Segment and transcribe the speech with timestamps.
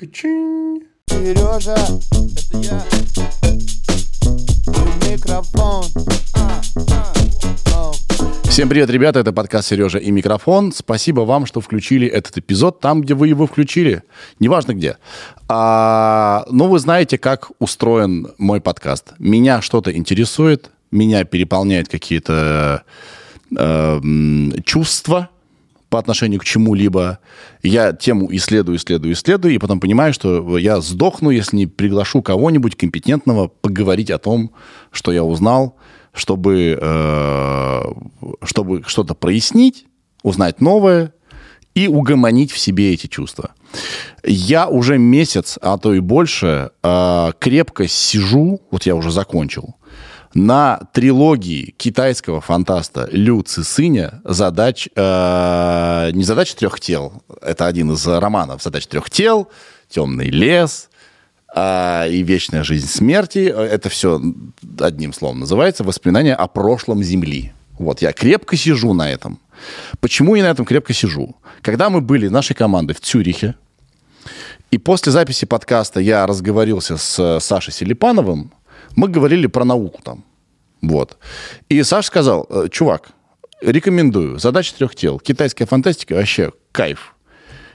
[0.00, 0.80] Качин.
[1.08, 2.82] Сережа, это я.
[4.72, 5.84] И микрофон.
[6.36, 6.62] А,
[7.74, 7.92] а.
[8.44, 10.72] Всем привет, ребята, это подкаст «Сережа и микрофон».
[10.72, 14.02] Спасибо вам, что включили этот эпизод там, где вы его включили.
[14.38, 14.96] Неважно где.
[15.48, 19.12] А, ну, вы знаете, как устроен мой подкаст.
[19.18, 22.84] Меня что-то интересует, меня переполняют какие-то
[23.54, 24.00] э,
[24.64, 25.28] чувства
[25.90, 27.18] по отношению к чему-либо.
[27.62, 32.76] Я тему исследую, исследую, исследую, и потом понимаю, что я сдохну, если не приглашу кого-нибудь
[32.76, 34.52] компетентного поговорить о том,
[34.92, 35.76] что я узнал,
[36.14, 37.82] чтобы, э,
[38.44, 39.86] чтобы что-то прояснить,
[40.22, 41.12] узнать новое
[41.74, 43.50] и угомонить в себе эти чувства.
[44.24, 49.76] Я уже месяц, а то и больше, э, крепко сижу, вот я уже закончил,
[50.34, 58.06] на трилогии китайского фантаста Лю Цисыня задач, э, не задач трех тел, это один из
[58.06, 59.48] романов задач трех тел,
[59.88, 60.88] темный лес,
[61.52, 63.38] а, и вечная жизнь смерти.
[63.48, 64.20] Это все
[64.78, 67.52] одним словом называется воспоминания о прошлом Земли.
[67.78, 69.40] Вот, я крепко сижу на этом.
[70.00, 71.34] Почему я на этом крепко сижу?
[71.62, 73.56] Когда мы были нашей командой в Цюрихе,
[74.70, 78.52] и после записи подкаста я разговорился с Сашей Селипановым,
[78.96, 80.24] мы говорили про науку там.
[80.82, 81.18] Вот.
[81.68, 83.10] И Саша сказал, «Э, чувак,
[83.60, 87.14] рекомендую, задача трех тел, китайская фантастика, вообще кайф.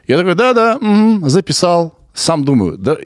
[0.07, 1.97] Я такой, да-да, мгм, записал.
[2.13, 2.97] Сам думаю, да,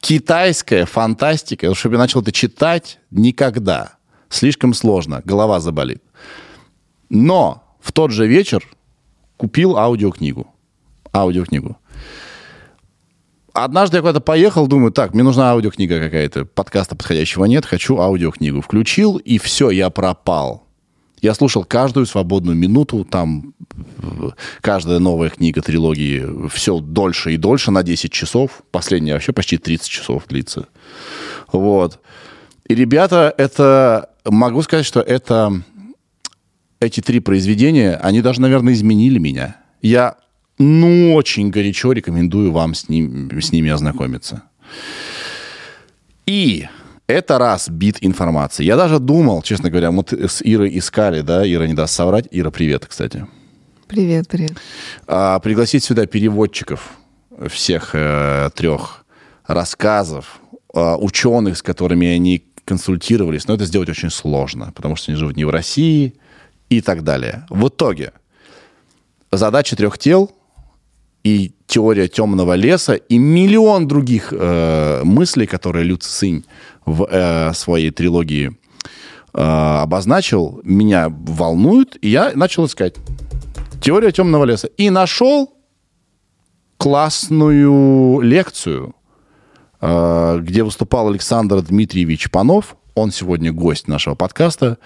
[0.00, 3.96] китайская фантастика, чтобы я начал это читать, никогда.
[4.28, 6.02] Слишком сложно, голова заболит.
[7.08, 8.62] Но в тот же вечер
[9.36, 10.46] купил аудиокнигу.
[11.12, 11.76] Аудиокнигу.
[13.56, 18.60] Однажды я куда-то поехал, думаю, так, мне нужна аудиокнига какая-то, подкаста подходящего нет, хочу аудиокнигу.
[18.60, 20.66] Включил, и все, я пропал.
[21.22, 23.54] Я слушал каждую свободную минуту, там
[24.60, 28.62] каждая новая книга трилогии все дольше и дольше, на 10 часов.
[28.70, 30.66] Последняя вообще почти 30 часов длится.
[31.50, 31.98] Вот.
[32.68, 34.10] И, ребята, это...
[34.26, 35.62] Могу сказать, что это...
[36.78, 39.56] Эти три произведения, они даже, наверное, изменили меня.
[39.80, 40.16] Я,
[40.58, 44.42] ну, очень горячо рекомендую вам с, ним, с ними ознакомиться.
[46.26, 46.66] И
[47.06, 48.64] это раз бит информации.
[48.64, 52.26] Я даже думал, честно говоря, мы с Ирой искали, да, Ира не даст соврать.
[52.30, 53.26] Ира, привет, кстати.
[53.86, 54.52] Привет, привет.
[55.06, 56.90] А, пригласить сюда переводчиков
[57.48, 59.04] всех э, трех
[59.46, 60.40] рассказов,
[60.74, 65.36] а, ученых, с которыми они консультировались, но это сделать очень сложно, потому что они живут
[65.36, 66.14] не в России
[66.68, 67.46] и так далее.
[67.48, 68.12] В итоге
[69.30, 70.35] задача трех тел
[71.26, 76.44] и теория темного леса и миллион других э, мыслей, которые Лю Цинь
[76.84, 78.56] в э, своей трилогии
[79.34, 82.94] э, обозначил, меня волнуют, и я начал искать.
[83.80, 84.68] Теория темного леса.
[84.76, 85.52] И нашел
[86.76, 88.94] классную лекцию,
[89.80, 92.76] э, где выступал Александр Дмитриевич Панов.
[92.94, 94.78] Он сегодня гость нашего подкаста.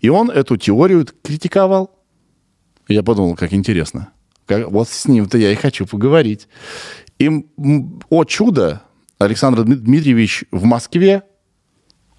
[0.00, 1.90] И он эту теорию критиковал.
[2.86, 4.10] Я подумал, как интересно.
[4.46, 6.48] Как- вот с ним-то я и хочу поговорить.
[7.18, 7.30] И,
[8.10, 8.82] о чудо,
[9.18, 11.22] Александр Дмит- Дмитриевич в Москве,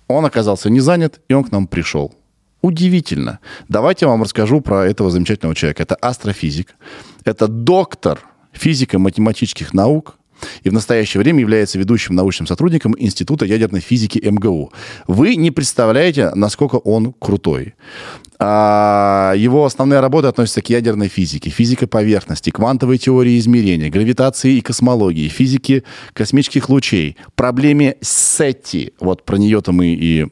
[0.07, 2.13] он оказался не занят, и он к нам пришел.
[2.61, 3.39] Удивительно.
[3.69, 5.83] Давайте я вам расскажу про этого замечательного человека.
[5.83, 6.75] Это астрофизик,
[7.23, 8.19] это доктор
[8.51, 10.17] физико-математических наук,
[10.63, 14.71] и в настоящее время является ведущим научным сотрудником Института ядерной физики МГУ.
[15.07, 17.75] Вы не представляете, насколько он крутой.
[18.39, 24.61] А, Его основные работы относятся к ядерной физике, физике поверхности, квантовой теории измерения, гравитации и
[24.61, 25.83] космологии, физике
[26.13, 28.93] космических лучей, проблеме Сетти.
[28.99, 30.27] Вот про нее-то мы и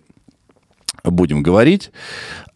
[1.03, 1.91] будем говорить.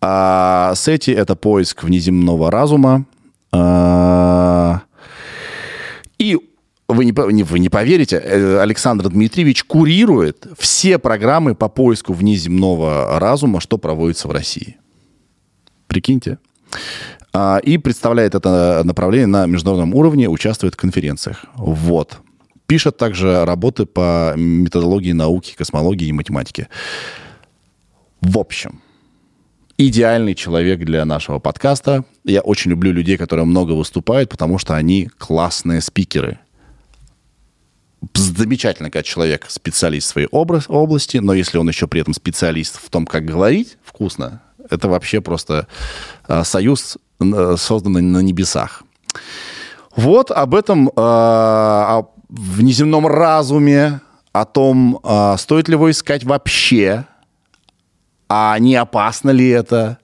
[0.02, 3.06] А, Сети— это поиск внеземного разума.
[3.52, 4.82] А,
[6.18, 6.38] и
[6.90, 13.20] вы не, не- вы не поверите, э, Александр Дмитриевич курирует все программы по поиску внеземного
[13.20, 14.78] разума, что проводится в России.
[15.88, 16.38] Прикиньте.
[17.32, 21.46] А, И представляет это направление на международном уровне, участвует в конференциях.
[21.56, 22.20] Вот.
[22.66, 26.68] Пишет также работы по методологии науки, космологии и математике.
[28.22, 28.82] В общем,
[29.78, 32.04] идеальный человек для нашего подкаста.
[32.26, 36.40] Я очень люблю людей, которые много выступают, потому что они классные спикеры.
[38.14, 42.90] Замечательно, когда человек специалист в своей области, но если он еще при этом специалист в
[42.90, 45.68] том, как говорить вкусно, это вообще просто
[46.28, 48.84] э, союз, э, созданный на небесах.
[49.96, 57.06] Вот об этом, э, о внеземном разуме, о том, э, стоит ли его искать вообще,
[58.30, 59.98] а не опасно ли это,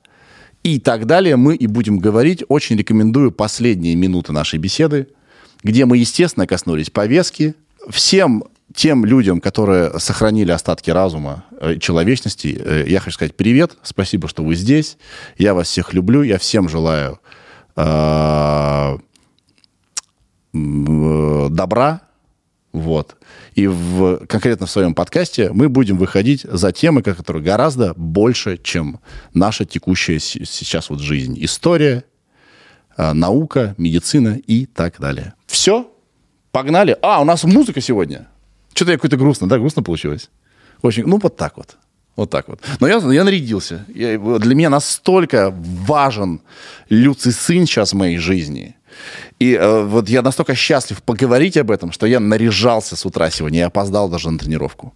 [0.64, 2.44] и так далее, мы и будем говорить.
[2.48, 5.08] Очень рекомендую последние минуты нашей беседы,
[5.64, 7.54] где мы, естественно, коснулись повестки,
[7.90, 8.46] всем
[8.76, 14.44] тем людям, которые сохранили остатки разума э, человечности, э, я хочу сказать привет, спасибо, что
[14.44, 14.98] вы здесь.
[15.38, 17.20] Я вас всех люблю, я всем желаю
[17.76, 18.98] э,
[20.54, 22.02] добра,
[22.74, 23.16] вот.
[23.56, 29.00] И в, конкретно в своем подкасте мы будем выходить за темы, которые гораздо больше, чем
[29.34, 31.38] наша текущая сейчас вот жизнь.
[31.40, 32.04] История,
[32.98, 35.34] наука, медицина и так далее.
[35.48, 35.90] Все?
[36.56, 36.96] Погнали?
[37.02, 38.28] А, у нас музыка сегодня.
[38.74, 40.30] Что-то я какой-то грустно, да, грустно получилось?
[40.82, 41.76] Очень, ну, вот так вот.
[42.16, 42.62] Вот так вот.
[42.80, 43.86] Но я, я нарядился.
[43.94, 45.54] Я- для меня настолько
[45.88, 46.40] важен
[46.90, 48.78] Люций сын сейчас в моей жизни.
[49.38, 53.60] И э, вот я настолько счастлив поговорить об этом, что я наряжался с утра сегодня.
[53.60, 54.94] Я опоздал даже на тренировку.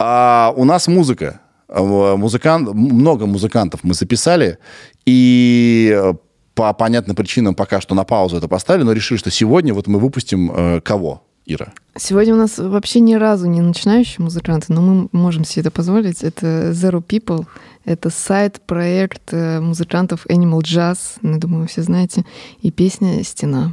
[0.00, 1.40] А, у нас музыка.
[1.68, 4.58] Э, Музыкант, много музыкантов мы записали.
[5.06, 6.14] И э,
[6.60, 9.98] по понятным причинам пока что на паузу это поставили, но решили, что сегодня вот мы
[9.98, 11.72] выпустим э, кого, Ира?
[11.96, 16.22] Сегодня у нас вообще ни разу не начинающие музыканты, но мы можем себе это позволить.
[16.22, 17.46] Это Zero People.
[17.86, 20.98] Это сайт-проект э, музыкантов Animal Jazz.
[21.22, 22.26] Ну, думаю, вы все знаете.
[22.60, 23.72] И песня «Стена».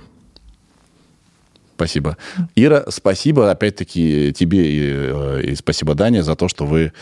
[1.76, 2.16] Спасибо.
[2.56, 6.94] Ира, спасибо опять-таки тебе и, э, и спасибо Дане за то, что вы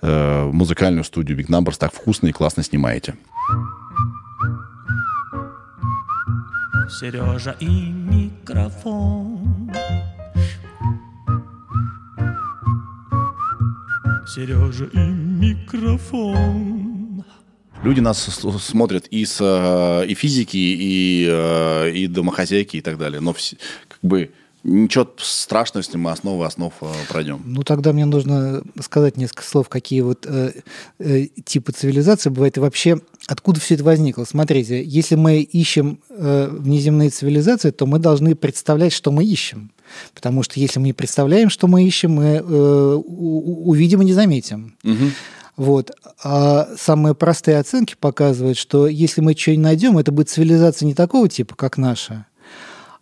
[0.00, 3.14] э, музыкальную студию Big Numbers так вкусно и классно снимаете.
[6.88, 9.70] Сережа и микрофон.
[14.26, 16.74] Сережа и микрофон.
[17.82, 23.20] Люди нас смотрят и с э, и физики, и, э, и домохозяйки, и так далее.
[23.20, 23.58] Но вс-
[23.88, 24.30] как бы
[24.62, 27.42] ничего страшного, если мы основы основ э, пройдем.
[27.44, 30.52] Ну, тогда мне нужно сказать несколько слов, какие вот э,
[30.98, 34.24] э, типы цивилизации бывают и вообще откуда все это возникло.
[34.24, 39.72] Смотрите, если мы ищем э, внеземные цивилизации, то мы должны представлять, что мы ищем.
[40.14, 44.76] Потому что если мы не представляем, что мы ищем, мы э, увидим и не заметим.
[45.56, 45.92] Вот.
[46.22, 51.28] А самые простые оценки показывают, что если мы что-нибудь найдем, это будет цивилизация не такого
[51.28, 52.26] типа, как наша,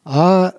[0.04, 0.52] а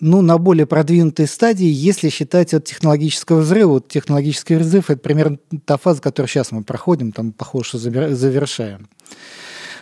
[0.00, 3.72] ну, на более продвинутой стадии, если считать от технологического взрыва.
[3.72, 8.12] Вот технологический взрыв– это примерно та фаза, которую сейчас мы проходим, там, похоже, что завер-
[8.14, 8.88] завершаем.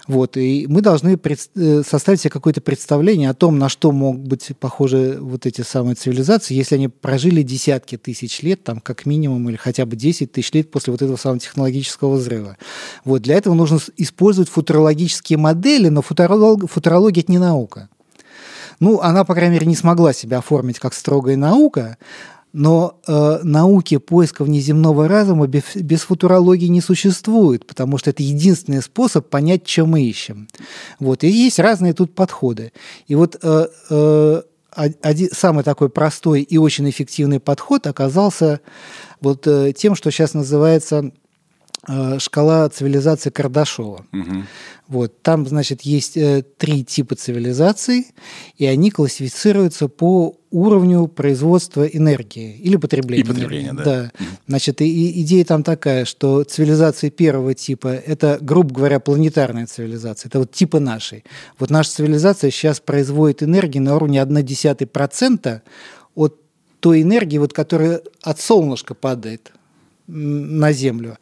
[0.06, 4.50] Вот, и мы должны э, составить себе какое-то представление о том, на что могут быть
[4.61, 9.56] похожи вот эти самые цивилизации, если они прожили десятки тысяч лет, там, как минимум, или
[9.56, 12.58] хотя бы 10 тысяч лет после вот этого самого технологического взрыва.
[13.05, 17.88] Вот, для этого нужно использовать футурологические модели, но футуролог- футурология– это не наука.
[18.81, 21.97] Ну, она, по крайней мере, не смогла себя оформить как строгая наука,
[22.53, 28.81] но э, науки поиска внеземного разума без, без футурологии не существует, потому что это единственный
[28.81, 30.49] способ понять, что мы ищем.
[31.00, 31.25] Вот.
[31.25, 32.73] И есть разные тут подходы.
[33.09, 34.43] И вот э, э,
[34.76, 38.61] од- один, самый такой простой и очень эффективный подход оказался
[39.21, 41.11] вот э, тем, что сейчас называется
[42.19, 44.04] шкала цивилизации Кардашова.
[44.86, 48.08] Вот, там, значит, есть э, три типа цивилизаций,
[48.58, 53.22] и они классифицируются по уровню производства энергии или потребления.
[53.22, 53.82] И потребления, энергии.
[53.82, 54.12] да.
[54.46, 60.28] Значит, и, идея там такая, что цивилизации первого типа– это, грубо говоря, планетарная цивилизация.
[60.28, 61.25] Это вот типа нашей.
[61.58, 65.60] Вот наша цивилизация сейчас производит энергии на уровне 0,1%
[66.14, 66.40] от
[66.80, 69.50] той энергии, вот, которая от солнышка падает
[70.06, 71.18] на Землю.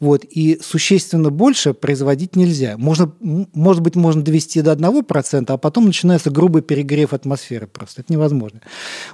[0.00, 0.24] Вот.
[0.24, 2.76] И существенно больше производить нельзя.
[2.76, 8.02] Можно, может быть, можно довести до 1%, а потом начинается грубый перегрев атмосферы просто.
[8.02, 8.60] Это невозможно.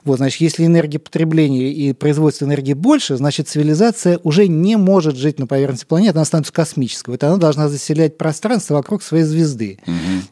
[0.04, 5.46] Вот, значит, если энергопотребление и производство энергии больше, значит, цивилизация уже не может жить на
[5.46, 7.10] поверхности планеты, она становится космической.
[7.10, 9.80] Вот она должна заселять пространство вокруг своей звезды.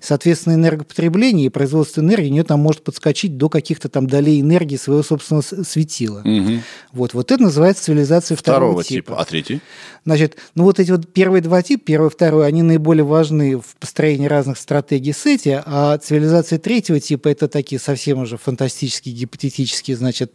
[0.00, 4.76] Соответственно, энергопотребление и производство энергии у нее там может подскочить до каких-то там долей энергии
[4.76, 6.24] своего собственного светила.
[6.92, 9.20] Вот, вот это называется цивилизация второго, Второго типа.
[9.20, 9.60] А третий?
[10.04, 13.76] Значит, ну вот эти вот первые два типа, первый и второй, они наиболее важны в
[13.78, 20.32] построении разных стратегий сети, а цивилизация третьего типа это такие совсем уже фантастические, гипотетические, значит,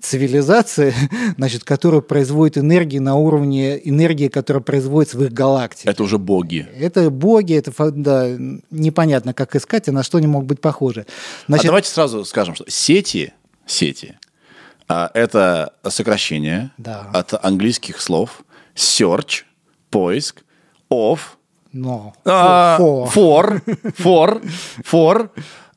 [0.00, 0.94] цивилизации,
[1.36, 5.88] значит, которые производят энергию на уровне энергии, которая производится в их галактике.
[5.88, 6.66] Это уже боги.
[6.76, 8.36] Это боги, это да,
[8.70, 11.06] непонятно, как искать и на что они могут быть похожи.
[11.48, 13.32] а давайте сразу скажем, что сети,
[13.66, 14.27] сети, а,
[14.88, 17.06] это сокращение Да.
[17.12, 18.42] от английских слов
[18.74, 19.42] search,
[19.90, 20.42] поиск,
[20.90, 21.18] of,
[21.72, 23.62] но а, фо- for,
[23.98, 24.50] for,
[24.90, 25.30] for,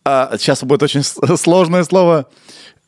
[0.06, 2.28] а, сейчас будет очень сложное слово,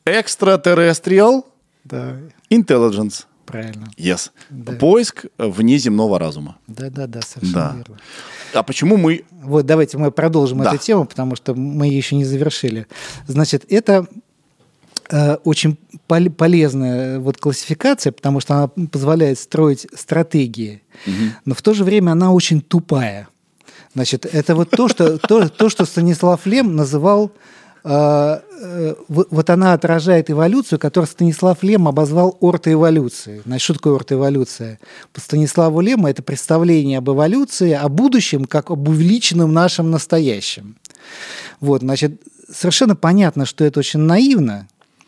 [0.06, 1.44] extraterrestrial
[1.84, 2.18] да,
[2.50, 3.26] intelligence.
[3.46, 3.88] правильно.
[3.98, 4.32] Yes.
[4.50, 4.74] Да.
[4.74, 6.58] Поиск внеземного разума.
[6.68, 7.74] Да, да, да, совершенно Да.
[7.78, 7.98] верно.
[8.54, 9.26] А почему мы...
[9.32, 10.70] Вот давайте мы продолжим Да.
[10.74, 12.88] эту тему, потому что мы ее еще не завершили.
[13.28, 14.08] Значит, это
[15.44, 20.82] очень пол- полезная вот классификация, потому что она позволяет строить стратегии,
[21.46, 23.28] но в то же время она очень тупая.
[23.94, 27.32] Значит, это вот то, что, то, то, что Станислав Лем называл
[27.84, 33.42] э, э, вот она отражает эволюцию, которую Станислав Лем обозвал ортоэволюцией.
[33.46, 34.80] Значит, что такое ортоэволюция?
[35.12, 40.78] По Станиславу Лему это представление об эволюции, о будущем, как об увеличенном нашем настоящем.
[41.60, 42.20] Вот, значит,
[42.52, 44.68] совершенно понятно, что это очень наивно.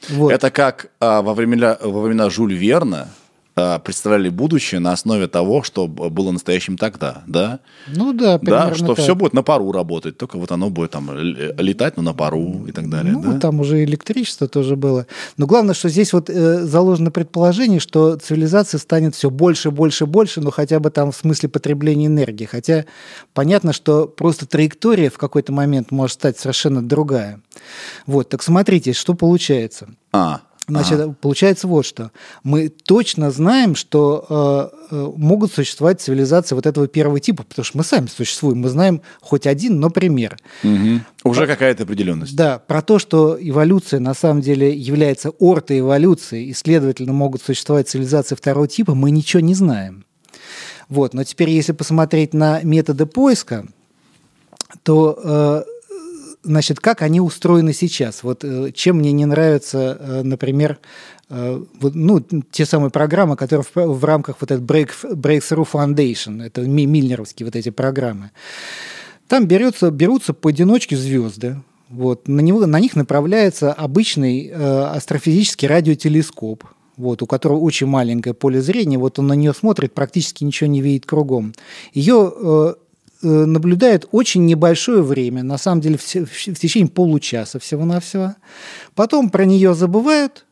[0.10, 0.32] Вот.
[0.32, 3.10] Это как а, во, времена, во времена Жюль Верна
[3.56, 7.60] представляли будущее на основе того, что было настоящим тогда, да?
[7.88, 8.98] Ну да, Да, что так.
[9.00, 12.66] все будет на пару работать, только вот оно будет там л- летать, но на пару
[12.68, 13.40] и так далее, Ну, да?
[13.40, 15.08] там уже электричество тоже было.
[15.38, 20.42] Но главное, что здесь вот э, заложено предположение, что цивилизация станет все больше, больше, больше,
[20.42, 22.46] но хотя бы там в смысле потребления энергии.
[22.46, 22.84] Хотя
[23.34, 27.40] понятно, что просто траектория в какой-то момент может стать совершенно другая.
[28.06, 29.88] Вот, так смотрите, что получается.
[30.12, 32.12] А, Значит, получается вот что.
[32.44, 37.78] Мы точно знаем, что э, э, могут существовать цивилизации вот этого первого типа, потому что
[37.78, 38.60] мы сами существуем.
[38.60, 40.38] Мы знаем хоть один, но пример.
[40.64, 41.06] мгм.
[41.24, 42.36] уже какая-то определенность.
[42.36, 48.36] Да, про то, что эволюция на самом деле является ортоэволюцией, и, следовательно, могут существовать цивилизации
[48.36, 50.06] второго типа, мы ничего не знаем.
[50.90, 51.14] Вот.
[51.14, 53.66] Но теперь, если посмотреть на методы поиска,
[54.84, 55.64] то э,
[56.46, 58.24] значит, как они устроены сейчас?
[58.24, 60.80] Вот э, чем мне не нравится, э, например,
[61.30, 67.46] э, ну, те самые программы, которые в, рамках вот Break, Breakthrough Foundation, это ми- мильнеровские
[67.46, 68.32] вот эти программы,
[69.28, 71.58] там берется, берутся поодиночке звезды,
[71.90, 76.64] вот, на, него, на них направляется обычный э, астрофизический радиотелескоп,
[76.98, 80.82] вот, у которого очень маленькое поле зрения, вот он на нее смотрит, практически ничего не
[80.82, 81.54] видит кругом.
[81.94, 82.74] Ее э,
[83.22, 88.36] наблюдает очень небольшое время, на самом деле в, в течение получаса всего-навсего.
[88.94, 90.46] Потом про нее забывают,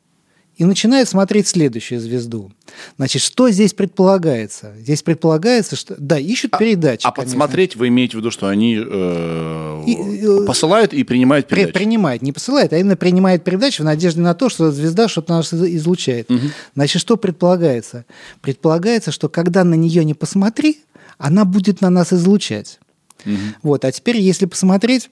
[0.56, 2.52] и начинает смотреть следующую звезду.
[2.98, 4.72] Значит, что здесь предполагается?
[4.78, 5.96] Здесь предполагается, что...
[5.98, 7.08] Да, ищут передачи.
[7.08, 7.40] А конечно.
[7.40, 11.74] подсмотреть вы имеете в виду, что они э, И, э, посылают и принимают При- передачи?
[11.74, 15.52] принимает, не посылает, а именно принимает передачу в надежде на то, что звезда что-то нас
[15.54, 16.30] из- излучает.
[16.76, 18.06] Значит, что предполагается?
[18.42, 20.82] Предполагается, что когда на нее не посмотри,
[21.18, 22.80] она будет на нас излучать.
[23.62, 25.10] Вот, а теперь, если посмотреть,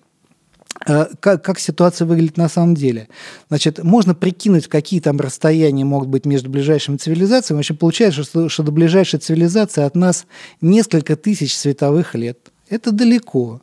[0.85, 3.07] э, как, как ситуация выглядит на самом деле.
[3.47, 7.57] Значит, можно прикинуть, какие там расстояния могут быть между ближайшими цивилизациями.
[7.57, 10.25] В общем, получается, что, что до ближайшей цивилизации от нас
[10.59, 12.51] несколько тысяч световых лет.
[12.69, 13.61] Это далеко.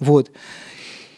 [0.00, 0.30] Вот.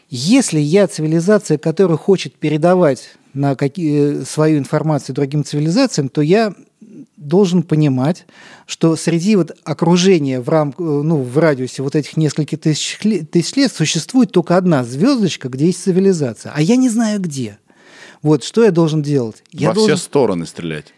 [0.09, 6.53] Если я цивилизация, которая хочет передавать на какие, свою информацию другим цивилизациям, то я
[7.17, 8.27] должен понимать,
[8.67, 12.99] что среди вот окружения в, рам, ну, в радиусе вот этих нескольких тысяч,
[13.31, 16.53] тысяч лет существует только одна звездочка, где есть цивилизация.
[16.55, 17.59] А я не знаю где.
[18.23, 19.43] Вот что я должен делать?
[19.51, 19.97] Я Во должен...
[19.97, 20.93] все стороны стрелять.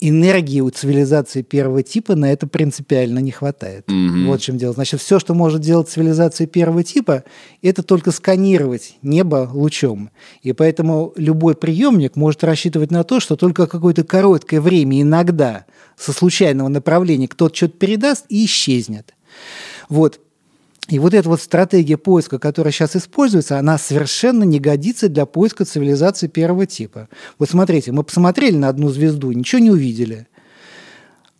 [0.00, 3.84] Энергии у цивилизации первого типа на это принципиально не хватает.
[3.88, 4.72] Вот в чем дело.
[4.72, 7.24] Значит, все, что может делать цивилизация первого типа,
[7.62, 10.10] это только сканировать небо лучом.
[10.42, 16.12] И поэтому любой приемник может рассчитывать на то, что только какое-то короткое время иногда со
[16.12, 19.14] случайного направления кто-то что-то передаст и исчезнет.
[19.88, 20.20] Вот.
[20.88, 25.66] И вот эта вот стратегия поиска, которая сейчас используется, она совершенно не годится для поиска
[25.66, 27.08] цивилизации первого типа.
[27.38, 30.28] Вот смотрите, мы посмотрели на одну звезду, ничего не увидели.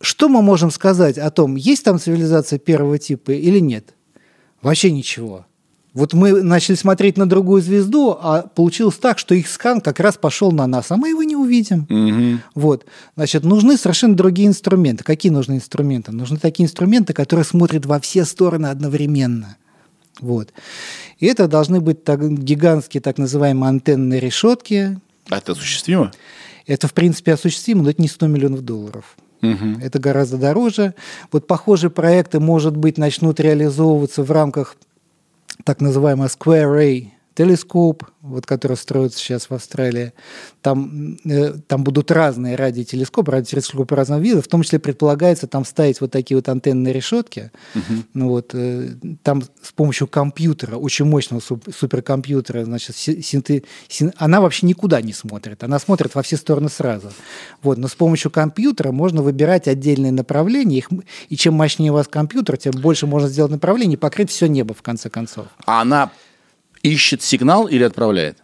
[0.01, 3.95] Что мы можем сказать о том, есть там цивилизация первого типа или нет?
[4.61, 5.47] Вообще ничего.
[5.93, 10.17] Вот мы начали смотреть на другую звезду, а получилось так, что их скан как раз
[10.17, 11.87] пошел на нас, а мы его не увидим.
[11.89, 12.41] Мгм.
[12.53, 12.85] Вот.
[13.15, 15.03] Значит, нужны совершенно другие инструменты.
[15.03, 16.11] Какие нужны инструменты?
[16.11, 19.57] Нужны такие инструменты, которые смотрят во все стороны одновременно.
[20.21, 20.53] Вот.
[21.17, 24.99] И это должны быть так, гигантские так называемые антенные решетки.
[25.29, 26.11] А это осуществимо?
[26.67, 29.17] Это, в принципе, осуществимо, но это не 100 миллионов долларов.
[29.41, 29.79] Мгм.
[29.81, 30.93] Это гораздо дороже.
[31.31, 34.75] Вот похожие проекты, может быть, начнут реализовываться в рамках
[35.63, 40.11] так называемого Square Ray телескоп, вот, который строится сейчас в Австралии.
[40.61, 46.01] Там, э, там будут разные радиотелескопы, радиотелескопы разного вида, в том числе предполагается там ставить
[46.01, 47.51] вот такие вот антенные решетки.
[48.13, 48.89] Ну, вот, э,
[49.23, 54.99] там с помощью компьютера, очень мощного суп- суперкомпьютера, значит, си- синте- син- она вообще никуда
[55.01, 57.13] не смотрит, она смотрит во все стороны сразу.
[57.61, 60.89] Вот, но с помощью компьютера можно выбирать отдельные направления, их,
[61.29, 64.73] и чем мощнее у вас компьютер, тем больше можно сделать направлений и покрыть все небо,
[64.73, 65.47] в конце концов.
[65.65, 66.11] А она
[66.83, 68.37] ищет сигнал или отправляет?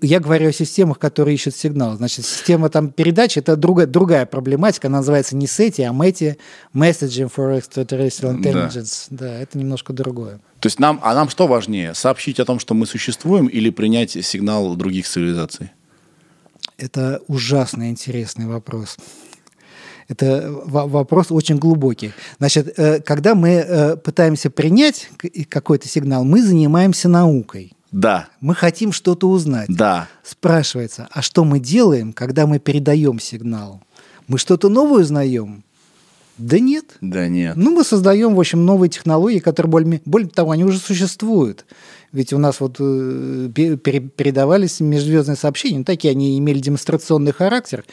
[0.00, 1.96] Я говорю о системах, которые ищут сигнал.
[1.96, 4.86] Значит, система там передач это другая, другая проблематика.
[4.86, 6.36] Она называется не SETI, а METI,
[6.72, 8.50] Messaging for Extraterrestrial Да.
[8.50, 9.06] Intelligence.
[9.10, 10.40] Да, это немножко другое.
[10.60, 14.12] То есть нам, а нам что важнее, сообщить о том, что мы существуем, или принять
[14.24, 15.72] сигнал других цивилизаций?
[16.78, 18.96] Это ужасно интересный вопрос.
[20.12, 22.12] Это во- вопрос очень глубокий.
[22.38, 25.08] Значит, э, когда мы э, пытаемся принять
[25.48, 27.72] какой-то сигнал, мы занимаемся наукой.
[27.92, 29.68] Да, Мы хотим что-то узнать.
[29.68, 30.08] да.
[30.22, 33.82] Спрашивается, а что мы делаем, когда мы передаем сигнал?
[34.28, 35.62] Мы что-то новое узнаем?
[36.42, 36.96] Да нет.
[37.00, 37.56] Да нет.
[37.56, 41.64] Ну, мы создаем, в общем, новые технологии, которые более, более того, они уже существуют.
[42.10, 47.32] Ведь у нас вот э, пе- пере- передавались межзвездные сообщения, ну, такие они имели демонстрационный
[47.32, 47.84] характер,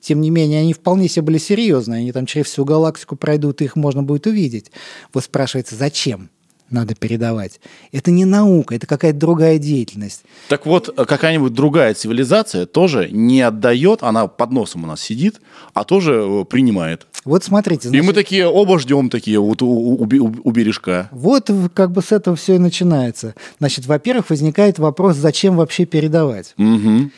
[0.00, 3.74] тем не менее, они вполне себе были серьезные, они там через всю галактику пройдут, их
[3.76, 4.70] можно будет увидеть.
[5.12, 6.30] Вот спрашивается, зачем
[6.70, 7.60] надо передавать?
[7.92, 10.22] Это не наука, это какая-то другая деятельность.
[10.48, 15.40] Так вот, э, какая-нибудь другая цивилизация тоже не отдает, она под носом у нас сидит,
[15.74, 17.06] а тоже э, принимает.
[17.24, 21.08] Вот смотрите, И мы значит, такие оба ждем такие вот у, у- у у бережка.
[21.12, 23.34] Вот как бы с этого все и начинается.
[23.58, 26.54] Значит, во-первых, возникает вопрос, зачем вообще передавать?
[26.56, 27.10] Мгм.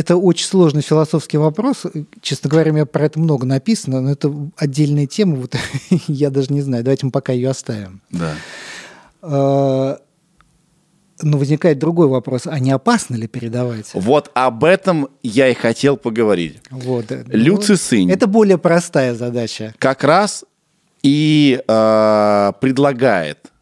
[0.00, 1.84] Это очень сложный философский вопрос.
[2.22, 5.36] Честно говоря, у меня про это много написано, но это отдельная тема.
[5.36, 5.54] Вот
[6.06, 6.82] я даже не знаю.
[6.82, 8.00] Давайте мы пока ее оставим.
[8.10, 8.34] Да.
[9.20, 9.98] А,
[11.20, 12.46] Но возникает другой вопрос.
[12.46, 13.90] А не опасно ли передавать?
[13.92, 16.62] Вот об этом я и хотел поговорить.
[16.70, 17.04] Вот.
[17.26, 18.10] Люци Ну, Сынь.
[18.10, 19.74] Это более простая задача.
[19.78, 20.46] Как раз
[21.02, 23.52] и э, предлагает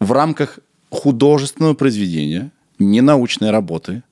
[0.00, 0.58] в рамках
[0.90, 4.02] художественного произведения, не научной работы,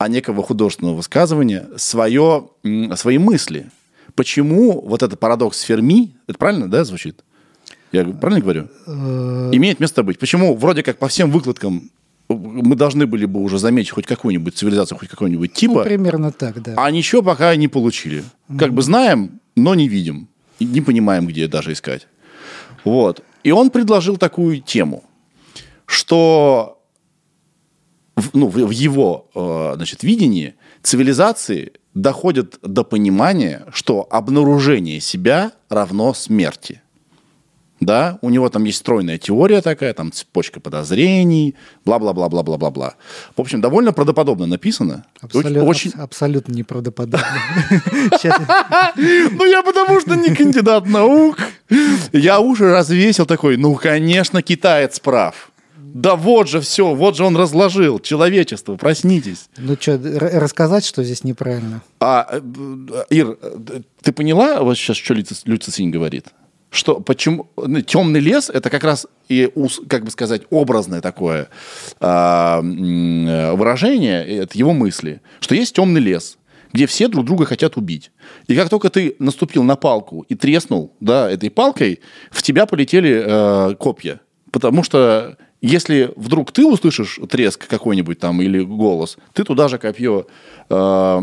[0.00, 2.48] а некого художественного высказывания свое,
[2.96, 3.70] свои мысли.
[4.14, 7.22] Почему вот этот парадокс Ферми, это правильно, да, звучит?
[7.92, 8.68] Я правильно говорю?
[8.86, 10.18] Э, Имеет место быть.
[10.18, 11.90] Почему вроде как по всем выкладкам
[12.30, 16.62] мы должны были бы уже заметить хоть какую-нибудь цивилизацию, хоть какого-нибудь Ну, типа, примерно так,
[16.62, 16.76] да.
[16.78, 18.24] а ничего пока не получили.
[18.58, 20.28] Как бы знаем, но не видим.
[20.60, 22.06] И не понимаем, где даже искать.
[22.84, 23.22] Вот.
[23.44, 25.04] И он предложил такую тему,
[25.84, 26.79] что
[28.20, 36.14] в, ну, в его э, значит, видении цивилизации доходят до понимания, что обнаружение себя равно
[36.14, 36.82] смерти.
[37.80, 41.54] Да, у него там есть стройная теория такая, там цепочка подозрений,
[41.86, 42.94] бла-бла-бла-бла-бла-бла-бла.
[43.34, 45.06] В общем, довольно правдоподобно написано.
[45.22, 47.26] Абсолютно, Очень, абс- абсолютно неправдоподобно.
[48.96, 51.38] Ну, я потому что не кандидат наук.
[52.12, 55.49] Я уши развесил такой, ну, конечно, китаец прав.
[55.94, 57.98] Да вот же все, вот же он разложил.
[57.98, 59.48] Человечество, проснитесь.
[59.56, 61.82] Ну что, рассказать, что здесь неправильно?
[62.00, 62.40] А, э,
[63.10, 66.26] Ир, э, ты поняла вот сейчас, что Люци- Люцицин говорит?
[66.70, 67.48] Что почему
[67.86, 69.50] темный лес это как раз и
[69.88, 71.48] как бы сказать образное такое
[71.98, 72.60] э,
[73.54, 76.38] выражение это его мысли, что есть темный лес,
[76.72, 78.12] где все друг друга хотят убить.
[78.46, 82.00] И как только ты наступил на палку и треснул, да, этой палкой,
[82.30, 84.20] в тебя полетели э, копья,
[84.52, 90.26] потому что если вдруг ты услышишь треск какой-нибудь там или голос, ты туда же копье
[90.68, 91.20] э,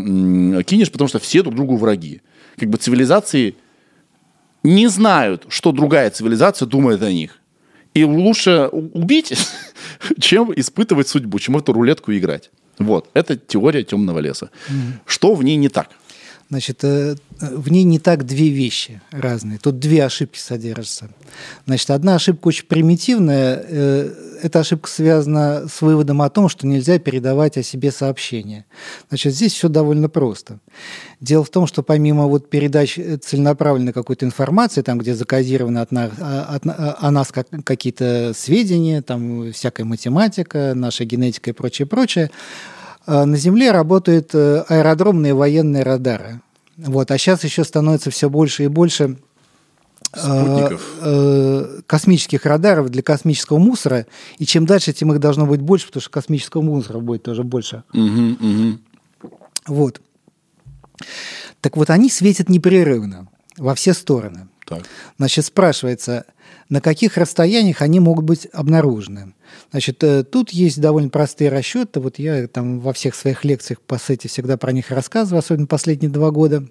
[0.65, 2.21] кинешь, потому что все друг другу враги.
[2.57, 3.55] Как бы цивилизации
[4.63, 7.39] не знают, что другая цивилизация думает о них.
[7.93, 9.33] И лучше убить,
[10.19, 12.51] чем испытывать судьбу, чем эту рулетку играть.
[12.77, 14.51] Вот, это теория темного леса.
[15.05, 15.89] Что в ней не так?
[16.49, 19.57] Значит, э, в ней не так две вещи разные.
[19.59, 21.09] Тут две ошибки содержатся.
[21.65, 23.65] Значит, одна ошибка очень примитивная.
[23.67, 28.65] э, Эта ошибка связана с выводом о том, что нельзя передавать о себе сообщения.
[29.09, 30.59] Значит, здесь все довольно просто.
[31.19, 35.91] Дело в том, что помимо вот передач э, целенаправленной какой-то информации, там, где закодированы от
[35.91, 41.53] нас, а- от на- о нас как- какие-то сведения, там всякая математика, наша генетика и
[41.53, 42.29] прочее, прочее, э,
[43.07, 46.41] на Земле работают э, аэродромные военные радары.
[46.75, 49.17] Вот, а сейчас еще становится все больше и больше
[50.13, 50.95] э, Спутников.
[51.01, 54.05] э, космических радаров для космического мусора.
[54.37, 57.83] И чем дальше, тем их должно быть больше, потому что космического мусора будет тоже больше.
[57.93, 58.81] Мгм, мгм.
[59.67, 60.01] Вот.
[61.61, 64.47] Так вот, они светят непрерывно во все стороны.
[64.65, 64.83] Так.
[65.17, 66.25] Значит, спрашивается,
[66.69, 69.33] на каких расстояниях они могут быть обнаружены.
[69.71, 71.99] Значит, э, тут есть довольно простые расчеты.
[71.99, 76.09] Вот я там во всех своих лекциях по сети всегда про них рассказываю, особенно последние
[76.09, 76.65] два года.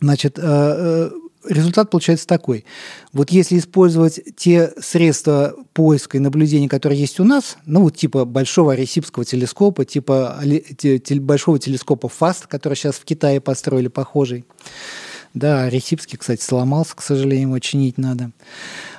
[0.00, 1.10] Значит, э, э,
[1.48, 2.64] результат получается такой.
[3.12, 8.24] Вот если использовать те средства поиска и наблюдения, которые есть у нас, ну вот типа
[8.24, 10.40] большого аресипского телескопа, типа
[11.20, 14.44] большого телескопа FAST, который сейчас в Китае построили похожий,
[15.34, 18.30] да, Ресипский, кстати, сломался, к сожалению, его чинить надо.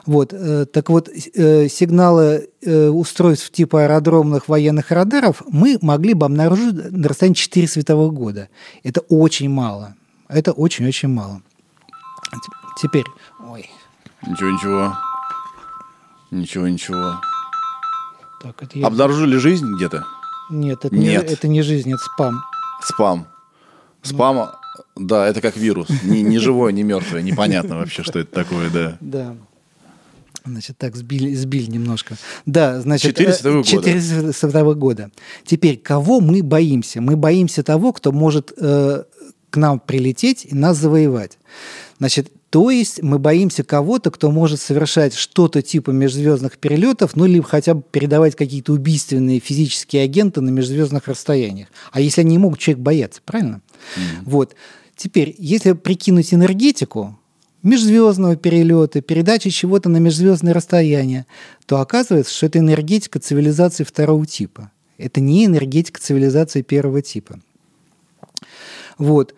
[0.05, 6.25] Вот, э, так вот, э, сигналы э, устройств типа аэродромных военных радаров мы могли бы
[6.27, 8.49] обнаружить на расстоянии 4 световых года.
[8.83, 9.95] Это очень мало.
[10.27, 11.41] Это очень-очень мало.
[12.31, 13.05] Те- Теперь,
[13.49, 13.69] ой,
[14.27, 14.97] Ничего, ничего.
[16.31, 17.21] Ничего, ничего.
[18.41, 18.87] так, это я...
[18.87, 20.03] Обнаружили жизнь где-то?
[20.49, 21.27] Нет, это, Нет.
[21.27, 22.43] Не, это не жизнь, это спам.
[22.81, 23.27] Спам.
[24.01, 24.59] Спама,
[24.95, 25.87] да, это как вирус.
[26.03, 27.21] Не, не живое, не мертвое.
[27.21, 28.97] Непонятно вообще, что это такое, да.
[28.99, 29.35] Да.
[30.45, 32.17] Значит, так, сбили, сбили немножко.
[32.45, 33.17] Да, значит...
[33.17, 33.69] 402 э, года.
[33.69, 35.11] 402 года.
[35.45, 37.01] Теперь, кого мы боимся?
[37.01, 39.03] Мы боимся того, кто может э,
[39.49, 41.39] к нам прилететь и нас завоевать.
[41.97, 47.45] Значит, то есть мы боимся кого-то, кто может совершать что-то типа межзвездных перелетов, ну, либо
[47.45, 51.67] хотя бы передавать какие-то убийственные физические агенты на межзвездных расстояниях.
[51.91, 53.61] А если они не могут, человек бояться, правильно?
[54.23, 54.55] Вот.
[54.95, 57.19] Теперь, если прикинуть энергетику
[57.65, 61.25] межзвездного перелета, передачи чего-то на межзвездное расстояние,
[61.65, 64.71] то оказывается, что это энергетика цивилизации второго типа.
[64.97, 67.39] Это не энергетика цивилизации первого типа.
[68.97, 69.35] Вот.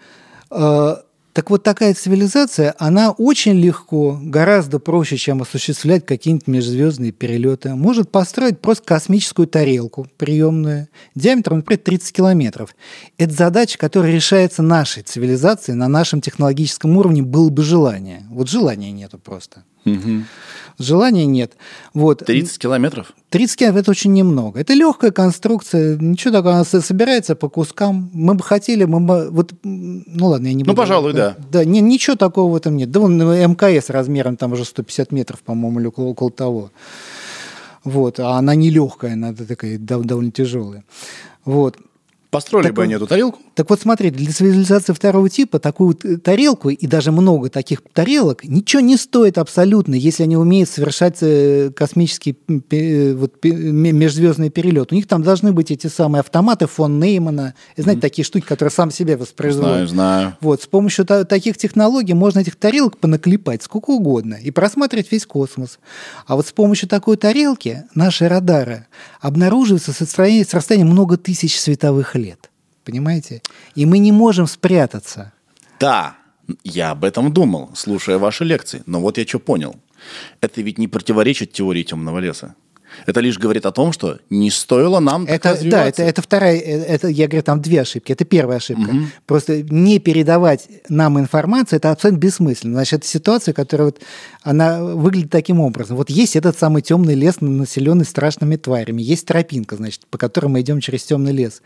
[1.37, 8.09] Так вот, такая цивилизация, она очень легко, гораздо проще, чем осуществлять какие-нибудь межзвездные перелеты, может
[8.09, 12.75] построить просто космическую тарелку приемную диаметром, например, 30 километров.
[13.19, 18.25] Это задача, которая решается нашей цивилизацией на нашем технологическом уровне, было бы желание.
[18.31, 19.63] Вот желания нету просто.
[20.79, 21.53] Желания нет.
[21.95, 22.19] Вот.
[22.23, 23.13] 30 километров?
[23.31, 24.59] 30 километров– это очень немного.
[24.59, 28.11] Это легкая конструкция, ничего такого, она со- собирается по кускам.
[28.13, 30.77] Мы бы хотели, мы бы, вот, ну ладно, я не Ну, буду.
[30.77, 31.35] пожалуй, да.
[31.51, 32.91] Да, не, ничего такого в этом нет.
[32.91, 36.71] Да вон э, МКС размером там уже 150 метров, по-моему, или около, около того.
[37.83, 40.83] Вот, а она не легкая, она такая дов- довольно тяжелая.
[41.43, 41.77] Вот.
[42.37, 43.39] Построили Так бы он- они эту тарелку?
[43.55, 48.81] Так вот, смотрите, для цивилизации второго типа такую тарелку и даже много таких тарелок ничего
[48.81, 52.37] не стоит абсолютно, если они умеют совершать э, космический
[52.71, 54.91] э, вот, межзвездный перелет.
[54.91, 58.91] У них там должны быть эти самые автоматы фон Неймана, знаете, такие штуки, которые сам
[58.91, 59.71] себе воспроизводят.
[59.71, 60.37] Знаю, знаю.
[60.41, 65.25] Вот, с помощью та- таких технологий можно этих тарелок понаклепать сколько угодно и просматривать весь
[65.25, 65.79] космос.
[66.27, 68.85] А вот с помощью такой тарелки наши радары
[69.19, 72.26] обнаруживаются с расстояния, с расстояния много тысяч световых лет.
[72.83, 73.41] Понимаете?
[73.75, 75.33] И мы не можем спрятаться.
[75.79, 76.15] Да,
[76.63, 78.83] я об этом думал, слушая ваши лекции.
[78.85, 79.75] Но вот я что понял.
[80.41, 82.55] Это ведь не противоречит теории темного леса.
[83.05, 85.87] Это лишь говорит о том, что не стоило нам так Это, да, развиваться.
[85.87, 88.11] это, это вторая, э, это, я говорю, там две ошибки.
[88.11, 88.91] Это первая ошибка.
[89.25, 92.73] Просто не передавать нам информацию, это абсолютно бессмысленно.
[92.73, 94.01] Значит, это ситуация, которая вот,
[94.41, 95.97] она выглядит таким образом.
[95.97, 99.01] Вот есть этот самый темный лес, населенный страшными тварями.
[99.01, 101.61] Есть тропинка, значит, по которой мы идем через темный лес.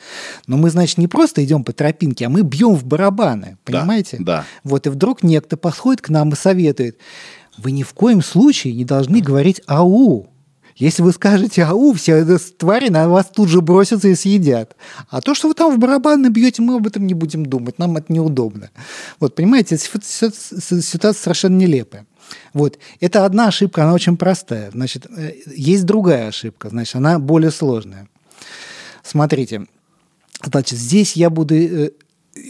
[0.48, 3.58] Но мы, значит, не просто идем по тропинке, а мы бьем в барабаны.
[3.66, 4.18] Да, Понимаете?
[4.20, 4.46] да.
[4.64, 6.98] Вот и вдруг некто подходит к нам и советует.
[7.58, 10.31] Вы ни в коем случае не должны говорить «ау».
[10.82, 12.26] Если вы скажете «ау», все
[12.58, 14.76] твари на вас тут же бросятся и съедят.
[15.10, 17.98] А то, что вы там в барабаны бьете, мы об этом не будем думать, нам
[17.98, 18.72] это неудобно.
[19.20, 22.08] Вот, понимаете, ситу- ситу- ситуация совершенно нелепая.
[22.54, 22.80] Вот.
[23.00, 24.72] Это одна ошибка, она очень простая.
[24.72, 28.08] Значит, э, есть другая ошибка, значит, она более сложная.
[29.04, 29.68] Смотрите,
[30.44, 31.54] значит, здесь я буду...
[31.54, 31.92] э,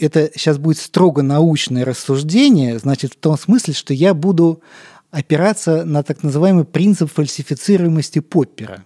[0.00, 4.62] Это сейчас будет строго научное рассуждение, значит, в том смысле, что я буду
[5.12, 8.82] опираться на так называемый принцип фальсифицируемости Поппера.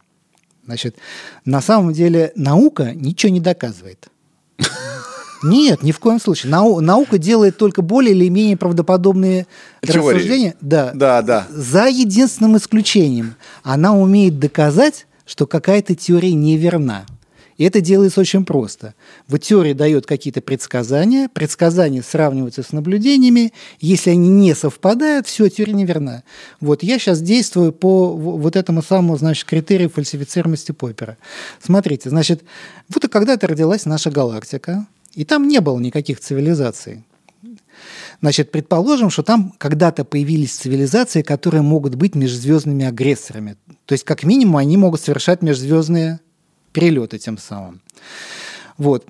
[0.66, 0.96] Значит,
[1.44, 4.08] на самом деле наука ничего не доказывает.
[5.44, 6.50] Нет, ни в коем случае.
[6.50, 9.46] Нау- наука делает только более или менее правдоподобные
[9.82, 10.16] Теории.
[10.16, 10.54] рассуждения.
[10.60, 10.90] Да.
[10.92, 11.46] Да, да.
[11.50, 13.36] За единственным исключением.
[13.62, 17.06] Она умеет доказать, что какая-то теория неверна.
[17.58, 18.94] И это делается очень просто.
[19.28, 23.52] Вот теория дает какие-то предсказания, предсказания сравниваются с наблюдениями.
[23.80, 26.22] Если они не совпадают, все, теория неверна.
[26.60, 31.16] Вот я сейчас действую по вот этому самому, значит, критерию фальсифицируемости Поппера.
[31.62, 32.42] Смотрите, значит,
[32.92, 37.04] вот и когда-то родилась наша галактика, и там не было никаких цивилизаций.
[38.20, 43.56] Значит, предположим, что там когда-то появились цивилизации, которые могут быть межзвездными агрессорами.
[43.84, 46.20] То есть, как минимум, они могут совершать межзвездные
[46.76, 47.80] перелеты тем самым.
[48.76, 49.06] Вот.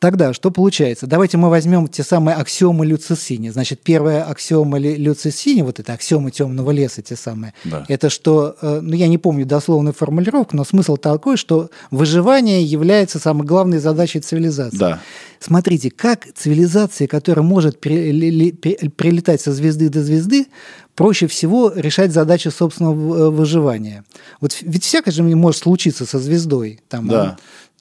[0.00, 1.06] Тогда что получается?
[1.06, 3.48] Давайте мы возьмем те самые аксиомы Люцисини.
[3.50, 7.84] Значит, первая аксиома Лю- Люцисини, вот это аксиомы темного леса, те самые, Да.
[7.88, 13.18] это что, э, ну я не помню дословную формулировку, но смысл такой, что выживание является
[13.18, 14.76] самой главной задачей цивилизации.
[14.76, 15.00] Да.
[15.40, 20.46] Смотрите, как цивилизация, которая может прилетать со звезды до звезды,
[20.94, 24.04] проще всего решать задачи собственного э, выживания.
[24.40, 26.80] Вот ведь всякое же может случиться со звездой.
[26.88, 27.36] Там, Да.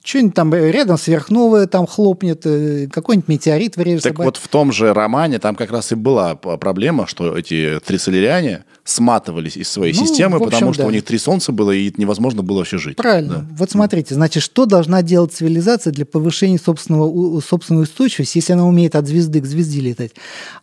[0.05, 4.09] Что-нибудь там рядом сверхновая там хлопнет, э, какой-нибудь метеорит врежется.
[4.09, 8.65] Так вот в том же романе там как раз и была проблема, что эти трисолериане
[8.83, 10.89] сматывались из своей Ну, системы, общем, потому что да.
[10.89, 12.97] у них три солнца было, и невозможно было вообще жить.
[12.97, 13.47] Правильно.
[13.57, 18.95] Вот смотрите, значит, что должна делать цивилизация для повышения собственного, собственной устойчивости, если она умеет
[18.95, 20.11] от звезды к звезде летать?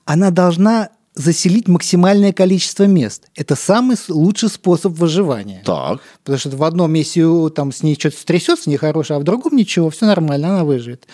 [0.05, 3.29] Она должна заселить максимальное количество мест.
[3.35, 5.63] Это самый лучший способ выживания.
[5.65, 6.01] Так.
[6.25, 9.91] Потому что в одном месте там с ней что-то стрясется нехорошее, а в другом ничего,
[9.91, 11.07] все нормально, она выживет.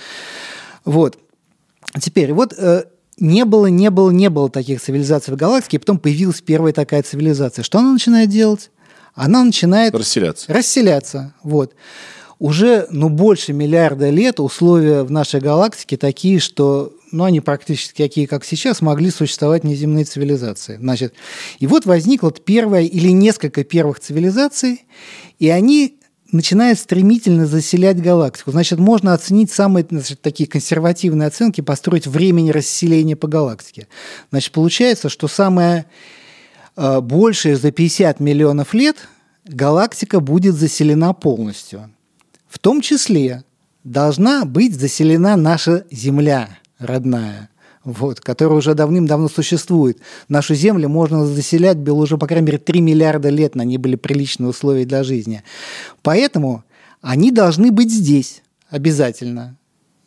[0.85, 1.19] Вот.
[2.01, 2.85] Теперь, вот э,
[3.19, 7.03] не было, не было, не было таких цивилизаций в галактике, и потом появилась первая такая
[7.03, 7.63] цивилизация.
[7.63, 8.71] Что она начинает делать?
[9.15, 10.53] Она начинает Расселяться.
[10.53, 11.35] расселяться.
[11.43, 11.75] Вот.
[12.39, 18.27] Уже ну, больше миллиарда лет условия в нашей галактике такие, что ну, они практически такие,
[18.27, 20.77] как сейчас, могли существовать неземные цивилизации.
[20.77, 21.15] Значит,
[21.59, 24.85] и вот возникла первая или несколько первых цивилизаций,
[25.39, 25.99] и они
[26.31, 28.51] начинают стремительно заселять галактику.
[28.51, 33.89] Значит, можно оценить самые значит, такие консервативные оценки, построить времени расселения по галактике.
[34.31, 35.87] Значит, получается, что самое
[36.77, 38.97] э, большее за 50 миллионов лет
[39.47, 41.91] галактика будет заселена полностью.
[42.47, 43.45] В том числе
[43.85, 47.51] должна быть заселена наша Земля родная,
[47.85, 49.99] вот, которая уже давным-давно существует.
[50.29, 53.97] Нашу Землю можно заселять было уже, по крайней мере, 3 миллиарда лет, на ней были
[53.97, 55.43] приличные условия для жизни.
[56.03, 56.65] Поэтому
[57.01, 59.57] они должны быть здесь обязательно.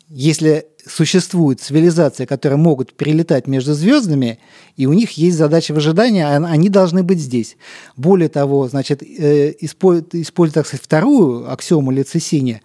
[0.09, 4.39] Если существует цивилизация, которые могут перелетать между звездами,
[4.77, 7.57] и у них есть задача выжидания, а они должны быть здесь.
[7.95, 12.61] Более того, значит, э, используя, так сказать, вторую аксиому Лецисини,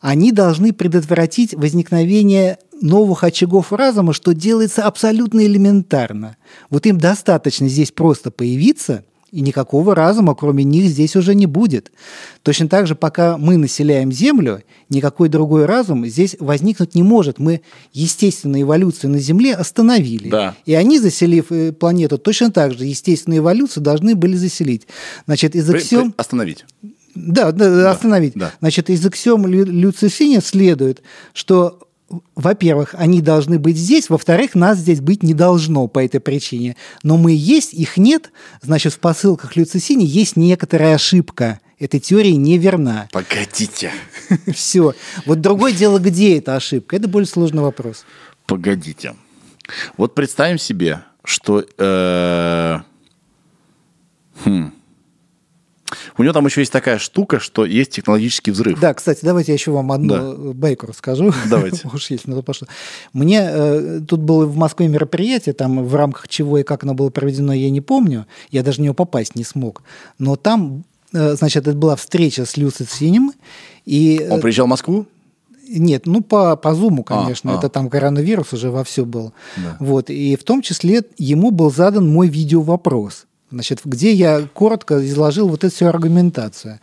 [0.00, 6.36] они должны предотвратить возникновение новых очагов разума, что делается абсолютно элементарно.
[6.70, 9.04] Вот им достаточно здесь просто появиться–
[9.36, 11.90] и никакого разума, кроме них, здесь уже не будет.
[12.42, 17.38] Точно так же, пока мы населяем Землю, никакой другой разум здесь возникнуть не может.
[17.38, 17.60] Мы
[17.92, 20.30] естественную эволюцию на Земле остановили.
[20.30, 20.54] Да.
[20.64, 24.86] И они, заселив э, планету, точно так же естественную эволюцию должны были заселить.
[25.26, 26.14] Значит, из При- аксиом...
[26.16, 26.64] Остановить.
[27.16, 28.34] Да, да, да, остановить.
[28.36, 28.52] да.
[28.60, 31.02] Значит, из аксиом Лю- Люцифиня следует,
[31.34, 31.85] что
[32.34, 36.76] во-первых, они должны быть здесь, во-вторых, нас здесь быть не должно по этой причине.
[37.02, 38.30] Но мы есть, их нет,
[38.62, 41.60] значит, в посылках Люцисини есть некоторая ошибка.
[41.78, 43.08] Эта теория неверна.
[43.12, 43.92] Погодите.
[44.54, 44.94] Все.
[45.26, 46.96] Вот другое дело, где эта ошибка.
[46.96, 48.04] Это более сложный вопрос.
[48.46, 49.14] Погодите.
[49.96, 51.64] Вот представим себе, что...
[51.76, 52.78] э,
[54.44, 54.75] хм.
[56.18, 58.80] У него там еще есть такая штука, что есть технологический взрыв.
[58.80, 61.32] Да, кстати, давайте я еще вам одну байку расскажу.
[61.48, 61.88] Давайте.
[61.92, 62.68] Уж если на то пошло.
[63.12, 67.10] Мне э, тут было в Москве мероприятие, там в рамках чего и как оно было
[67.10, 68.26] проведено, я не помню.
[68.50, 69.82] Я даже на него попасть не смог.
[70.18, 73.32] Но там, э, значит, это была встреча с Люцисинем.
[73.84, 75.06] И э, Он приезжал в Москву?
[75.68, 77.54] Нет, ну по, по Зуму, конечно.
[77.54, 77.58] а.
[77.58, 79.32] Это там коронавирус уже вовсю был.
[79.56, 79.76] Да.
[79.80, 80.10] Вот.
[80.10, 83.26] И в том числе ему был задан мой видеовопрос.
[83.50, 86.80] Значит, где я коротко изложил вот эту всю аргументацию.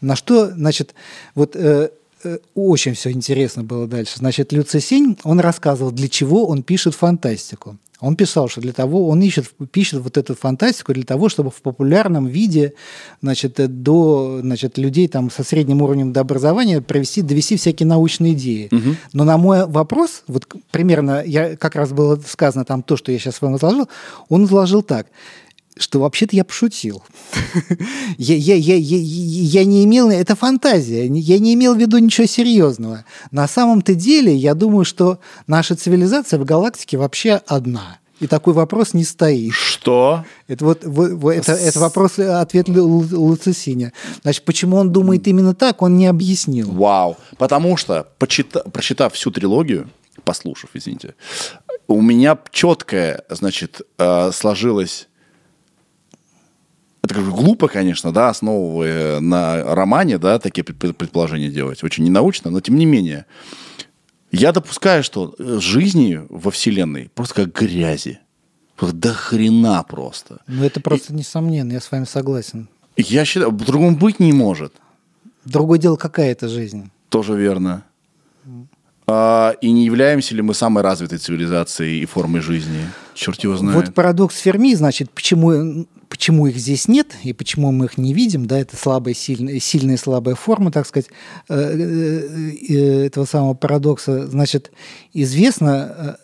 [0.00, 0.94] На что, значит,
[1.34, 1.90] вот э,
[2.24, 4.14] э, очень все интересно было дальше.
[4.16, 7.76] Значит, Люцисень, он рассказывал, для чего он пишет фантастику.
[8.00, 11.62] Он писал, что для того, он ищет, пишет вот эту фантастику для того, чтобы в
[11.62, 12.74] популярном виде,
[13.22, 18.32] значит, э, до, значит, людей там со средним уровнем до образования провести, довести всякие научные
[18.32, 18.70] идеи.
[19.12, 23.18] Но на мой вопрос, вот примерно, я, как раз было сказано там то, что я
[23.18, 23.88] сейчас вам изложил,
[24.28, 25.08] он изложил так,
[25.78, 27.02] что вообще-то я пошутил.
[28.18, 28.98] я, я, я, я,
[29.60, 30.10] я не имел...
[30.10, 31.06] Это фантазия.
[31.06, 33.04] Я не имел в виду ничего серьезного.
[33.30, 37.98] На самом-то деле, я думаю, что наша цивилизация в галактике вообще одна.
[38.20, 39.52] И такой вопрос не стоит.
[39.52, 40.24] Что?
[40.48, 43.92] Это вот во- во- это, это вопрос, ответ Лу- Лу- Луцисиня.
[44.22, 46.70] Значит, почему он думает именно так, он не объяснил.
[46.72, 47.18] Вау.
[47.36, 49.90] Потому что, почита- прочитав всю трилогию,
[50.24, 51.14] послушав, извините,
[51.88, 55.08] у меня четкое, значит, э, сложилось...
[57.06, 61.84] Это как глупо, конечно, да, основывая на романе, да, такие пред- предположения делать.
[61.84, 63.26] Очень ненаучно, но тем не менее.
[64.32, 68.18] Я допускаю, что э, жизни во Вселенной просто как грязи.
[68.80, 70.40] До хрена просто.
[70.48, 72.68] Ну, это просто несомненно, я с вами согласен.
[72.96, 74.72] Я считаю, по-другому быть не может.
[75.44, 76.90] Другое дело, какая это жизнь.
[77.08, 77.84] Тоже верно.
[79.08, 82.80] А, и не являемся ли мы самой развитой цивилизацией и формой жизни?
[83.14, 83.76] Черт его знает.
[83.76, 88.46] Вот парадокс Ферми, значит, почему, почему их здесь нет и почему мы их не видим,
[88.46, 91.08] да, это слабая, сильная, сильная слабая форма, так сказать,
[91.48, 94.26] э, э, э, этого самого парадокса.
[94.26, 94.72] Значит,
[95.12, 96.18] известно,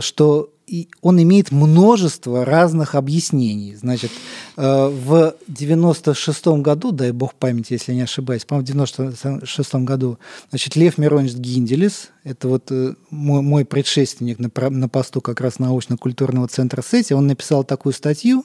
[0.00, 3.74] что и он имеет множество разных объяснений.
[3.74, 4.12] Значит,
[4.56, 10.18] э, в 96 году, дай бог памяти, если я не ошибаюсь, по-моему, в 96 году,
[10.50, 15.58] значит, Лев Миронович Гинделис, это вот э, мой, мой предшественник на, на посту как раз
[15.58, 18.44] научно-культурного центра СЭТИ, он написал такую статью,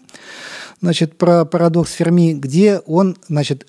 [0.81, 3.67] значит, про парадокс Ферми, где он, значит,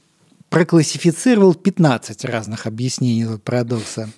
[0.48, 4.08] проклассифицировал 15 разных объяснений этого парадокса.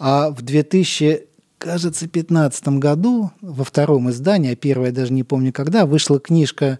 [0.00, 1.27] А в 2000
[1.58, 6.78] кажется, 2015 году во втором издании, а первое я даже не помню когда, вышла книжка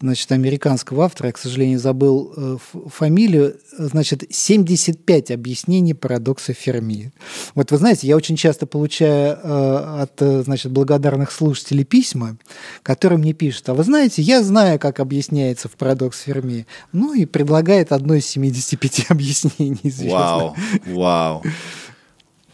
[0.00, 2.56] значит, американского автора, я, к сожалению, забыл э,
[2.88, 7.12] фамилию, значит, 75 объяснений парадокса Ферми.
[7.54, 12.36] Вот вы знаете, я очень часто получаю э, от, э, значит, благодарных слушателей письма,
[12.82, 17.24] которые мне пишут, а вы знаете, я знаю, как объясняется в парадокс Ферми, ну и
[17.24, 19.78] предлагает одно из 75 объяснений.
[19.82, 20.12] звездных.
[20.12, 21.42] Вау, вау.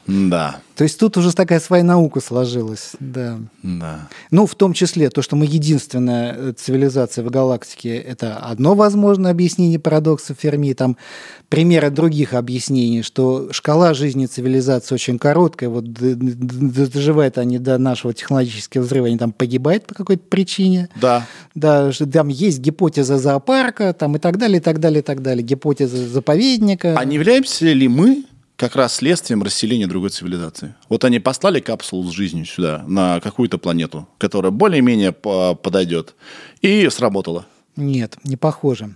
[0.06, 3.38] Да, То есть тут уже такая своя наука сложилась, да.
[3.62, 4.08] да.
[4.32, 9.30] Ну, в том числе то, что мы единственная э, цивилизация в галактике, это одно возможное
[9.30, 10.72] объяснение парадокса Ферми.
[10.72, 10.96] Там
[11.48, 18.82] примеры других объяснений, что шкала жизни цивилизации очень короткая, вот доживают они до нашего технологического
[18.82, 20.88] взрыва, они там погибают по какой-то причине.
[21.00, 25.22] Да, Да, там есть гипотеза зоопарка, там и так далее, и так далее, и так
[25.22, 25.44] далее.
[25.44, 26.96] Гипотеза заповедника.
[26.98, 28.24] А не являемся ли мы
[28.56, 30.74] как раз следствием расселения другой цивилизации?
[30.88, 36.14] Вот они послали капсулу с жизнью сюда, на какую-то планету, которая более-менее по- подойдет,
[36.60, 37.46] и сработала.
[37.76, 38.94] Нет, не похоже.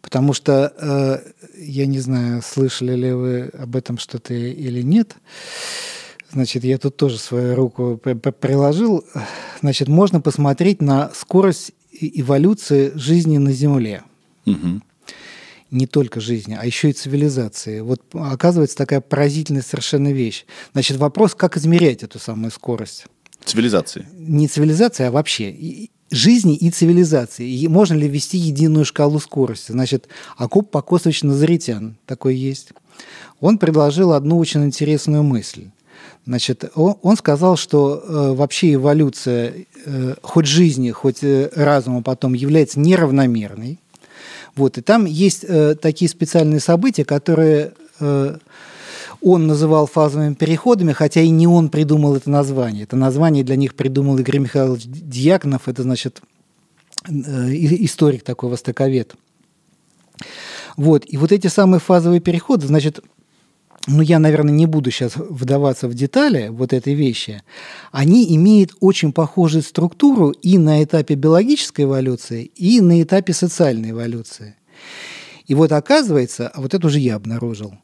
[0.00, 1.18] Потому что, э,
[1.58, 5.16] я не знаю, слышали ли вы об этом что-то или нет.
[6.30, 9.04] Значит, я тут тоже свою руку приложил.
[9.60, 14.02] Значит, можно посмотреть на скорость эволюции жизни на Земле.
[14.44, 14.82] Мгм.
[15.70, 17.80] Не только жизни, а еще и цивилизации.
[17.80, 20.46] Вот оказывается такая поразительная совершенно вещь.
[20.72, 23.04] Значит, вопрос, как измерять эту самую скорость
[23.44, 24.06] Цивилизации.
[24.16, 27.48] не цивилизация, а вообще жизни и цивилизации.
[27.48, 29.72] И можно ли ввести единую шкалу скорости?
[29.72, 32.70] Значит, Акоп Покосович Назаритян такой есть.
[33.40, 35.66] Он предложил одну очень интересную мысль.
[36.26, 39.54] Значит, он, он сказал, что э, вообще эволюция
[39.86, 43.78] э, хоть жизни, хоть э, разума потом является неравномерной.
[44.58, 48.38] Вот, и там есть э, такие специальные события, которые э,
[49.22, 52.82] он называл фазовыми переходами, хотя и не он придумал это название.
[52.82, 56.20] Это название для них придумал Игорь Михайлович Дьяконов, это, значит,
[57.08, 59.14] э, историк такой, востоковед.
[60.76, 62.98] Вот, и вот эти самые фазовые переходы, значит,
[63.88, 67.42] ну, я, наверное, не буду сейчас вдаваться в детали вот этой вещи,
[67.90, 74.56] они имеют очень похожую структуру и на этапе биологической эволюции, и на этапе социальной эволюции.
[75.46, 77.74] И вот оказывается, а вот это уже я обнаружил,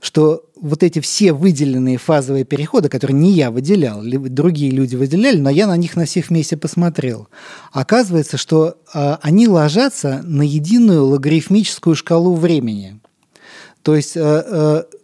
[0.00, 5.48] что вот эти все выделенные фазовые переходы, которые не я выделял, другие люди выделяли, но
[5.48, 7.28] я на них на всех вместе посмотрел.
[7.72, 13.00] Оказывается, что а, они ложатся на единую логарифмическую шкалу времени.
[13.84, 14.96] То есть э, э, э,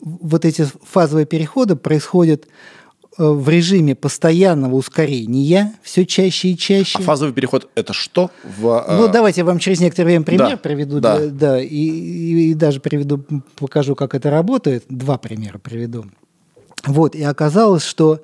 [0.00, 2.46] вот эти фазовые переходы происходят
[3.18, 6.98] э, в режиме постоянного ускорения все чаще и чаще.
[6.98, 8.30] А фазовый переход это что?
[8.58, 11.00] В, э, Ну, давайте я вам через некоторое время пример да, приведу.
[11.00, 11.18] да.
[11.26, 13.22] Да, и, и- и даже приведу,
[13.56, 14.84] покажу, как это работает.
[14.88, 16.04] Два примера приведу.
[16.86, 18.20] Вот, и оказалось, что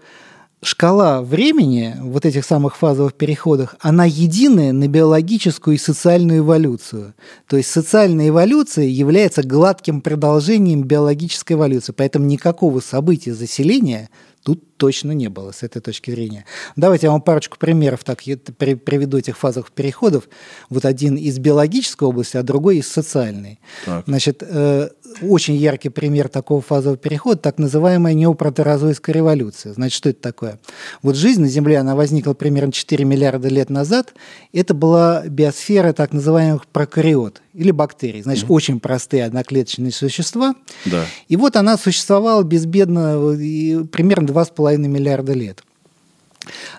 [0.67, 7.15] шкала времени вот этих самых фазовых переходах, она единая на биологическую и социальную эволюцию.
[7.47, 11.93] То есть социальная эволюция является гладким продолжением биологической эволюции.
[11.93, 14.11] Поэтому никакого события заселения
[14.47, 16.45] тут точно не было с этой точки зрения.
[16.77, 20.29] Давайте я вам парочку примеров так приведу этих фазовых переходов.
[20.71, 23.59] Вот один из биологической области, а другой из социальной.
[23.85, 24.05] Так.
[24.07, 24.91] Значит, э,
[25.23, 29.73] очень яркий пример такого фазового перехода, так называемая неопротерозойская революция.
[29.73, 30.59] Значит, что это такое?
[31.03, 34.15] Вот жизнь на Земле, она возникла примерно 4 миллиарда лет назад.
[34.53, 38.23] Это была биосфера так называемых прокариот или бактерий.
[38.23, 40.55] Значит, очень простые одноклеточные существа.
[40.85, 41.05] Да.
[41.29, 45.63] И вот она существовала безбедно э, и примерно 2,5 миллиарда лет.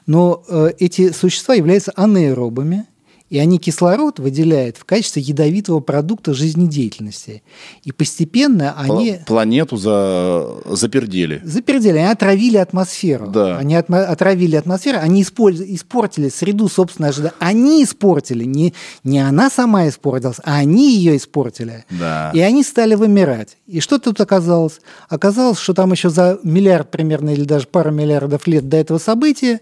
[0.06, 2.86] Но э, эти существа являются анаэробами,
[3.29, 7.43] и они кислород выделяют в качестве ядовитого продукта жизнедеятельности.
[7.83, 9.11] И постепенно они...
[9.11, 10.47] Пла- Планету за...
[10.65, 11.41] запердели.
[11.43, 13.27] Запердели, они отравили атмосферу.
[13.27, 13.57] Да.
[13.57, 17.35] Они отма- отравили атмосферу, они использ- испортили среду собственной ожидания.
[17.39, 21.85] Они испортили, не, не она сама испортилась, а они ее испортили.
[21.89, 22.31] Да.
[22.33, 23.57] И они стали вымирать.
[23.67, 24.79] И что тут оказалось?
[25.09, 29.59] Оказалось, что там еще за миллиард примерно или даже пару миллиардов лет до этого события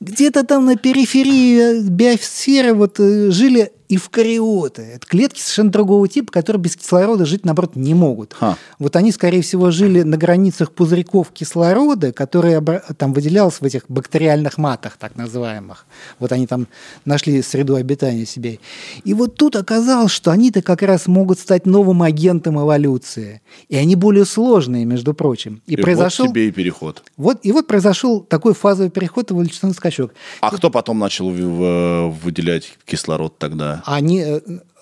[0.00, 4.82] где-то там на периферии биосферы вот э, жили эвкариоты.
[4.82, 8.34] Это клетки совершенно другого типа, которые без кислорода жить, наоборот, не могут.
[8.34, 8.56] Ха.
[8.78, 12.60] Вот они, скорее всего, жили на границах пузырьков кислорода, которые
[12.96, 15.86] там выделялось в этих бактериальных матах, так называемых.
[16.18, 16.66] Вот они там
[17.04, 18.58] нашли среду обитания себе.
[19.04, 23.40] И вот тут оказалось, что они-то как раз могут стать новым агентом эволюции.
[23.68, 25.62] И они более сложные, между прочим.
[25.66, 26.26] И, И произошел...
[26.26, 27.02] вот тебе и переход.
[27.16, 30.12] Вот, и вот произошел такой фазовый переход, эволюционный скачок.
[30.40, 33.77] А кто потом начал выделять кислород тогда?
[33.86, 34.40] Они, э,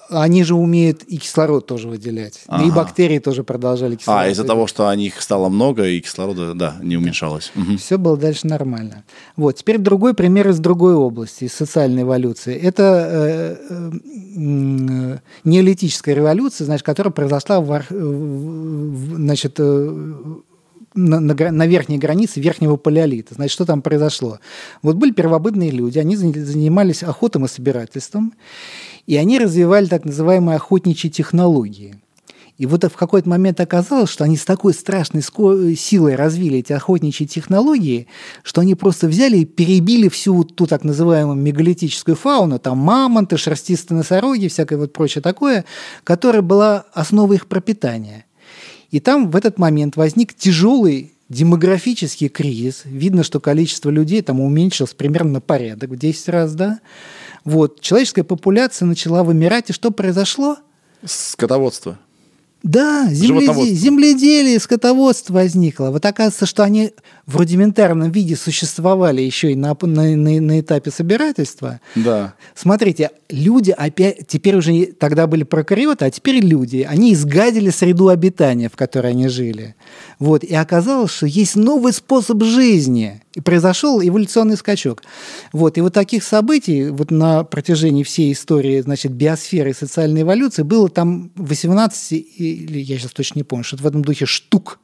[0.08, 2.42] они же умеют и кислород тоже выделять.
[2.48, 2.76] Да и Ага.
[2.76, 4.22] бактерии тоже продолжали кислород.
[4.22, 7.50] А, из-за того, что о них стало много, и кислорода, да, не уменьшалось.
[7.54, 7.76] Мгм.
[7.78, 9.04] Все было дальше нормально.
[9.36, 9.56] Вот.
[9.56, 12.54] Теперь другой пример из другой области, из социальной эволюции.
[12.54, 20.14] Это э, э, неолитическая революция, значит, которая произошла в, значит, э,
[20.96, 23.34] на, на на верхней границе верхнего палеолита.
[23.34, 24.40] Значит, что там произошло?
[24.82, 28.34] Вот были первобытные люди, они занимались охотом и собирательством,
[29.06, 31.96] и они развивали так называемые охотничьи технологии.
[32.58, 35.22] И вот в какой-то момент оказалось, что они с такой страшной
[35.76, 38.06] силой развили эти охотничьи технологии,
[38.42, 43.36] что они просто взяли и перебили всю вот ту так называемую мегалитическую фауну, там мамонты,
[43.36, 45.66] шерстистые носороги, всякое вот прочее такое,
[46.02, 48.25] которая была основой их пропитания.
[48.96, 52.80] И там в этот момент возник тяжелый демографический кризис.
[52.86, 56.80] Видно, что количество людей там уменьшилось примерно на порядок в 10 раз, да.
[57.44, 57.82] Вот.
[57.82, 60.56] Человеческая популяция начала вымирать, и что произошло?
[61.04, 61.98] Скотоводство.
[62.62, 65.90] Да, земледе- земледелие, скотоводство возникло.
[65.90, 66.92] Вот оказывается, что они
[67.26, 71.80] в рудиментарном виде существовали еще и на, на, на- на этапе собирательства.
[71.94, 72.34] Да.
[72.54, 78.68] Смотрите, люди опять, теперь уже тогда были прокариоты, а теперь люди, они изгадили среду обитания,
[78.68, 79.76] в которой они жили.
[80.18, 83.22] Вот, и оказалось, что есть новый способ жизни.
[83.36, 85.02] И произошел эволюционный скачок.
[85.52, 90.62] Вот, и вот таких событий вот на протяжении всей истории значит, биосферы и социальной эволюции
[90.62, 94.78] было там 18, или я сейчас точно не помню, что-то в этом духе штук.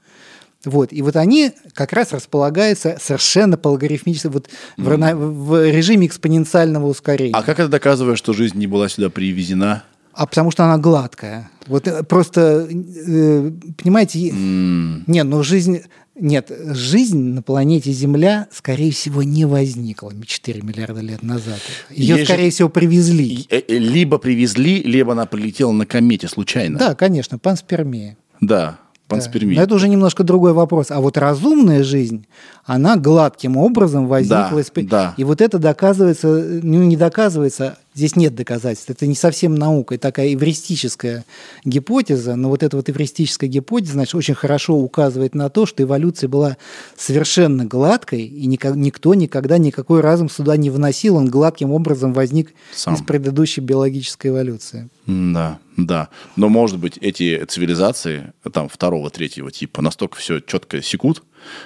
[0.67, 0.93] Вот.
[0.93, 6.87] И вот они как раз располагаются совершенно по логарифмически, вот в, рано- в режиме экспоненциального
[6.87, 7.35] ускорения.
[7.35, 9.83] А как это доказывает, что жизнь не была сюда привезена?
[10.13, 11.51] А потому что она гладкая.
[11.67, 13.51] Вот э, просто, э,
[13.83, 15.81] понимаете, М, не, ну жизнь,
[16.15, 21.59] нет, жизнь на планете Земля, скорее всего, не возникла 4 миллиарда лет назад.
[21.91, 23.47] Ее, Есть же- скорее всего, привезли.
[23.51, 26.79] э, э, Либо привезли, либо она прилетела на комете случайно.
[26.79, 28.17] Да, конечно, панспермия.
[28.41, 28.79] Да, Да.
[29.09, 29.57] панспермия.
[29.57, 30.91] Но это уже немножко другой вопрос.
[30.91, 32.27] А вот разумная жизнь,
[32.65, 34.51] она гладким образом возникла.
[34.53, 35.15] Да, из да.
[35.17, 38.91] И вот это доказывается, ну не доказывается, здесь нет доказательств.
[38.91, 41.25] Это не совсем наука, это такая эвристическая
[41.65, 42.37] гипотеза.
[42.37, 46.57] Но вот эта вот эвристическая гипотеза, значит, очень хорошо указывает на то, что эволюция была
[46.97, 52.95] совершенно гладкой, и никто никогда никакой разум сюда не вносил, он гладким образом возник Сам.
[52.95, 54.89] из предыдущей биологической эволюции.
[55.07, 56.09] Да, да.
[56.37, 61.23] Но, может быть, эти цивилизации, там, второго, третьего типа, настолько все четко секут,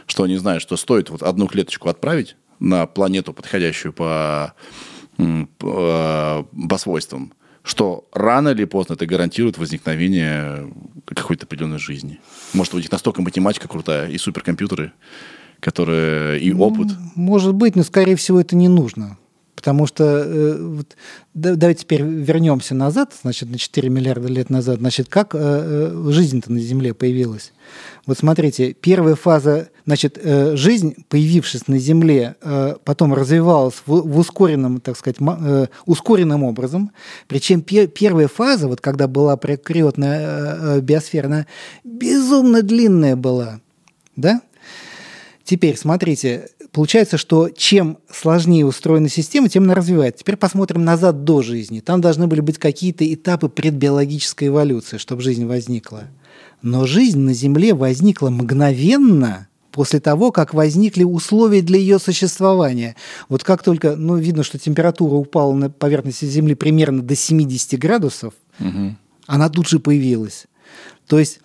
[0.07, 4.55] что они знают, что стоит вот одну клеточку отправить на планету, подходящую по,
[5.59, 10.73] по, по свойствам, что рано или поздно это гарантирует возникновение
[11.05, 12.21] какой-то определенной жизни.
[12.55, 14.93] Может, у них настолько математика крутая и суперкомпьютеры,
[15.61, 16.89] которые и опыт.
[17.15, 19.19] Может быть, но, скорее всего, это не нужно.
[19.57, 20.97] Потому что, э, вот,
[21.33, 24.79] да- давайте теперь вернемся назад, значит, на 4 миллиарда лет назад.
[24.81, 27.53] Значит, как э, э, жизнь-то на Земле появилась?
[28.05, 34.19] Вот смотрите, первая фаза, значит, э, жизнь, появившись на Земле, э, потом развивалась в, в
[34.19, 36.93] ускоренном, так сказать, э, ускоренным образом.
[37.27, 41.47] Причем пе- первая фаза, вот когда была прокариотная э, э, биосфера, она
[41.83, 43.61] безумно длинная была.
[44.17, 44.43] Да?
[45.47, 50.25] Теперь, смотрите, получается, что чем сложнее устроена система, тем она развивается.
[50.25, 51.79] Теперь посмотрим назад до жизни.
[51.79, 56.09] Там должны были быть какие-то этапы предбиологической эволюции, чтобы жизнь возникла.
[56.63, 62.97] Но жизнь на Земле возникла мгновенно после того, как возникли условия для ее существования.
[63.29, 68.35] Вот как только, ну, видно, что температура упала на поверхности Земли примерно до 70 градусов,
[69.27, 70.47] она тут же появилась.
[71.07, 71.39] То есть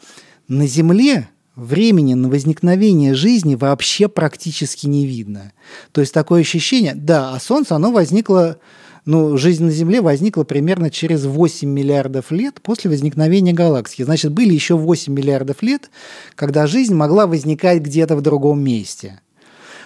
[0.47, 5.51] на Земле времени на возникновение жизни вообще практически не видно.
[5.91, 8.57] То есть такое ощущение, да, а Солнце, оно возникло,
[9.05, 14.03] ну, жизнь на Земле возникла примерно через 8 миллиардов лет после возникновения галактики.
[14.03, 15.89] Значит, были еще 8 миллиардов лет,
[16.35, 19.19] когда жизнь могла возникать где-то в другом месте.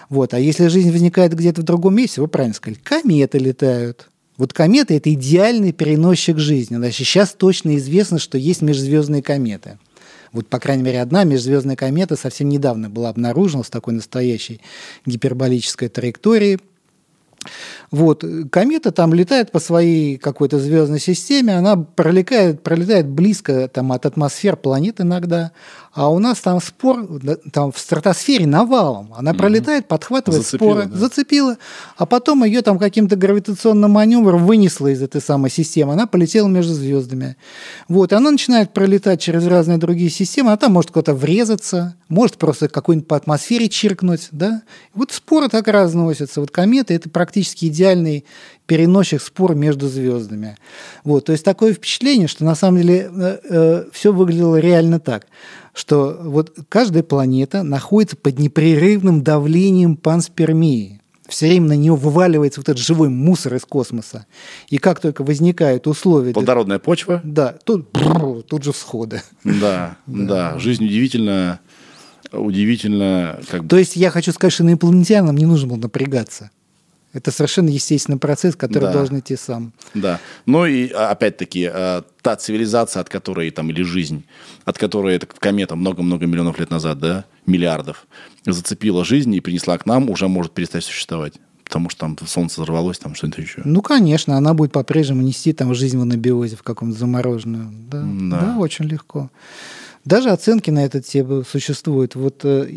[0.08, 0.34] Вот.
[0.34, 4.08] А если жизнь возникает где-то в другом месте, вы правильно сказали, кометы летают.
[4.36, 6.76] Вот кометы– это идеальный переносчик жизни.
[6.76, 9.78] Значит, сейчас точно известно, что есть межзвездные кометы.
[10.36, 14.60] Вот, по крайней мере, одна межзвездная комета совсем недавно была обнаружена с такой настоящей
[15.06, 16.58] гиперболической траекторией.
[17.90, 18.22] Вот,
[18.52, 24.56] комета там летает по своей какой-то звездной системе, она пролетает, пролетает близко там, от атмосфер
[24.56, 25.52] планет иногда,
[25.96, 27.08] а у нас там спор,
[27.52, 29.14] там в стратосфере навалом.
[29.16, 30.96] Она пролетает, подхватывает Зацепила, споры, да.
[30.96, 31.56] зацепила,
[31.96, 36.74] а потом ее там каким-то гравитационным маневром вынесло из этой самой системы, она полетела между
[36.74, 37.36] звездами.
[37.88, 42.36] Вот, и она начинает пролетать через разные другие системы, она там может куда-то врезаться, может
[42.36, 44.62] просто какой-нибудь по атмосфере чиркнуть, да.
[44.94, 46.40] Вот споры так разносятся.
[46.40, 48.24] Вот кометы– это практически идеальный
[48.66, 50.58] переносчик спор между звездами.
[51.04, 55.26] Вот, то есть такое впечатление, что на самом деле все выглядело реально так,
[55.76, 61.02] что вот каждая планета находится под непрерывным давлением панспермии.
[61.28, 64.24] Все время на нее вываливается вот этот живой мусор из космоса.
[64.70, 66.26] И как только возникают условия...
[66.28, 67.20] для- Плодородная почва.
[67.24, 69.20] Да, тут, бррр, тут же всходы.
[69.44, 70.58] Да, да.
[70.58, 71.60] Жизнь удивительно,
[72.32, 73.68] удивительно, как бы.
[73.68, 76.50] То есть я хочу сказать, что инопланетянам не нужно было напрягаться.
[77.16, 78.92] Это совершенно естественный процесс, который Да.
[78.92, 79.72] должен идти сам.
[79.94, 80.20] Да.
[80.44, 84.24] Ну и а, опять-таки а, та цивилизация, от которой там или жизнь,
[84.66, 88.06] от которой эта комета много-много миллионов лет назад, да, миллиардов,
[88.44, 91.34] зацепила жизнь и принесла к нам, уже может перестать существовать.
[91.64, 93.62] Потому что там солнце взорвалось, там что-нибудь еще.
[93.64, 97.70] Ну, конечно, она будет по-прежнему нести там жизнь в анабиозе в каком-то замороженную.
[97.90, 98.40] Да, Да.
[98.52, 98.58] да.
[98.58, 99.30] очень легко.
[100.06, 102.14] Даже оценки на эту тему существуют.
[102.14, 102.68] Вот э,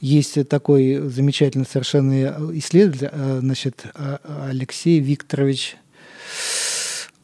[0.00, 5.76] есть такой замечательный совершенно исследователь, э, значит, а- Алексей Викторович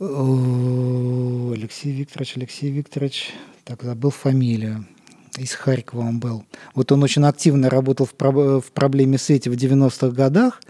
[0.01, 3.31] Алексей Викторович, Алексей Викторович,
[3.63, 4.85] так, забыл фамилию.
[5.39, 6.45] Из Харькова он был.
[6.75, 10.61] Вот он очень активно работал в, проб- в проблеме сети в 90-х годах,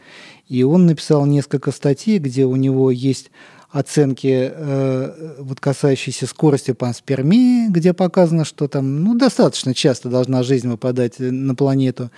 [0.48, 3.30] и он написал несколько статей, где у него есть
[3.72, 10.68] оценки, э, вот касающиеся скорости панспермии, где показано, что там ну, достаточно часто должна жизнь
[10.68, 12.10] выпадать э, на планету.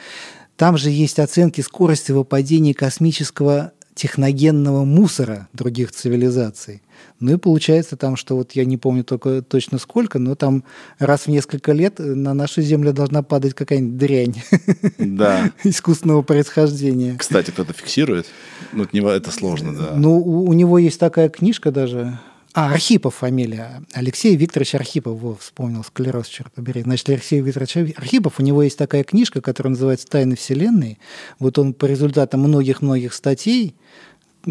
[0.57, 6.83] Там же есть оценки скорости выпадения космического техногенного мусора других цивилизаций.
[7.21, 10.65] Ну и получается там, что вот я не помню только точно сколько, но там
[10.99, 14.43] раз в несколько лет на нашу Землю должна падать какая-нибудь дрянь
[14.99, 15.51] Да.
[15.63, 17.17] искусственного происхождения.
[17.19, 18.27] Кстати, кто-то фиксирует?
[18.73, 19.93] Ну, это сложно, да.
[19.97, 22.19] Ну, у, у него есть такая книжка даже.
[22.57, 23.83] А, Архипов фамилия.
[23.95, 25.19] Алексей Викторович Архипов.
[25.19, 26.83] Во, вспомнил, склероз, черт побери.
[26.83, 31.01] Значит, Алексей Викторович Архипов, у него есть такая книжка, которая называется «Тайны Вселенной».
[31.41, 33.75] Вот он по результатам многих-многих статей,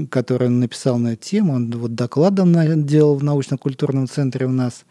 [0.09, 2.53] которые он написал на эту тему, он вот докладом
[2.85, 4.83] делал в научно-культурном центре у нас,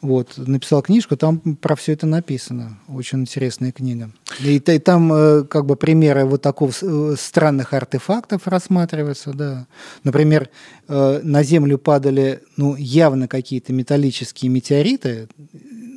[0.00, 2.78] вот, написал книжку, там про все это написано.
[2.88, 4.10] Очень интересная книга.
[4.40, 9.66] И, и там э, как бы примеры вот такого э, странных артефактов рассматриваются, да.
[10.04, 10.50] Например,
[10.86, 15.28] э, на Землю падали, ну, явно какие-то металлические метеориты,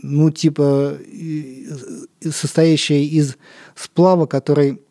[0.02, 0.98] ну, типа
[2.28, 3.38] состоящие из
[3.76, 4.82] сплава, который,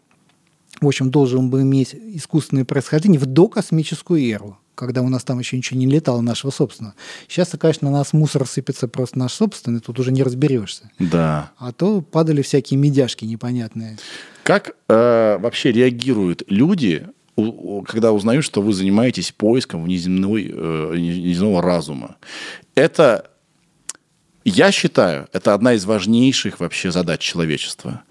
[0.80, 5.56] в общем, должен был иметь искусственное происхождение в докосмическую эру когда у нас там еще
[5.56, 6.94] ничего не летало нашего собственного.
[7.28, 10.90] Сейчас, конечно, на нас мусор сыпется просто наш собственный, тут уже не разберешься.
[10.98, 11.52] Да.
[11.58, 13.98] А то падали всякие медяшки непонятные.
[14.42, 17.06] Как э, вообще реагируют люди,
[17.86, 22.16] когда узнают, что вы занимаетесь поиском внеземной, э, внеземного разума?
[22.74, 23.30] Это,
[24.44, 28.02] я считаю, это одна из важнейших вообще задач человечества.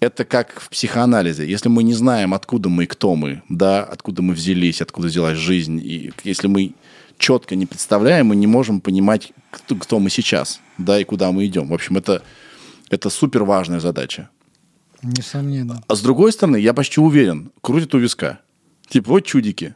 [0.00, 1.46] Это как в психоанализе.
[1.46, 5.36] Если мы не знаем, откуда мы и кто мы, да, откуда мы взялись, откуда взялась
[5.36, 6.72] жизнь, и если мы
[7.18, 11.44] четко не представляем, мы не можем понимать, кто, кто мы сейчас, да, и куда мы
[11.46, 11.68] идем.
[11.68, 12.22] В общем, это,
[12.88, 14.30] это супер важная задача.
[15.02, 15.82] Несомненно.
[15.86, 18.40] А с другой стороны, я почти уверен, крутит у виска.
[18.88, 19.74] Типа, вот чудики.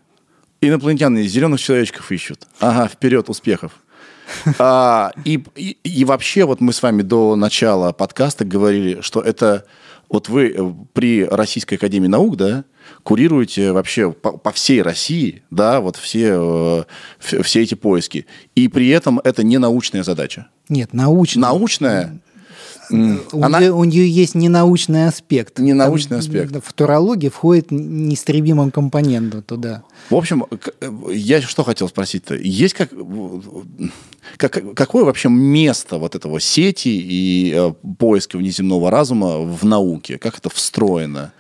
[0.62, 2.46] Инопланетяне зеленых человечков ищут.
[2.60, 3.72] Ага, вперед, успехов.
[4.58, 9.66] А, и, и, и вообще, вот мы с вами до начала подкаста говорили, что это
[10.08, 12.64] вот вы э, при Российской Академии Наук, да,
[13.02, 16.86] курируете вообще по, по всей России, да, вот все,
[17.20, 18.26] э, все эти поиски.
[18.54, 20.48] И при этом это не научная задача.
[20.68, 20.92] Нет.
[20.92, 22.22] Научная, м,
[22.90, 25.58] У, она- нее, у нее есть ненаучный аспект.
[25.58, 26.64] Ненаучный Там, аспект.
[26.64, 29.82] Футурология входит неистребимым компонентом туда.
[30.10, 30.72] В общем, к-
[31.12, 32.34] я что хотел спросить-то?
[32.36, 32.90] Есть как,
[34.36, 40.18] как- какое вообще место вот этого сети и э, поиска внеземного разума в науке?
[40.18, 41.32] Как это встроено?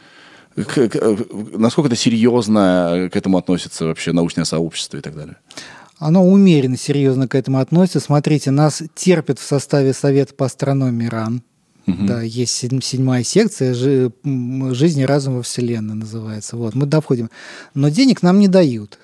[0.56, 1.16] К- к-
[1.56, 5.36] насколько это серьезно к этому относится вообще научное сообщество и так далее?
[6.04, 7.98] Оно умеренно серьезно к этому относится.
[7.98, 11.42] Смотрите, нас терпят в составе Совета по астрономии РАН.
[12.06, 16.58] Да, есть седь- седьмая секция «Жизнь и разум во Вселенной» называется.
[16.58, 17.30] Вот, мы доходим.
[17.72, 18.98] Но денег нам не дают.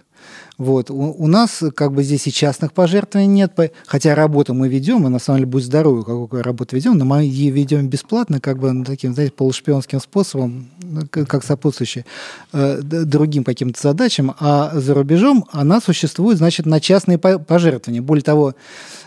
[0.61, 0.91] Вот.
[0.91, 5.09] У, у нас как бы здесь и частных пожертвований нет, хотя работу мы ведем, и
[5.09, 8.71] на самом деле будь здоровы, какую работу ведем, но мы ее ведем бесплатно, как бы
[8.71, 12.05] ну, таким, знаете, полушпионским способом, ну, как сопутствующие
[12.53, 18.03] э, другим каким-то задачам, а за рубежом она существует, значит, на частные по- пожертвования.
[18.03, 18.55] Более того,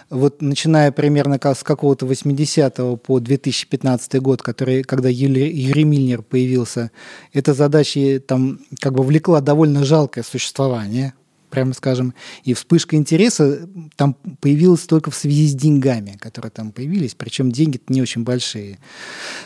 [0.10, 6.90] вот начиная примерно с какого-то 80 по 2015 год, который, когда Юли- Юрий Мильнер появился,
[7.32, 11.14] эта задача там как бы влекла довольно жалкое существование,
[11.54, 12.16] прямо скажем.
[12.44, 17.80] И вспышка интереса там появилась только в связи с деньгами, которые там появились, причем деньги
[17.90, 18.80] не очень большие.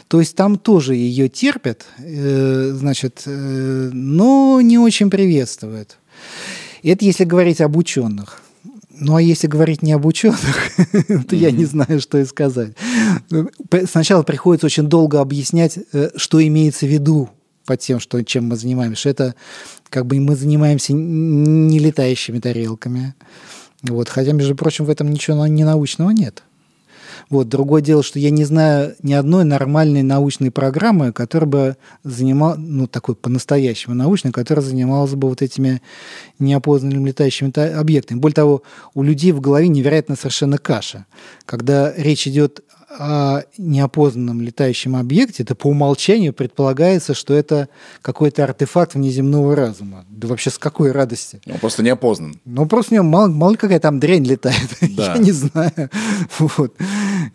[0.08, 5.98] То есть там тоже ее терпят, э, значит, э, но не очень приветствуют.
[6.82, 8.42] Это если говорить об ученых.
[9.00, 10.72] Ну, а если говорить не об ученых,
[11.28, 12.72] то я не знаю, что и сказать.
[13.86, 17.30] Сначала приходится очень долго объяснять, э, что имеется в виду
[17.68, 19.10] под тем, что, чем мы занимаемся.
[19.10, 19.36] Это
[19.90, 23.14] как бы мы занимаемся не летающими тарелками.
[23.84, 24.10] Вот.
[24.10, 26.44] Хотя, между прочим, в этом ничего на- ненаучного нет.
[27.30, 27.50] Вот.
[27.50, 32.88] Другое дело, что я не знаю ни одной нормальной научной программы, которая бы занимала, ну,
[32.88, 35.82] такой по-настоящему научной, которая занималась бы вот этими
[36.40, 38.20] неопознанными летающими та- объектами.
[38.20, 38.64] Более того,
[38.94, 41.06] у людей в голове невероятно совершенно каша.
[41.46, 42.62] Когда речь идет
[43.00, 47.70] о неопознанном летающем объекте, это по умолчанию предполагается, что это
[48.02, 50.06] какой-то артефакт внеземного разума.
[50.10, 51.40] Да вообще с какой радости?
[51.46, 52.40] Он просто не опознан.
[52.46, 54.58] Ну, просто него мало, мало какая там дрянь летает.
[54.98, 55.14] Да.
[55.14, 55.72] Я не знаю.
[56.40, 56.74] Вот.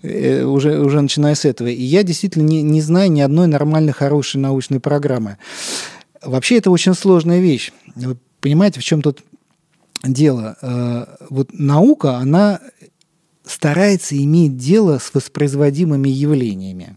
[0.02, 1.68] Э, Уже, уже начиная с этого.
[1.68, 5.38] И я действительно не, не знаю ни одной нормальной, хорошей научной программы.
[6.22, 7.72] Вообще это очень сложная вещь.
[7.94, 9.20] Вы понимаете, в чем тут
[10.02, 10.56] дело?
[10.60, 12.60] Э, Вот наука, она
[13.45, 16.97] старается иметь дело с воспроизводимыми явлениями.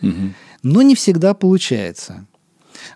[0.00, 0.34] Мгм.
[0.62, 2.26] Но не всегда получается.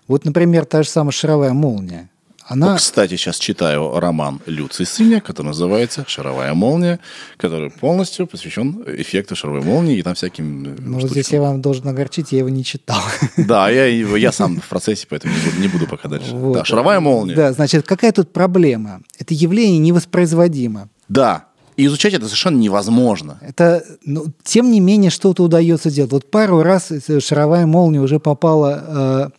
[0.07, 2.09] Вот, например, та же самая шаровая молния.
[2.51, 2.71] Она...
[2.71, 6.99] Вот, Кстати, сейчас читаю роман Люци Сыня, который называется «Шаровая молния»,
[7.37, 11.61] который полностью посвящен эффекту шаровой молнии и там всяким э, Ну, вот здесь я вам
[11.61, 13.01] должен огорчить, я его не читал.
[13.37, 16.35] Да, я, я сам в процессе, поэтому не буду, не буду пока дальше.
[16.35, 16.53] Вот.
[16.53, 17.35] Да, шаровая молния.
[17.35, 19.01] Да, значит, какая тут проблема?
[19.17, 20.89] Это явление невоспроизводимо.
[21.07, 21.45] Да.
[21.81, 23.39] И изучать это совершенно невозможно.
[23.41, 26.11] Это, ну, тем не менее, что-то удается делать.
[26.11, 29.31] Вот пару раз шаровая молния уже попала,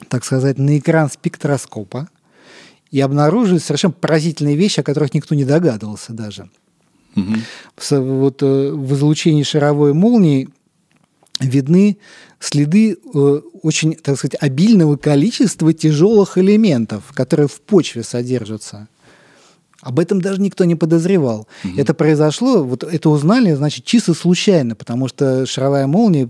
[0.00, 2.08] э, так сказать, на экран спектроскопа
[2.90, 6.48] и обнаруживает совершенно поразительные вещи, о которых никто не догадывался даже.
[7.76, 10.48] С- Вот э, в излучении шаровой молнии
[11.40, 11.98] видны
[12.40, 18.88] следы э, очень, так сказать, обильного количества тяжелых элементов, которые в почве содержатся.
[19.80, 21.46] Об этом даже никто не подозревал.
[21.76, 26.28] Это произошло, вот это узнали, значит, чисто случайно, потому что шаровая молния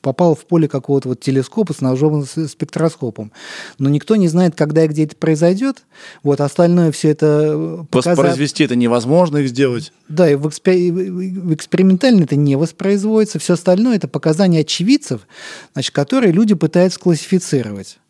[0.00, 3.30] попала в поле какого-то вот телескопа с ножовым спектроскопом.
[3.78, 5.84] Но никто не знает, когда и где это произойдет.
[6.24, 9.92] Вот остальное все это э, показа- Воспроизвести это невозможно их сделать.
[10.08, 13.38] да, и в, экспе- и в- в экспериментально это не воспроизводится.
[13.38, 15.28] Все остальное это показания очевидцев,
[15.72, 18.00] значит, которые люди пытаются классифицировать.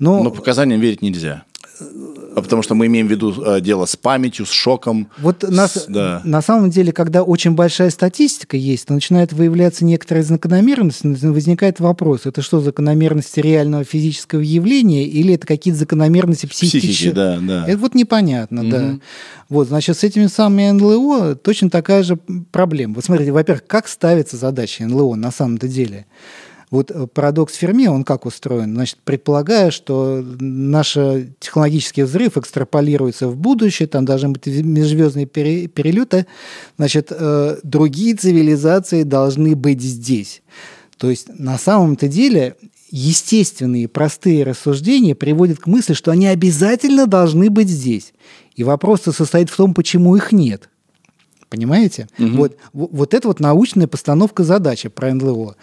[0.00, 1.44] Но, Но показаниям верить нельзя.
[2.34, 5.08] А потому что мы имеем в виду э, дело с памятью, с шоком.
[5.18, 6.20] вот на, с- да.
[6.24, 11.80] на самом деле, когда очень большая статистика есть, то начинает выявляться некоторые закономерности, но возникает
[11.80, 17.12] вопрос, это что, закономерности реального физического явления или это какие-то закономерности Психики, психические?
[17.12, 17.64] да, да.
[17.66, 18.78] Это вот непонятно, да.
[18.80, 19.02] Мгм.
[19.48, 22.16] Вот, значит, с этими самыми НЛО точно такая же
[22.50, 22.94] проблема.
[22.94, 26.06] Вот смотрите, во-первых, как ставится задача НЛО на самом-то деле?
[26.72, 28.74] Вот э, парадокс Ферми, он как устроен?
[28.74, 35.68] Значит, предполагая, что наш э, технологический взрыв экстраполируется в будущее, там должны быть межзвездные пере-
[35.68, 36.26] перелеты,
[36.78, 40.42] значит, э, другие цивилизации должны быть здесь.
[40.96, 42.56] То есть на самом-то деле
[42.90, 48.14] естественные простые рассуждения приводят к мысли, что они обязательно должны быть здесь.
[48.56, 50.70] И вопрос состоит в том, почему их нет.
[51.52, 52.08] Понимаете?
[52.16, 55.56] Вот, в- вот это вот научная постановка задачи про НЛО.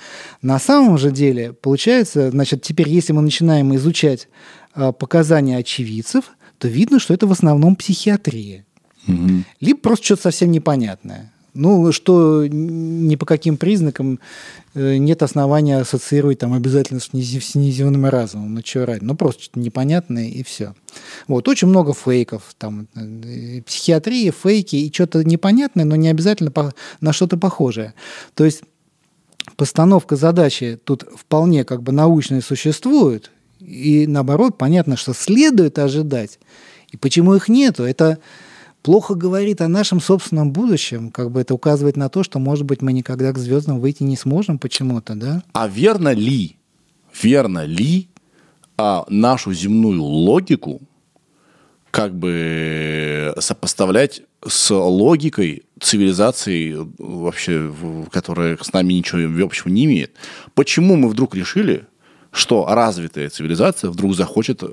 [0.43, 4.27] На самом же деле, получается, значит, теперь, если мы начинаем изучать
[4.75, 6.25] а, показания очевидцев,
[6.59, 8.65] то видно, что это в основном психиатрия.
[9.07, 9.45] Мгм.
[9.59, 11.33] Либо просто что-то совсем непонятное.
[11.53, 14.19] Ну, что ни по каким признакам
[14.75, 18.55] э, нет основания ассоциировать там обязательно с неземным разумом.
[18.55, 19.03] Ну, что ради?
[19.03, 20.73] Ну, просто что-то непонятное и все.
[21.27, 22.43] Вот, очень много фейков.
[22.57, 26.51] Там, э, психиатрия, фейки и что-то непонятное, но не обязательно
[27.01, 27.93] на что-то похожее.
[28.35, 28.61] То есть
[29.55, 36.39] постановка задачи тут вполне как бы научная существует, и наоборот, понятно, что следует ожидать.
[36.91, 38.19] И почему их нету, это
[38.81, 42.81] плохо говорит о нашем собственном будущем, как бы это указывает на то, что, может быть,
[42.81, 45.43] мы никогда к звездам выйти не сможем почему-то, да?
[45.53, 46.57] А верно ли,
[47.21, 48.09] верно ли
[48.77, 50.81] а, нашу земную логику
[51.91, 57.73] как бы сопоставлять с логикой цивилизации вообще,
[58.11, 60.13] которая с нами ничего общего не имеет?
[60.53, 61.87] Почему мы вдруг решили,
[62.39, 64.67] что развитая цивилизация вдруг захочет э,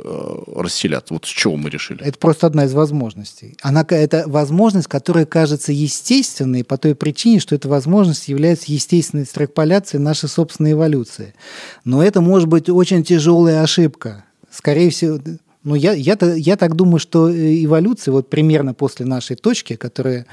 [0.56, 1.12] расселяться?
[1.12, 2.02] Вот с чего мы решили?
[2.02, 3.56] Это просто одна из возможностей.
[3.62, 10.02] Она, это возможность, которая кажется естественной по той причине, что эта возможность является естественной экстраполяцией
[10.02, 11.34] нашей собственной эволюции.
[11.84, 14.24] Но это может быть очень тяжелая ошибка.
[14.50, 15.18] Скорее всего,
[15.64, 20.26] Ну, я, я, я так думаю, что э, эволюция вот примерно после нашей точки, которая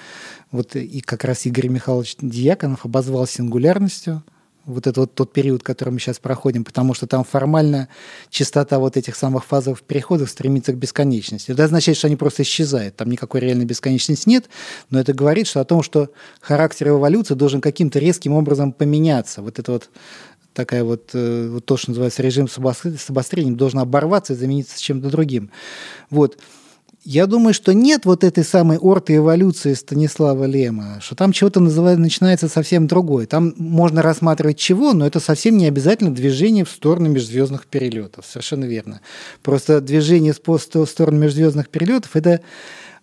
[0.51, 4.21] вот и как раз Игорь Михайлович Дьяконов обозвал сингулярностью,
[4.66, 7.89] вот это вот тот период, который мы сейчас проходим, потому что там формально
[8.30, 11.51] частота вот этих самых фазовых переходов стремится к бесконечности.
[11.51, 14.49] Это означает, что они просто исчезают, там никакой реальной бесконечности нет,
[14.89, 16.09] но это говорит что о том, что
[16.41, 19.41] характер эволюции должен каким-то резким образом поменяться.
[19.41, 19.89] Вот это вот
[20.53, 22.57] такая вот, э, вот то, что называется режим с
[23.09, 25.51] обострением, должен оборваться и замениться чем-то другим.
[26.09, 26.38] Вот.
[27.06, 32.47] Я думаю, что нет вот этой самой орто-эволюции Станислава Лема, что там чего-то называется, начинается
[32.47, 33.26] совсем другое.
[33.26, 38.26] Там можно рассматривать чего, но это совсем не обязательно движение в сторону межзвездных перелетов.
[38.26, 39.01] Совершенно верно.
[39.41, 42.39] Просто движение в сторону межзвездных перелетов– это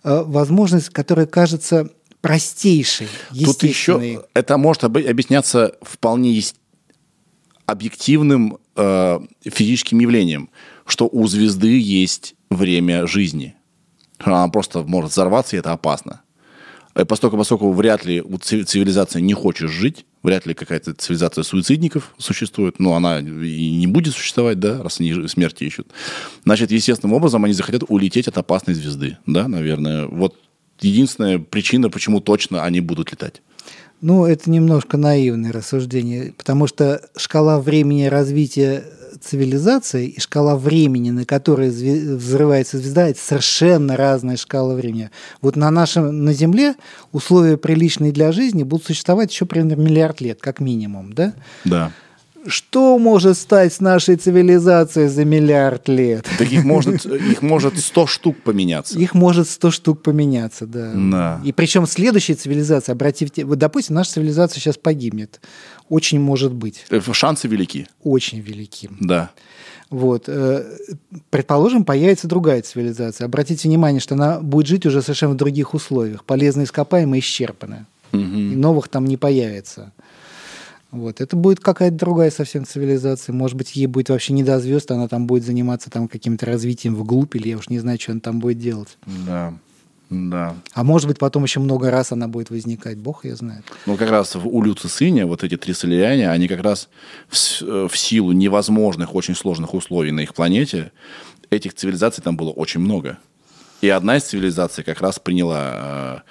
[0.02, 1.90] э, возможность, которая кажется
[2.22, 3.08] простейшей,
[3.44, 6.42] Тут еще это может об- объясняться вполне
[7.66, 10.50] объективным э, физическим явлением,
[10.86, 13.54] что у звезды есть время жизни.
[14.20, 16.22] Она просто может взорваться, и это опасно.
[16.98, 22.78] И поскольку, поскольку вряд ли цивилизация не хочет жить, вряд ли какая-то цивилизация суицидников существует,
[22.78, 25.88] но она и не будет существовать, да, раз они смерти ищут.
[26.44, 30.06] Значит, естественным образом они захотят улететь от опасной звезды, да, наверное.
[30.06, 30.36] Вот
[30.80, 33.40] единственная причина, почему точно они будут летать.
[34.00, 38.84] Ну, это немножко наивное рассуждение, потому что шкала времени развития
[39.20, 45.10] цивилизации и шкала времени, на которой взрывается звезда, это совершенно разная шкала времени.
[45.40, 46.74] Вот на нашем, на Земле
[47.12, 51.34] условия приличные для жизни будут существовать еще примерно миллиард лет, как минимум, да?
[51.64, 51.92] Да.
[52.46, 56.26] Что может стать с нашей цивилизацией за миллиард лет?
[56.38, 58.98] Так их может, их может 100 штук поменяться.
[58.98, 60.92] Их может 100 штук поменяться, да.
[60.94, 61.40] Да.
[61.44, 65.40] И причем следующая цивилизация, обратите, вот, допустим, наша цивилизация сейчас погибнет.
[65.90, 67.86] Очень может быть, Э, Шансы велики.
[68.02, 68.88] очень велики.
[69.00, 69.30] Да.
[69.90, 70.24] Вот.
[70.28, 70.64] э,
[71.30, 73.24] Предположим, появится другая цивилизация.
[73.26, 76.24] Обратите внимание, что она будет жить уже совершенно в других условиях.
[76.24, 77.84] Полезные ископаемые исчерпаны.
[78.12, 79.92] И новых там не появится.
[80.92, 81.20] Вот.
[81.20, 83.32] Это будет какая-то другая совсем цивилизация.
[83.32, 86.94] Может быть, ей будет вообще не до звезд, она там будет заниматься там каким-то развитием
[86.96, 88.96] вглубь, или я уж не знаю, что она там будет делать.
[89.26, 89.54] Да.
[90.10, 90.56] Да.
[90.74, 92.98] А может быть, потом еще много раз она будет возникать.
[92.98, 93.64] Бог ее знает.
[93.86, 96.88] Ну, как раз в у Люцисыне вот эти три соляне, они как раз
[97.28, 100.90] в, э, в силу невозможных, очень сложных условий на их планете,
[101.50, 103.18] этих цивилизаций там было очень много.
[103.80, 106.22] И одна из цивилизаций как раз приняла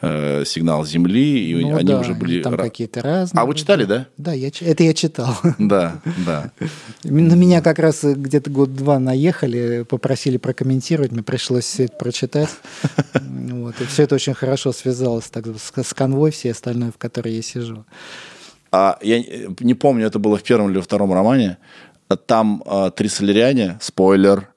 [0.00, 2.42] э, э, сигнал Земли, и Ну они да, уже были...
[2.42, 3.42] Там какие-то разные.
[3.42, 4.06] А вы читали, да?
[4.16, 5.36] Да, я, это я читал.
[5.58, 6.52] Да, да.
[7.04, 12.50] На меня как раз где-то год-два наехали, попросили прокомментировать, мне пришлось все это прочитать.
[13.52, 13.80] Вот.
[13.80, 17.84] И все это очень хорошо связалось так, с, конвой, все остальное, в которой я сижу.
[18.70, 21.58] А я э, не помню, это было в первом или втором романе.
[22.26, 24.51] Там э, три соляриане, спойлер,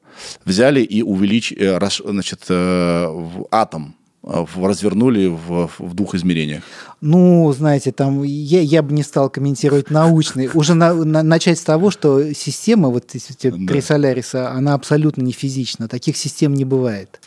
[0.46, 6.64] взяли и увеличили, значит, э, атом э, развернули в, в двух измерениях.
[7.02, 10.50] Ну, знаете, там я, я бы не стал комментировать научный.
[10.54, 15.88] Уже на- на- начать с того, что система, вот три Соляриса, она абсолютно не физична.
[15.88, 17.20] Таких систем не бывает.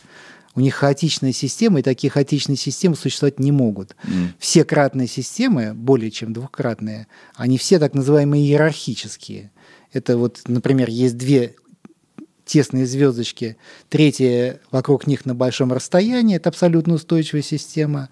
[0.55, 3.95] У них хаотичная система, и такие хаотичные системы существовать не могут.
[4.39, 9.51] Все кратные системы, более чем двухкратные, они все так называемые иерархические.
[9.93, 11.55] Это вот, например, есть две
[12.49, 13.57] тесные звездочки,
[13.89, 18.09] третья вокруг них на большом расстоянии, это абсолютно устойчивая система.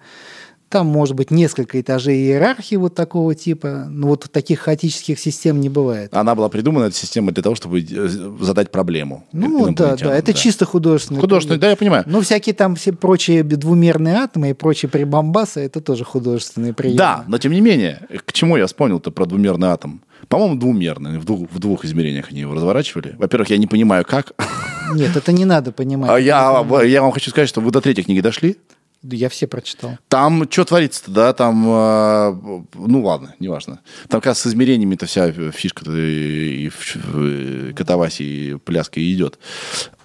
[0.68, 5.70] Там может быть несколько этажей иерархии вот такого типа, но вот таких хаотических систем не
[5.70, 6.14] бывает.
[6.14, 8.08] Она была придумана, эта система, для того, чтобы э,
[8.40, 9.24] задать проблему.
[9.32, 11.20] Ну да, да, это чисто художественный.
[11.20, 12.04] Художественный, да, я понимаю.
[12.06, 16.98] Ну, всякие там все прочие двумерные атомы и прочие прибамбасы, это тоже художественные приемы.
[16.98, 20.02] Да, но тем не менее, к чему я вспомнил-то про двумерный атом?
[20.28, 23.14] По-моему, двумерный, в двух, в двух измерениях они его разворачивали.
[23.18, 24.32] Во-первых, я не понимаю, как.
[24.94, 26.10] Нет, это не надо понимать.
[26.10, 28.56] А я, я вам хочу сказать, что вы до третьей книги дошли.
[29.02, 29.92] Я все прочитал.
[30.08, 31.32] Там что творится-то, да?
[31.32, 32.32] Там, э,
[32.74, 33.78] ну ладно, неважно.
[34.08, 39.12] Там как раз с измерениями-то вся фишка и, и в- в катавасии и пляска и
[39.14, 39.38] идет.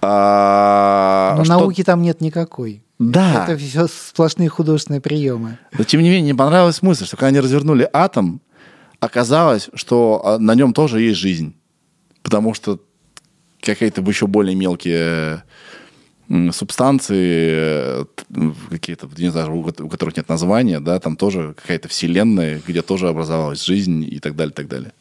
[0.00, 2.82] А, Но что- науки там нет никакой.
[3.00, 3.44] Да.
[3.48, 5.58] Это все сплошные художественные приемы.
[5.76, 8.40] Но тем не менее, мне понравилась мысль, что когда они развернули атом,
[9.04, 11.54] оказалось, что а, на нем тоже есть жизнь.
[12.22, 12.80] Потому что
[13.60, 15.42] какие-то еще более мелкие
[16.52, 18.04] субстанции, э,
[18.70, 22.82] какие-то, не знаю, у ко- у которых нет названия, да, там тоже какая-то вселенная, где
[22.82, 24.92] тоже образовалась жизнь и так далее, так далее.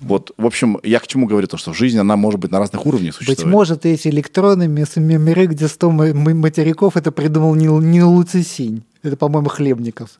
[0.00, 2.84] Вот, в общем, я к чему говорю, то, что жизнь, она может быть на разных
[2.86, 3.52] уровнях Быть существовать.
[3.52, 8.82] может, эти электроны, миры, где 100 ма- ма- материков, это придумал не, не Луцисинь.
[9.02, 10.18] Это, по-моему, Хлебников,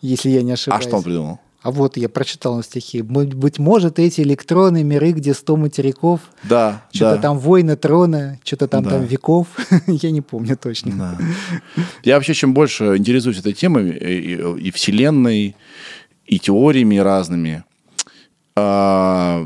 [0.00, 0.84] если я не А ошибаюсь.
[0.84, 1.40] что он придумал?
[1.60, 3.02] А вот я прочитал на стихи.
[3.02, 7.22] Быть может, эти электроны, миры, где 100 материков, Да, что-то да.
[7.22, 8.90] там войны трона, что-то там, Да.
[8.90, 9.48] там веков.
[9.88, 10.92] я не помню точно.
[10.96, 11.82] Да.
[12.04, 15.56] Я вообще чем больше интересуюсь этой темой и, и- и вселенной,
[16.26, 17.64] и теориями разными.
[18.56, 19.44] А,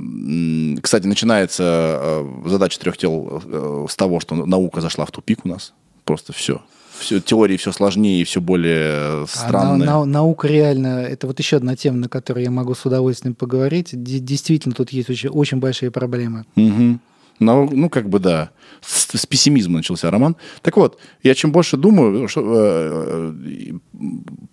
[0.83, 1.63] Кстати, начинается
[2.03, 5.73] э, задача трех тел э, с того, что наука зашла в тупик у нас.
[6.05, 6.63] Просто все.
[7.03, 9.79] Все теории все сложнее и все более А странные.
[9.89, 13.35] на- на- наука реально, это вот еще одна тема, на которой я могу с удовольствием
[13.35, 13.89] поговорить.
[13.93, 16.45] Де- действительно, тут есть очень, очень большие проблемы.
[16.55, 17.01] Мгм.
[17.41, 18.51] Ну, ну, как бы да.
[18.83, 20.37] С, с пессимизма начался роман.
[20.63, 23.73] Так вот, я чем больше думаю что, э, э,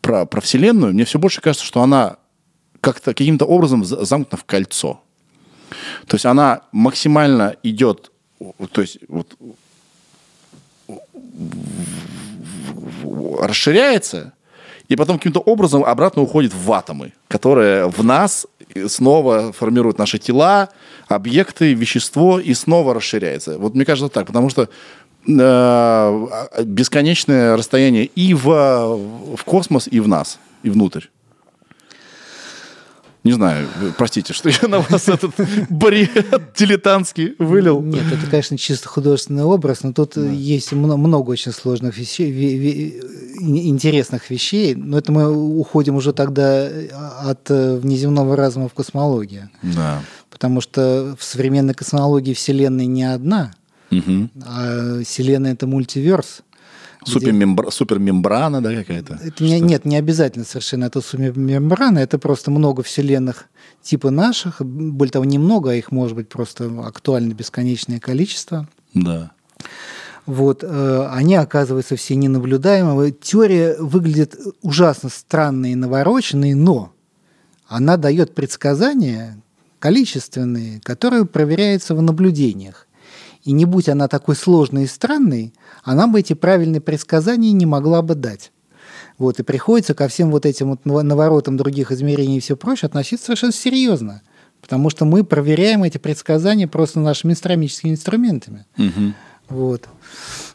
[0.01, 2.17] про, про Вселенную, мне все больше кажется, что она
[2.81, 5.01] как-то каким-то образом за- замкнута в кольцо.
[6.07, 8.11] То есть она максимально идет,
[8.71, 9.35] то есть вот,
[13.39, 14.33] расширяется,
[14.87, 18.47] и потом каким-то образом обратно уходит в атомы, которые в нас
[18.87, 20.69] снова формируют наши тела,
[21.07, 23.57] объекты, вещество, и снова расширяется.
[23.59, 24.69] Вот мне кажется так, потому что
[25.27, 28.45] э, бесконечное расстояние и в,
[29.35, 31.05] в космос, и в нас, и внутрь.
[33.29, 35.31] Не знаю, вы простите, что я на вас этот
[35.69, 36.11] бред
[36.57, 37.81] дилетантский вылил.
[37.81, 42.31] Нет, это, конечно, чисто художественный образ, но тут э, есть мно- много очень сложных вещей,
[42.31, 43.03] ве- ве-
[43.39, 44.75] ин- интересных вещей.
[44.75, 46.87] Но это мы уходим уже тогда э,
[47.23, 49.49] от э, внеземного разума в космологию.
[49.61, 50.01] Да.
[50.29, 53.53] Потому что в современной космологии Вселенная не одна,
[53.91, 54.29] Мгм.
[54.45, 56.41] а Вселенная– это мультиверс.
[57.05, 59.19] Супермембра- супермембрана, да, какая-то?
[59.23, 63.45] Это не, нет, не обязательно совершенно это суммембрана, это просто много вселенных
[63.81, 68.67] типа наших, более того, немного, а их может быть просто актуально бесконечное количество.
[68.93, 69.31] Да.
[70.25, 73.11] Вот, э, они оказываются все ненаблюдаемы.
[73.11, 76.93] Теория выглядит ужасно странной и навороченной, но
[77.67, 79.41] она дает предсказания
[79.79, 82.85] количественные, которые проверяются в наблюдениях.
[83.49, 88.03] И не будь она такой сложной и странной, она бы эти правильные предсказания не могла
[88.03, 88.51] бы дать.
[89.17, 92.85] Вот, и приходится ко всем вот этим вот наво- наворотам других измерений и все прочее
[92.85, 94.21] относиться совершенно серьезно.
[94.61, 98.67] Потому что мы проверяем эти предсказания просто нашими астрономическими инструментами.
[98.77, 99.15] Мгм.
[99.49, 99.89] Вот.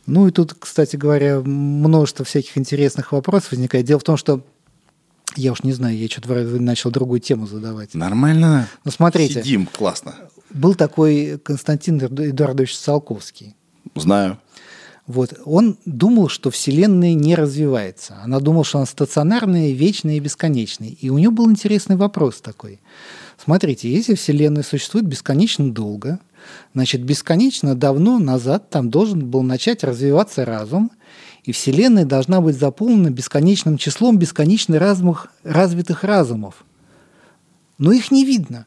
[0.07, 3.87] Ну и тут, кстати говоря, множество всяких интересных вопросов возникает.
[3.87, 4.45] Дело в том, что
[5.35, 7.93] я уж не знаю, я что-то начал другую тему задавать.
[7.95, 8.69] Нормально.
[8.85, 10.15] Ну, смотрите, Сидим, классно.
[10.55, 13.55] Был такой Константин Эдуардович Циолковский.
[13.95, 14.39] Знаю.
[15.07, 15.35] Вот.
[15.45, 18.17] Он думал, что Вселенная не развивается.
[18.23, 20.89] Она думала, что она стационарная, вечная и бесконечная.
[20.89, 22.81] И у него был интересный вопрос такой.
[23.43, 26.21] Смотрите, если Вселенная существует бесконечно долго,
[26.73, 30.91] значит, бесконечно давно назад там должен был начать развиваться разум,
[31.43, 36.65] и Вселенная должна быть заполнена бесконечным числом бесконечно разных, развитых разумов.
[37.77, 38.67] Но их не видно.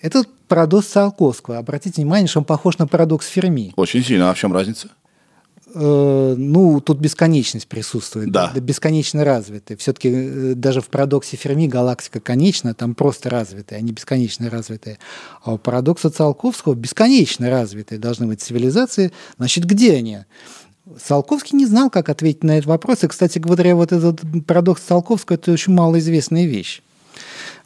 [0.00, 1.58] Это парадокс Циолковского.
[1.58, 3.72] Обратите внимание, что он похож на парадокс Ферми.
[3.76, 4.30] Очень сильно.
[4.30, 4.88] А в чем разница?
[5.74, 8.52] Э, ну, тут бесконечность присутствует, Да.
[8.54, 9.76] бесконечно развитая.
[9.76, 14.98] Все-таки даже в парадоксе Ферми галактика конечна, там просто развитая, а не бесконечно развитая.
[15.42, 19.12] А у парадокса Циолковского бесконечно развитые должны быть цивилизации.
[19.36, 20.20] Значит, где они?
[21.04, 23.04] Циолковский не знал, как ответить на этот вопрос.
[23.04, 26.80] И, кстати говоря, вот этот парадокс Циолковского– это очень малоизвестная вещь.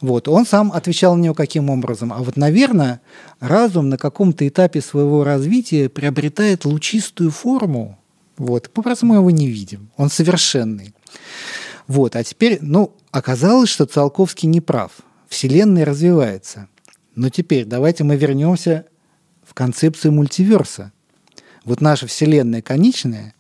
[0.03, 0.27] Вот.
[0.27, 2.13] Он сам отвечал на него каким образом.
[2.13, 3.01] А вот, наверное,
[3.39, 7.99] разум на каком-то этапе своего развития приобретает лучистую форму.
[8.37, 8.69] Вот.
[8.71, 9.91] Попросту мы его не видим.
[9.97, 10.93] Он совершенный.
[11.87, 12.17] Вот.
[12.17, 14.91] А теперь, ну, оказалось, что Циолковский не прав.
[15.29, 16.67] Вселенная развивается.
[17.15, 18.87] Но теперь давайте мы вернемся
[19.45, 20.93] в концепцию мультиверса.
[21.65, 23.35] Вот наша Вселенная конечная,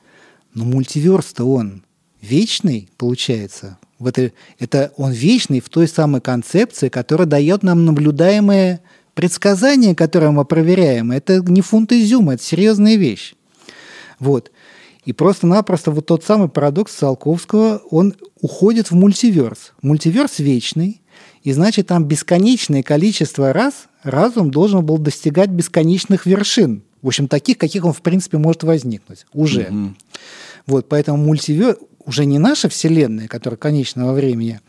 [0.54, 1.84] но мультиверс-то он
[2.20, 3.78] вечный, получается.
[4.02, 8.80] В этой, это он вечный в той самой концепции, которая дает нам наблюдаемое
[9.14, 11.12] предсказание, которое мы проверяем.
[11.12, 13.34] Это не фунт изюма, это серьезная вещь.
[14.18, 14.50] Вот.
[15.04, 19.72] И просто-напросто вот тот самый парадокс Циолковского, он уходит в мультиверс.
[19.82, 21.00] Мультиверс вечный,
[21.44, 26.82] и значит там бесконечное количество раз разум должен был достигать бесконечных вершин.
[27.02, 29.68] В общем, таких, каких он, в принципе, может возникнуть уже.
[29.70, 29.96] Мгм.
[30.66, 34.60] Вот, поэтому мультиверс уже не наша Вселенная, которая конечна во времени,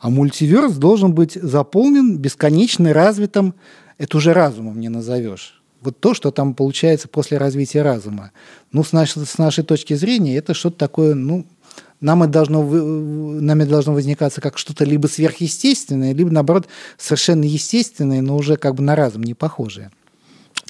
[0.00, 3.54] а мультиверс должен быть заполнен бесконечно развитым,
[3.98, 5.62] это уже разумом не назовешь.
[5.80, 8.32] Вот то, что там получается после развития разума.
[8.72, 11.46] Ну, с нашей, с нашей точки зрения, это что-то такое, ну,
[12.00, 16.68] нам это должно, нами должно возникаться как что-то либо сверхъестественное, либо, наоборот,
[16.98, 19.90] совершенно естественное, но уже как бы на разум не похожее.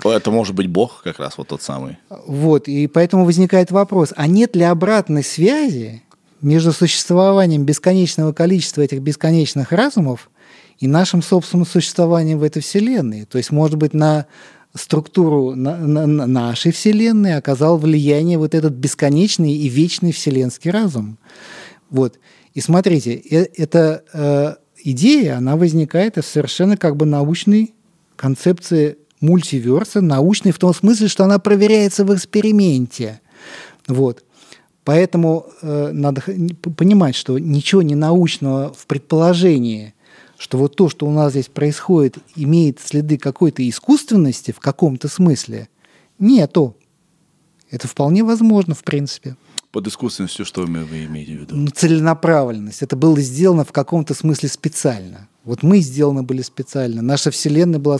[0.02, 1.98] Это может быть Бог как раз вот тот самый.
[2.26, 6.02] Вот, и поэтому возникает вопрос, а нет ли обратной связи
[6.42, 10.30] между существованием бесконечного количества этих бесконечных разумов
[10.78, 13.24] и нашим собственным существованием в этой Вселенной.
[13.24, 14.26] То есть, может быть, на
[14.74, 21.16] структуру на, на- на нашей Вселенной оказал влияние вот этот бесконечный и вечный вселенский разум.
[21.90, 22.18] Вот.
[22.54, 27.72] И смотрите, э- эта э, идея, она возникает из совершенно как бы научной
[28.16, 33.20] концепции мультиверса, научной в том смысле, что она проверяется в эксперименте.
[33.86, 34.24] Вот.
[34.84, 36.22] Поэтому э, надо
[36.76, 39.94] понимать, что ничего не научного в предположении,
[40.36, 45.68] что вот то, что у нас здесь происходит, имеет следы какой-то искусственности в каком-то смысле,
[46.18, 46.76] нету.
[47.70, 49.36] Это вполне возможно, в принципе.
[49.72, 51.56] Под искусственностью что вы имеете в виду?
[51.56, 52.82] Ну, целенаправленность.
[52.82, 55.28] Это было сделано в каком-то смысле специально.
[55.44, 57.02] Вот мы сделаны были специально.
[57.02, 57.98] Наша Вселенная была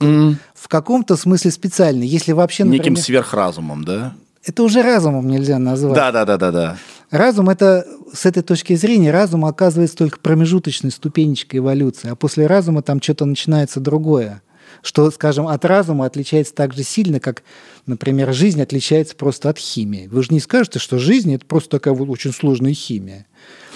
[0.00, 0.38] М.
[0.54, 2.02] в каком-то смысле специально.
[2.04, 4.14] Если вообще, Неким например, сверхразумом, да?
[4.44, 5.94] это уже разумом нельзя назвать.
[5.96, 6.76] Да, да, да, да, да.
[7.10, 12.82] Разум это с этой точки зрения разум оказывается только промежуточной ступенечкой эволюции, а после разума
[12.82, 14.42] там что-то начинается другое,
[14.86, 17.42] что, скажем, от разума отличается так же сильно, как,
[17.86, 20.06] например, жизнь отличается просто от химии.
[20.06, 23.26] Вы же не скажете, что жизнь это просто такая вот очень сложная химия.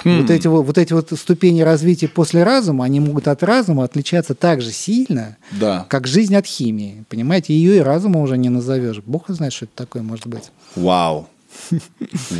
[0.05, 4.35] Вот, эти вот, вот эти вот ступени развития после разума, они могут от разума отличаться
[4.37, 5.85] так же сильно, Да.
[5.91, 7.05] как жизнь от химии.
[7.09, 9.03] Понимаете, ее и разума уже не назовешь.
[9.05, 10.53] Бог знает, что это такое может быть.
[10.77, 11.29] Вау.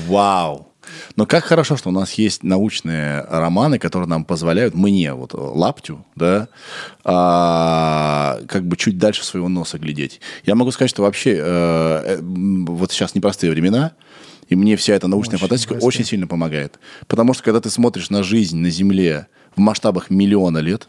[0.07, 0.69] Вау.
[1.17, 6.05] Но как хорошо, что у нас есть научные романы, которые нам позволяют, мне, вот лаптю,
[6.17, 6.49] да,
[7.05, 10.21] а, как бы чуть дальше своего носа глядеть.
[10.45, 13.93] Я могу сказать, что вообще э, э, вот сейчас непростые времена,
[14.49, 15.89] и мне вся эта научная Очень фантастика непростые.
[15.89, 16.79] очень сильно помогает.
[17.07, 20.89] Потому что когда ты смотришь на жизнь на Земле в масштабах миллиона лет,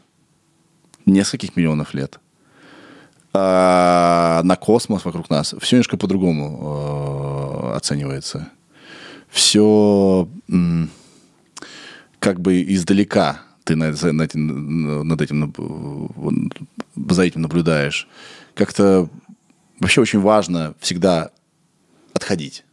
[1.06, 2.20] нескольких миллионов лет,
[3.34, 8.50] а, на космос вокруг нас, все немножко по-другому э, оценивается.
[9.32, 10.28] Все
[12.20, 16.52] как бы издалека ты над этим, над этим,
[17.10, 18.08] за этим наблюдаешь.
[18.54, 19.10] Как-то
[19.80, 21.32] вообще очень важно всегда
[22.14, 22.64] отходить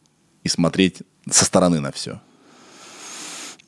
[0.45, 2.21] и смотреть со стороны на все.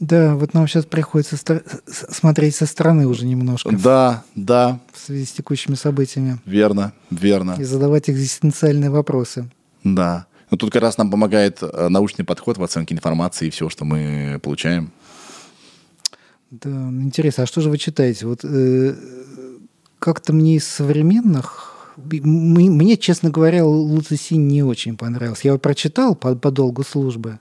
[0.01, 5.27] Да, вот нам сейчас приходится стар- смотреть со стороны уже немножко Да, да, в связи
[5.27, 7.57] с текущими событиями верно, верно.
[7.59, 9.51] и задавать экзистенциальные вопросы.
[9.85, 10.27] Да.
[10.51, 13.85] Но тут как раз нам помогает э, научный подход в оценке информации и все, что
[13.85, 14.93] мы получаем.
[16.51, 18.27] Да, ну, интересно, а что же вы читаете?
[18.27, 18.95] Вот э,
[20.01, 25.43] как-то мне из современных, мне, честно говоря, Луци не очень понравился.
[25.45, 27.39] Я его прочитал по, по долгу службы.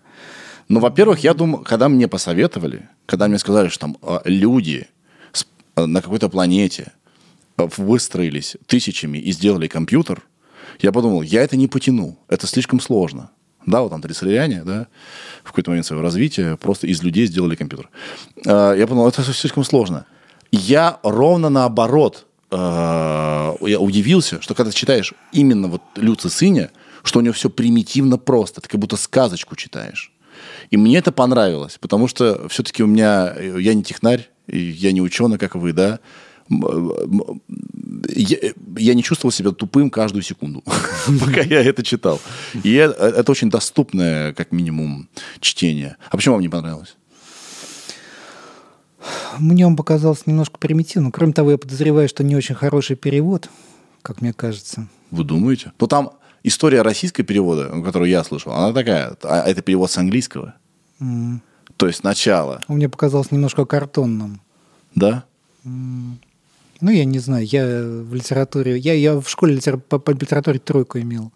[0.67, 4.87] Ну, во-первых, я думаю, когда мне посоветовали, когда мне сказали, что там э, люди
[5.75, 6.91] э, на какой-то планете
[7.57, 10.21] выстроились тысячами и сделали компьютер,
[10.79, 13.29] я подумал, я это не потяну, это слишком сложно.
[13.65, 14.87] Да, вот там трисоляряне, да,
[15.43, 17.89] в какой-то момент своего развития просто из людей сделали компьютер.
[18.45, 20.05] Э, Я подумал, это слишком сложно.
[20.51, 22.55] Я ровно наоборот э,
[23.61, 26.71] я удивился, что когда читаешь именно вот Люци Сыня,
[27.03, 30.11] что у него все примитивно просто, ты как будто сказочку читаешь.
[30.71, 35.01] И мне это понравилось, потому что все-таки у меня, э, я не технарь, я не
[35.01, 35.99] ученый, как вы, да,
[36.49, 37.41] м,
[38.15, 38.37] я,
[38.77, 40.63] я не чувствовал себя тупым каждую секунду,
[41.19, 42.19] пока я это читал.
[42.63, 45.97] И э, это очень доступное, как минимум, чтение.
[46.09, 46.95] А почему вам не понравилось?
[49.37, 51.11] Мне он показался немножко примитивным.
[51.11, 53.49] Кроме того, я подозреваю, что не очень хороший перевод,
[54.01, 54.87] как мне кажется.
[55.11, 55.71] Вы думаете?
[55.79, 56.11] Ну, там
[56.43, 60.55] история российского перевода, которую я слышал, она такая, а это перевод с английского.
[61.77, 64.41] То есть начало, Он мне показался немножко картонным.
[64.95, 65.23] да?
[66.81, 68.77] Ну, я не знаю, я в литературе...
[68.77, 71.31] Я, я в школе литера- по, по литературе тройку имел.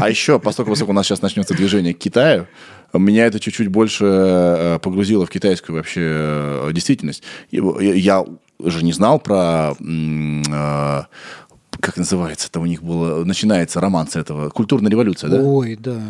[0.00, 2.46] А еще, поскольку, поскольку у нас сейчас начнется движение к Китаю,
[2.92, 7.24] меня это чуть-чуть больше э, погрузило в китайскую вообще э, действительность.
[7.50, 8.24] Я
[8.64, 9.74] же не знал про...
[9.80, 11.02] э,
[11.80, 13.24] Как называется это у них было?
[13.24, 14.48] Начинается роман с этого.
[14.50, 15.42] Культурная революция, да?
[15.42, 16.00] Ой, да.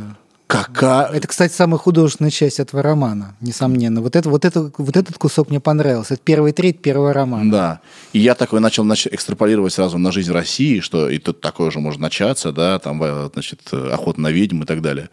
[0.47, 1.07] Какая...
[1.07, 4.03] Это, кстати, самая художественная часть этого романа, несомненно.
[4.03, 6.15] Вот, это, вот, это, вот этот кусок мне понравился.
[6.15, 7.51] Это первый треть первого романа.
[7.51, 7.81] Да.
[8.13, 11.81] И я такой начал нач- экстраполировать сразу на жизнь России, что и тут такое же
[11.81, 15.09] может начаться, да, там, э, значит, охота на ведьм и так далее.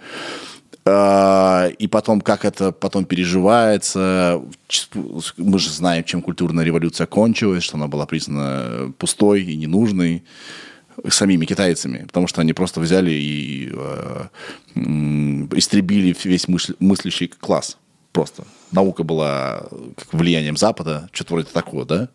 [0.84, 4.42] А, И потом, как это потом переживается.
[5.38, 10.24] Мы же знаем, чем культурная революция кончилась, что она была признана пустой и ненужной
[11.10, 14.26] самими китайцами, потому что они просто взяли и э,
[15.54, 17.78] истребили весь мысль- мыслящий класс.
[18.12, 18.44] Просто.
[18.72, 19.64] Наука была
[19.98, 22.10] как влиянием Запада, что-то вроде такого, да?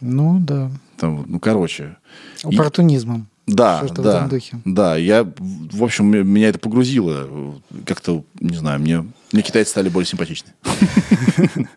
[0.00, 0.70] Ну, да.
[0.98, 1.96] Там, ну, короче.
[2.44, 3.26] И- Оппортунизмом.
[3.46, 4.60] да, в да, этом духе.
[4.64, 4.96] да.
[4.96, 7.54] Я, в общем, меня это погрузило.
[7.86, 10.52] Как-то, не знаю, мне, мне китайцы стали более симпатичны.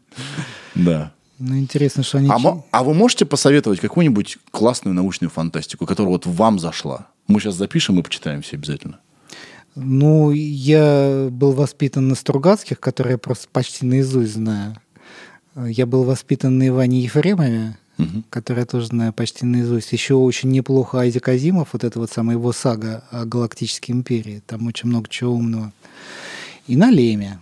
[0.75, 1.11] Да.
[1.43, 2.29] Ну, интересно, что они...
[2.29, 7.07] А, а вы можете посоветовать какую-нибудь классную научную фантастику, которая вот вам зашла?
[7.27, 8.99] Мы сейчас запишем и почитаем все обязательно.
[9.73, 14.75] Ну, я был воспитан на Стругацких, которые я просто почти наизусть знаю.
[15.55, 17.75] Я был воспитан на Иване Ефремове,
[18.29, 19.91] который я тоже знаю почти наизусть.
[19.93, 24.43] Еще очень неплохо Айзек Азимов, вот это вот самая его сага о Галактической империи.
[24.45, 25.73] Там очень много чего умного.
[26.67, 27.39] И на Леме.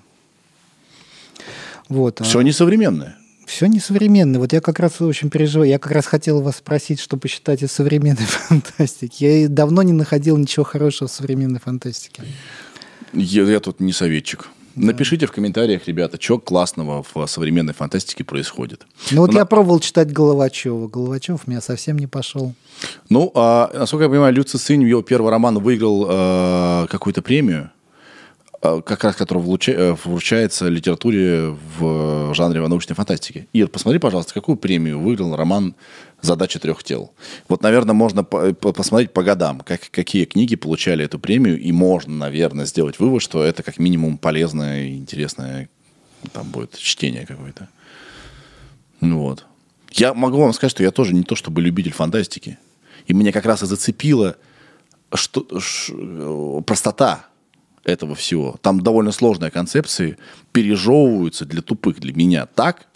[1.90, 2.22] Вот.
[2.24, 3.19] Все несовременное.
[3.50, 4.38] Все несовременно.
[4.38, 5.68] Вот я как раз очень переживаю.
[5.70, 9.24] Я как раз хотел вас спросить, что посчитать из современной фантастики.
[9.24, 12.22] Я давно не находил ничего хорошего в современной фантастике.
[13.12, 14.50] Я, я тут не советчик.
[14.76, 18.86] Напишите в комментариях, ребята, что классного в современной фантастике происходит.
[19.10, 20.88] Ну вот Ну, я на- пробовал читать Головачева.
[20.88, 22.54] Головачев меня совсем не пошел.
[23.10, 27.72] Ну, а, насколько я понимаю, Люци Сынь, его первый роман выиграл э, какую-то премию,
[28.62, 33.48] как раз влуча- э, вручается литературе в жанре научной фантастики.
[33.54, 35.76] Ир, посмотри, пожалуйста, какую премию выиграл роман
[36.22, 37.14] «Задача трех тел».
[37.48, 41.72] Вот, наверное, можно по- по- посмотреть по годам, как, какие книги получали эту премию, и
[41.72, 45.70] можно, наверное, сделать вывод, что это как минимум полезное и интересное
[46.34, 47.70] там будет чтение какое-то.
[49.00, 49.46] Ну вот.
[49.92, 52.58] Я могу вам сказать, что я тоже не то чтобы любитель фантастики.
[53.08, 54.36] И меня как раз и зацепила
[55.14, 57.26] что, ш- э, простота
[57.84, 58.58] этого всего.
[58.62, 60.18] Там довольно сложные концепции
[60.52, 62.88] пережевываются для тупых, для меня так,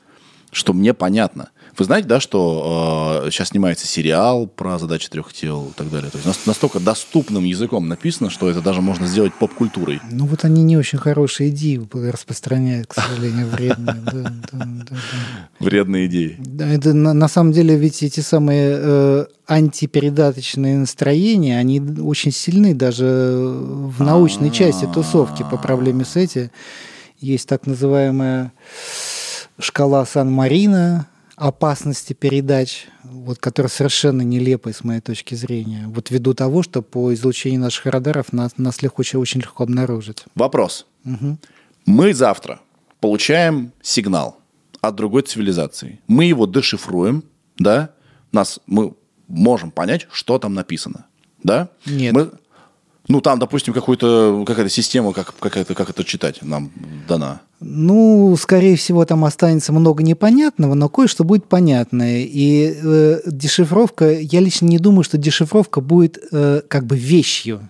[0.51, 1.49] что мне понятно.
[1.77, 6.11] Вы знаете, да, что э, сейчас снимается сериал про задачи трех тел и так далее.
[6.11, 9.99] То есть нас- настолько доступным языком написано, что это даже можно сделать поп-культурой.
[10.11, 13.95] Ну вот они не очень хорошие идеи распространяют, к сожалению, вредные.
[14.05, 14.95] Да, да, да.
[15.59, 16.37] Вредные идеи.
[16.59, 23.15] Это на, на самом деле ведь эти самые э, антипередаточные настроения, они очень сильны даже
[23.15, 26.51] в научной части тусовки по проблеме сети.
[27.19, 28.51] Есть так называемая
[29.59, 31.07] шкала Сан-Марино
[31.43, 35.85] опасности передач, вот, которая совершенно нелепая с моей точки зрения.
[35.87, 40.23] Вот ввиду того, что по излучению наших радаров нас, нас легко, очень, очень легко обнаружить.
[40.35, 40.85] Вопрос.
[41.03, 41.37] Мгм.
[41.85, 42.61] Мы завтра
[43.01, 44.39] получаем сигнал
[44.79, 45.99] от другой цивилизации.
[46.07, 47.25] Мы его дешифруем,
[47.57, 47.89] да?
[48.31, 48.93] Нас, мы
[49.27, 51.07] можем понять, что там написано,
[51.43, 51.69] да?
[51.85, 52.13] Нет.
[52.13, 52.31] Мы-
[53.09, 56.71] ну, там, допустим, какую-то, какая-то система, как, как, это, как это читать нам
[57.07, 57.41] дана.
[57.59, 62.19] Ну, скорее всего, там останется много непонятного, но кое-что будет понятное.
[62.21, 67.69] И э, дешифровка, я лично не думаю, что дешифровка будет э, как бы вещью.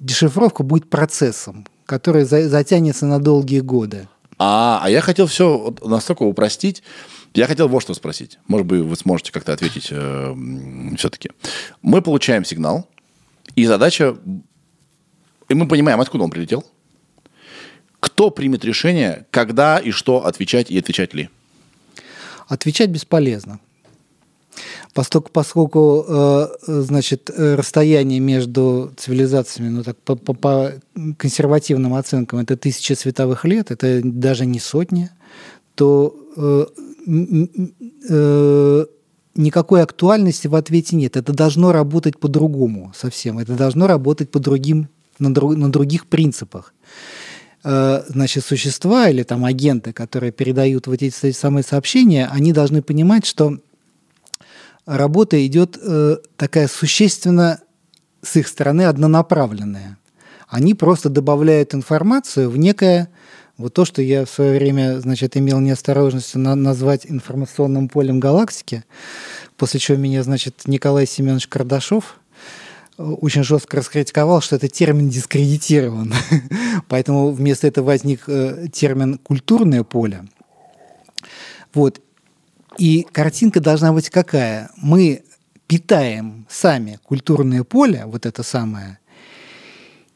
[0.00, 4.06] Дешифровка будет процессом, который за- затянется на долгие годы.
[4.38, 6.82] А, а я хотел все настолько упростить.
[7.32, 8.38] Я хотел вот что спросить.
[8.48, 11.30] Может быть, вы сможете как-то ответить все-таки.
[11.80, 12.86] Мы получаем сигнал,
[13.56, 14.16] и задача...
[15.48, 16.64] И мы понимаем, откуда он прилетел.
[18.00, 21.28] Кто примет решение, когда и что отвечать и отвечать ли?
[22.48, 23.60] Отвечать бесполезно.
[24.92, 30.72] Поскольку, поскольку э, значит, расстояние между цивилизациями, ну так по, по- по
[31.18, 35.10] консервативным оценкам, это тысячи световых лет, это даже не сотни,
[35.74, 36.66] то э,
[38.08, 38.86] э,
[39.34, 41.16] никакой актуальности в ответе нет.
[41.16, 43.40] Это должно работать по-другому совсем.
[43.40, 44.88] Это должно работать по другим,
[45.18, 46.74] на, дру- на других принципах
[47.64, 53.26] э, значит, существа или там агенты, которые передают вот эти самые сообщения, они должны понимать,
[53.26, 53.58] что
[54.86, 57.60] работа идет э, такая существенно
[58.22, 59.98] с их стороны однонаправленная.
[60.48, 63.08] Они просто добавляют информацию в некое
[63.56, 68.84] вот то, что я в свое время, значит, имел неосторожность на- назвать информационным полем галактики,
[69.56, 72.18] после чего меня, значит, Николай Семенович Кардашов
[72.96, 76.12] очень жестко раскритиковал, что этот термин дискредитирован.
[76.88, 80.24] Поэтому вместо этого возник э, термин «культурное поле».
[81.72, 82.00] Вот.
[82.78, 84.70] И картинка должна быть какая?
[84.76, 85.22] Мы
[85.66, 88.98] питаем сами культурное поле, вот это самое,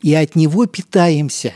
[0.02, 1.52] и от него питаемся.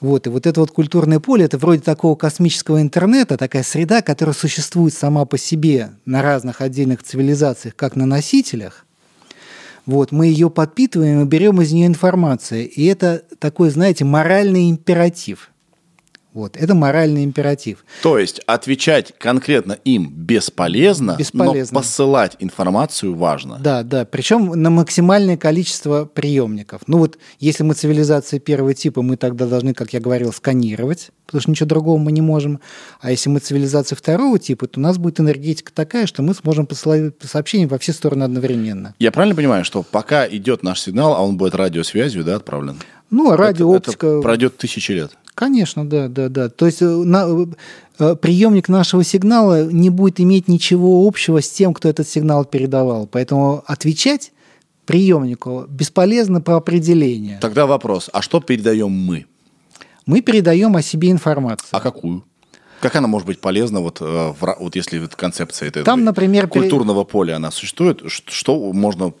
[0.00, 4.34] Вот, и вот это вот культурное поле, это вроде такого космического интернета, такая среда, которая
[4.34, 8.86] существует сама по себе на разных отдельных цивилизациях, как на носителях.
[9.86, 12.68] Вот, мы ее подпитываем и берем из нее информацию.
[12.68, 15.50] И это такой, знаете, моральный императив.
[16.32, 17.84] Вот, это моральный императив.
[18.02, 21.74] То есть отвечать конкретно им бесполезно, Бесполезно.
[21.74, 23.58] но посылать информацию важно.
[23.60, 24.04] Да, да.
[24.04, 26.82] Причем на максимальное количество приемников.
[26.86, 31.42] Ну вот, если мы цивилизация первого типа, мы тогда должны, как я говорил, сканировать, потому
[31.42, 32.60] что ничего другого мы не можем.
[33.00, 36.66] А если мы цивилизация второго типа, то у нас будет энергетика такая, что мы сможем
[36.66, 38.94] посылать сообщения во все стороны одновременно.
[39.00, 42.76] Я правильно понимаю, что пока идет наш сигнал, а он будет радиосвязью да, отправлен?
[43.10, 45.10] Ну, а Это- радиооптика, это пройдет тысячи лет.
[45.40, 46.50] Конечно, да, да, да.
[46.50, 47.46] То есть э, на-
[47.98, 53.06] э, приемник нашего сигнала не будет иметь ничего общего с тем, кто этот сигнал передавал.
[53.06, 54.32] Поэтому отвечать
[54.84, 57.38] приемнику бесполезно по определению.
[57.40, 59.24] Тогда вопрос, а что передаем мы?
[60.04, 61.68] Мы передаем о себе информацию.
[61.72, 62.22] А какую?
[62.82, 64.04] Как она может быть полезна, вот, э,
[64.38, 68.02] в вот если вот концепция этой Там, например, пере- культурного поля, она существует?
[68.08, 69.14] Что можно,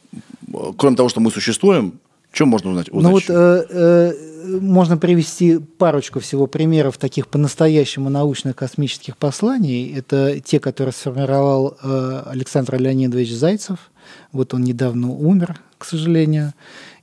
[0.52, 1.94] э, кроме того, что мы существуем,
[2.32, 2.88] что можно узнать?
[2.92, 3.32] Ну узнать вот еще?
[3.32, 9.92] э, э, можно привести парочку всего примеров таких по-настоящему научных космических посланий.
[9.94, 13.90] Это те, которые сформировал э, Александр Леонидович Зайцев.
[14.32, 16.52] Вот он недавно умер, к сожалению.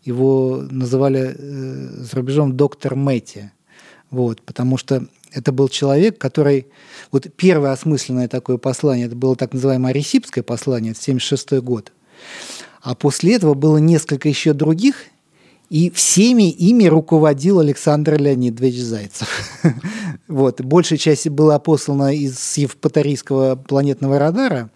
[0.03, 3.51] Его называли э, за рубежом доктор Мэтти.
[4.09, 6.67] Вот, потому что это был человек, который...
[7.11, 11.91] Вот первое осмысленное такое послание, это было так называемое Аресипское послание, это 76 год.
[12.81, 15.03] А после этого было несколько еще других,
[15.69, 19.30] и всеми ими руководил Александр Леонидович Зайцев.
[20.27, 20.60] Вот.
[20.61, 24.69] Большая часть была послана из Евпаторийского планетного радара,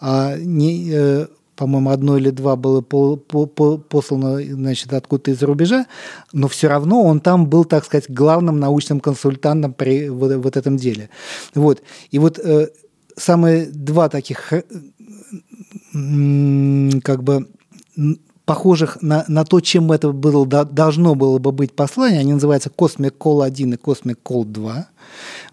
[0.00, 5.46] а не, э, по-моему, одно или два было по- по- по- послано значит, откуда-то из-за
[5.46, 5.86] рубежа,
[6.32, 10.76] но все равно он там был, так сказать, главным научным консультантом при вот, вот этом
[10.76, 11.10] деле.
[11.56, 11.82] Вот.
[12.12, 12.68] И вот э,
[13.16, 14.62] самые два таких э,
[17.02, 17.48] как бы
[18.44, 22.20] похожих на, на то, чем это было, до- должно было бы быть послание.
[22.20, 24.86] Они называются Cosmic Call 1 и Cosmic Call 2.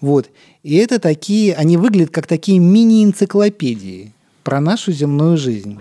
[0.02, 0.30] Вот.
[0.64, 4.14] И это такие, они выглядят как такие мини-энциклопедии
[4.44, 5.80] про нашу земную жизнь.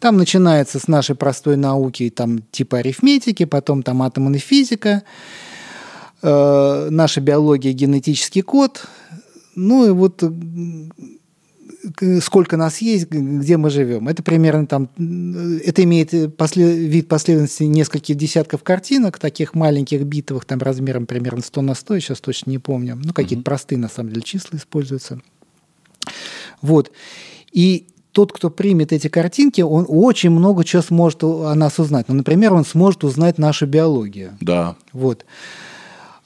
[0.00, 5.02] Там начинается с нашей простой науки, там типа арифметики, потом там атомная физика,
[6.22, 8.86] э, наша биология, генетический код,
[9.54, 10.22] ну и вот
[12.22, 14.08] сколько нас есть, где мы живем.
[14.08, 20.02] Это примерно там, м, это имеет э, после- вид последовательности нескольких десятков картинок, таких маленьких
[20.02, 22.98] битовых, там размером примерно 100 на 100, я сейчас точно не помню.
[23.02, 25.20] Ну, какие-то простые, на самом деле, числа используются.
[26.62, 26.90] Вот.
[27.52, 32.06] И тот, кто примет эти картинки, он очень много чего сможет о о нас узнать.
[32.08, 34.36] Ну, например, он сможет узнать нашу биологию.
[34.40, 34.76] Да.
[34.92, 35.24] Вот.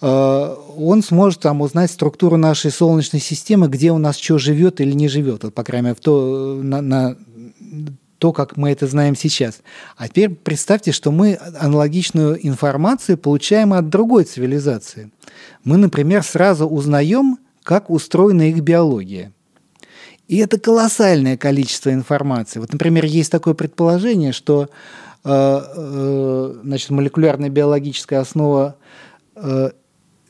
[0.04, 4.92] Э, Он сможет там узнать структуру нашей Солнечной системы, где у нас что живет или
[4.92, 7.16] не живет, вот, по крайней мере, в то, на, на
[8.18, 9.60] то, как мы это знаем сейчас.
[9.96, 15.10] А теперь представьте, что мы аналогичную информацию получаем от другой цивилизации.
[15.64, 19.32] Мы, например, сразу узнаем, как устроена их биология.
[20.28, 22.60] И это колоссальное количество информации.
[22.60, 24.68] Вот, например, есть такое предположение, что
[25.24, 28.76] э, э, значит, молекулярная биологическая основа
[29.36, 29.70] э,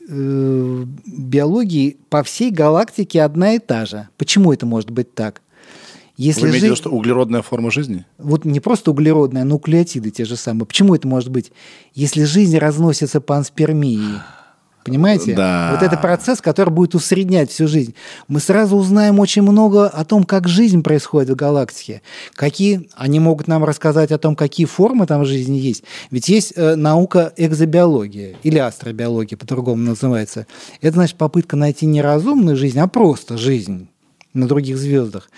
[0.07, 4.07] э, биологии по всей галактике одна и та же.
[4.17, 5.41] Почему это может быть так?
[6.17, 8.05] Если Вы имеете в виду, что углеродная форма жизни?
[8.17, 10.65] вот не просто углеродная, а нуклеотиды те же самые.
[10.65, 11.51] Почему это может быть?
[11.93, 14.21] Если жизнь разносится по анспермии.
[14.85, 15.33] Понимаете?
[15.33, 15.71] Да.
[15.71, 17.95] Вот это процесс, который будет усреднять всю жизнь.
[18.27, 22.03] Мы сразу узнаем очень много о том, как жизнь происходит в галактике.
[22.35, 22.87] Какие...
[22.93, 25.83] Они могут нам рассказать о том, какие формы там жизни есть.
[26.11, 30.45] Ведь есть э, наука экзобиология или астробиология, по-другому называется.
[30.81, 33.87] Это значит попытка найти не разумную жизнь, а просто жизнь
[34.35, 35.29] на других звездах.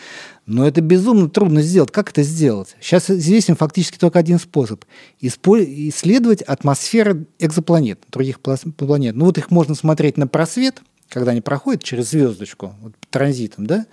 [0.46, 1.92] Но это безумно трудно сделать.
[1.92, 2.76] Как это сделать?
[2.82, 4.84] Сейчас известен фактически только один способ.
[5.22, 9.16] Исследовать атмосферы экзопланет, других планет.
[9.16, 13.86] Ну вот их можно смотреть на просвет, когда они проходят через звездочку, вот, транзитом, да?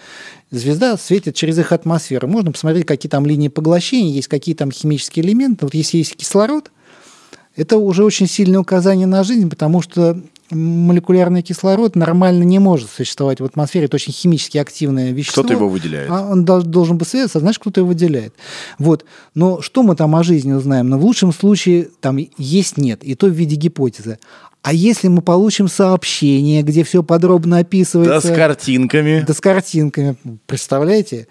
[0.50, 2.26] Звезда светит через их атмосферу.
[2.26, 5.64] Можно посмотреть, какие там линии поглощения, есть какие там химические элементы.
[5.66, 6.72] Вот если есть кислород,
[7.54, 13.40] это уже очень сильное указание на жизнь, потому что молекулярный кислород нормально не может существовать
[13.40, 13.86] в атмосфере.
[13.86, 15.42] Это очень химически активное вещество.
[15.42, 16.10] Кто-то его выделяет.
[16.10, 18.34] А он дол- должен быть светиться, а знаешь, кто-то его выделяет.
[18.78, 19.04] Вот.
[19.34, 20.88] Но что мы там о жизни узнаем?
[20.88, 24.18] Ну, в лучшем случае там есть нет, и то в виде гипотезы.
[24.62, 28.28] А если мы получим сообщение, где все подробно Да, описывается...
[28.28, 29.22] с картинками.
[29.26, 30.16] Да с картинками.
[30.46, 31.26] Представляете?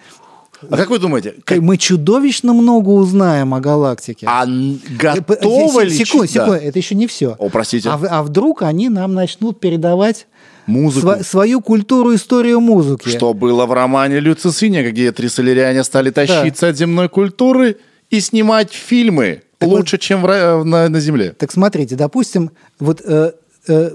[0.70, 4.26] А как вы думаете, Как- Мы чудовищно много узнаем о галактике.
[4.30, 5.90] а Э, готовы ли...
[5.92, 6.28] Секунду, да.
[6.34, 7.36] секунду, это еще не все.
[7.40, 7.90] О, простите.
[7.90, 10.28] А, а вдруг они нам начнут передавать
[10.66, 11.08] Музыку.
[11.08, 13.10] сва- свою культуру, историю музыки?
[13.10, 17.78] Что было в романе Люцисиня, где три соляриане стали тащиться от земной культуры
[18.10, 21.32] и снимать фильмы Так лучше, чем в ра- на, на Земле.
[21.38, 23.32] Так смотрите, допустим, вот э,
[23.68, 23.92] э,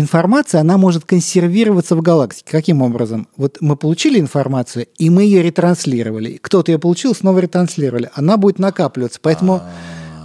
[0.00, 2.44] информация, она может консервироваться в галактике.
[2.50, 3.28] Каким образом?
[3.36, 6.38] Вот мы получили информацию, и мы ее ретранслировали.
[6.40, 8.10] Кто-то ее получил, снова ретранслировали.
[8.14, 9.18] Она будет накапливаться.
[9.22, 9.62] Поэтому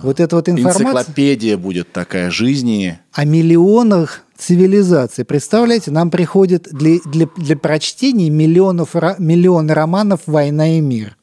[0.04, 3.00] вот эта вот информация Энциклопедия будет такая жизни.
[3.14, 5.24] о миллионах цивилизаций.
[5.24, 11.16] Представляете, нам приходит для, для, для прочтения миллионов, миллион романов «Война и мир».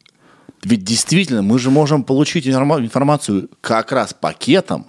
[0.65, 4.87] Ведь действительно, мы же можем получить информа- информацию как раз пакетом,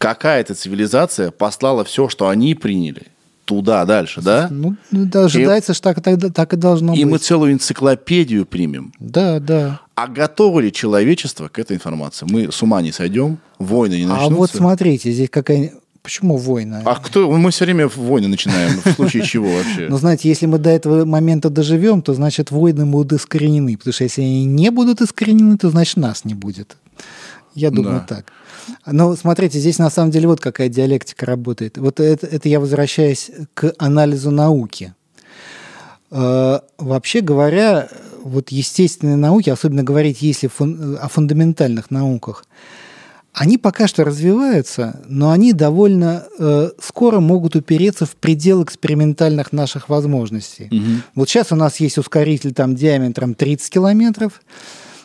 [0.00, 3.08] какая-то цивилизация послала все, что они приняли,
[3.44, 4.48] туда дальше, да?
[4.50, 7.12] Ну, ну, да, ожидается, что так, так, так и должно И быть.
[7.12, 8.94] мы целую энциклопедию примем.
[8.98, 9.80] Да, да.
[9.94, 12.26] А готово ли человечество к этой информации?
[12.30, 14.34] Мы с ума не сойдем, войны не А начнутся.
[14.36, 15.72] вот смотрите, здесь какая...
[16.02, 16.80] Почему война?
[16.86, 17.30] А кто?
[17.30, 19.86] Мы все время войны начинаем, в случае чего вообще?
[19.90, 23.76] Ну, знаете, если мы до этого момента доживем, то, значит, войны будут искоренены.
[23.76, 26.78] Потому что если они не будут искоренены, то, значит, нас не будет.
[27.54, 28.32] Я думаю так.
[28.86, 31.78] Но смотрите, здесь на самом деле вот какая диалектика работает.
[31.78, 34.94] Вот это, это я возвращаюсь к анализу науки.
[36.10, 37.88] Э, Вообще говоря,
[38.22, 42.44] вот естественные науки, особенно говорить, если фун- о фундаментальных науках,
[43.32, 49.88] они пока что развиваются, но они довольно э, скоро могут упереться в предел экспериментальных наших
[49.88, 50.68] возможностей.
[50.70, 51.02] Мгм.
[51.14, 54.42] Вот сейчас у нас есть ускоритель там диаметром 30 километров,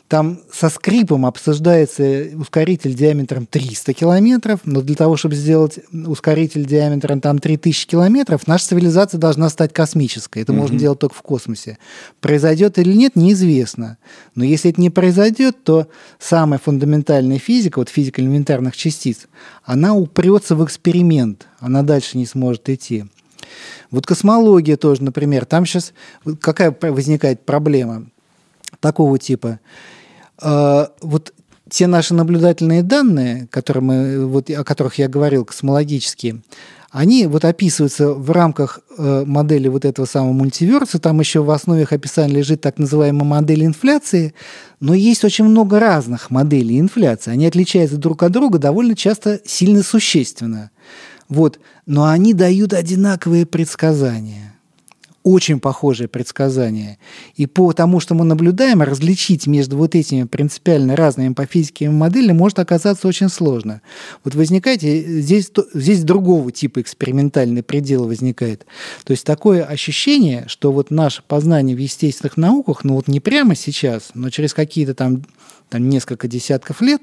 [0.07, 7.21] там со скрипом обсуждается ускоритель диаметром 300 километров, но для того, чтобы сделать ускоритель диаметром
[7.21, 10.43] там 3000 километров, наша цивилизация должна стать космической.
[10.43, 11.79] Это можно делать только в космосе.
[12.21, 13.97] Произойдет или нет, неизвестно.
[14.35, 15.87] Но если это не произойдет, то
[16.19, 19.27] самая фундаментальная физика, вот физика элементарных частиц,
[19.63, 23.05] она упрется в эксперимент, она дальше не сможет идти.
[23.89, 25.93] Вот космология тоже, например, там сейчас
[26.41, 28.05] какая возникает проблема
[28.79, 29.59] такого типа?
[30.41, 31.33] Э, Вот
[31.69, 36.41] те наши наблюдательные данные, которые мы, вот, о которых я говорил, космологические,
[36.91, 40.97] они вот описываются в рамках э, модели вот этого самого мультиверса.
[40.97, 44.33] Там еще в основе их описания лежит так называемая модель инфляции.
[44.79, 47.31] Но есть очень много разных моделей инфляции.
[47.31, 50.71] Они отличаются друг от друга довольно часто сильно существенно.
[51.27, 51.59] Вот.
[51.85, 54.54] Но они дают одинаковые предсказания
[55.25, 56.99] очень похожие предсказания.
[57.35, 62.37] И по тому, что мы наблюдаем, различить между вот этими принципиально разными по физике моделями
[62.37, 63.81] может оказаться очень сложно.
[64.23, 68.67] Вот возникает здесь, здесь другого типа экспериментальный предел возникает.
[69.03, 73.55] То есть такое ощущение, что вот наше познание в естественных науках, ну вот не прямо
[73.55, 75.23] сейчас, но через какие-то там
[75.69, 77.01] там несколько десятков лет,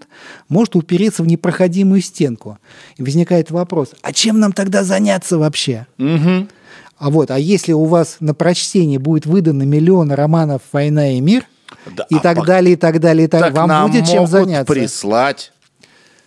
[0.49, 2.59] может упереться в непроходимую стенку.
[2.97, 5.89] И возникает вопрос, а чем нам тогда заняться вообще?
[5.99, 6.49] Мгм.
[7.03, 11.45] А вот, а если у вас на прочтение будет выдано миллион романов «Война и мир»,
[11.97, 14.29] Да, и а так пок- далее, и так далее, и так, Так вам будет чем
[14.29, 14.73] заняться.
[14.73, 15.51] прислать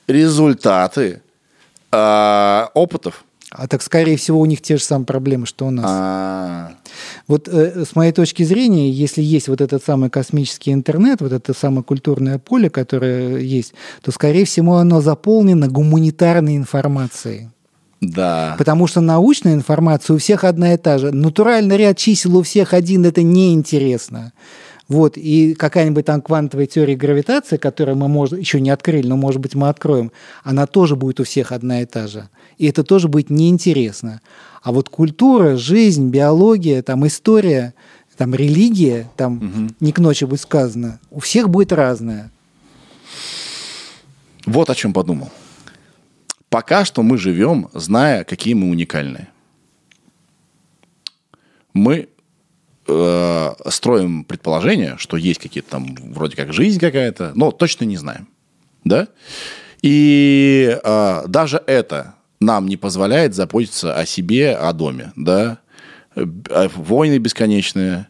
[0.05, 1.21] результаты
[1.93, 3.23] а, опытов.
[3.51, 5.85] А так, скорее всего, у них те же самые проблемы, что у нас.
[5.87, 6.71] А,
[7.29, 11.53] Вот э, с моей точки зрения, если есть вот этот самый космический интернет, вот это
[11.53, 17.47] самое культурное поле, которое есть, то, скорее всего, оно заполнено гуманитарной информацией.
[18.11, 18.55] Да.
[18.57, 21.11] Потому что научная информация у всех одна и та же.
[21.11, 24.33] Натуральный ряд чисел у всех один, это неинтересно.
[24.87, 29.41] Вот, и какая-нибудь там квантовая теория гравитации, которую мы может, еще не открыли, но, может
[29.41, 30.11] быть, мы откроем,
[30.43, 32.29] она тоже будет у всех одна и та же.
[32.59, 34.21] И это тоже будет неинтересно.
[34.61, 37.73] А вот культура, жизнь, биология, там история,
[38.15, 42.31] там религия, там не к ночи будет сказано, у всех будет разная.
[44.45, 45.29] Вот о чем подумал.
[46.49, 49.29] Пока что мы живем, зная, какие мы уникальные.
[51.73, 52.07] Мы
[52.87, 58.29] э, строим предположение, что есть какие-то там вроде как жизнь какая-то, но точно не знаем.
[58.83, 59.07] Да?
[59.81, 65.11] И э, даже это нам не позволяет заботиться о себе, о доме.
[65.15, 65.59] Да?
[66.15, 66.25] Э,
[66.75, 68.07] Войны бесконечные,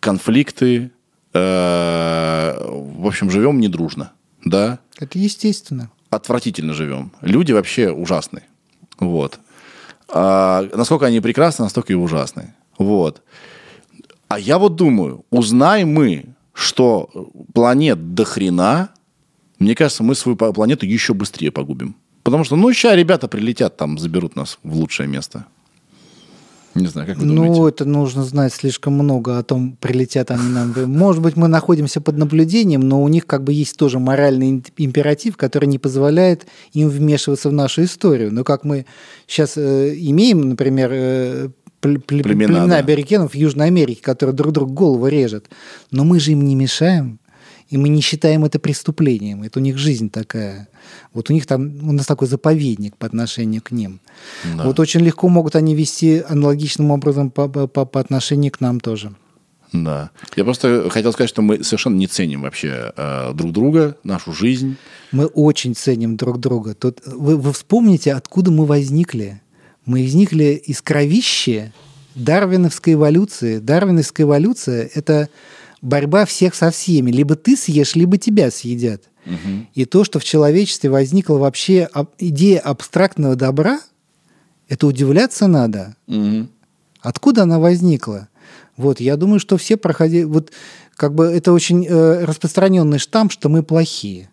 [0.00, 0.92] конфликты.
[1.32, 4.12] э, в общем, живем недружно.
[4.44, 4.78] Да?
[4.98, 5.90] Это естественно.
[6.10, 7.12] Отвратительно живем.
[7.20, 8.42] Люди вообще ужасны.
[8.98, 9.38] Вот.
[10.08, 12.54] А насколько они прекрасны, настолько и ужасны.
[12.78, 13.22] Вот.
[14.28, 17.08] А я вот думаю, узнаем мы, что
[17.54, 18.90] планет до хрена,
[19.58, 21.96] мне кажется, мы свою планету еще быстрее погубим.
[22.22, 25.46] Потому что, ну, сейчас ребята прилетят, там, заберут нас в лучшее место.
[26.74, 27.74] Не знаю, как вы Ну, думаете?
[27.74, 30.72] это нужно знать слишком много о том, прилетят они нам.
[30.86, 35.36] Может быть, мы находимся под наблюдением, но у них как бы есть тоже моральный императив,
[35.36, 38.32] который не позволяет им вмешиваться в нашу историю.
[38.32, 38.86] Но как мы
[39.26, 41.48] сейчас э, имеем, например, э,
[41.82, 42.78] пле- пле- Племена, племена, да.
[42.78, 45.46] аборигенов в Южной Америке, которые друг другу голову режут,
[45.90, 47.18] но мы же им не мешаем.
[47.68, 49.42] И мы не считаем это преступлением.
[49.42, 50.68] Это у них жизнь такая.
[51.12, 54.00] Вот у них там, у нас такой заповедник по отношению к ним.
[54.56, 54.64] Да.
[54.64, 59.12] Вот очень легко могут они вести аналогичным образом по, по, по- отношению к нам тоже.
[59.72, 60.10] Да.
[60.34, 64.76] Я просто хотел сказать, что мы совершенно не ценим вообще э, друг друга, нашу жизнь.
[65.12, 66.74] Мы очень ценим друг друга.
[66.74, 69.42] Тут вы, вы вспомните, откуда мы возникли.
[69.84, 71.72] Мы возникли из кровищи
[72.14, 73.58] дарвиновской эволюции.
[73.58, 75.28] Дарвиновская эволюция– это
[75.82, 77.10] борьба всех со всеми.
[77.10, 79.04] Либо ты съешь, либо тебя съедят.
[79.74, 81.88] И то, что в человечестве возникла вообще
[82.18, 83.80] идея абстрактного добра,
[84.68, 85.96] это удивляться надо.
[86.06, 86.48] Мгм.
[87.00, 88.28] Откуда она возникла?
[88.76, 90.24] Вот, я думаю, что все проходили...
[90.24, 90.52] Вот,
[90.96, 94.30] как бы это очень э, распространенный штамп, что мы плохие.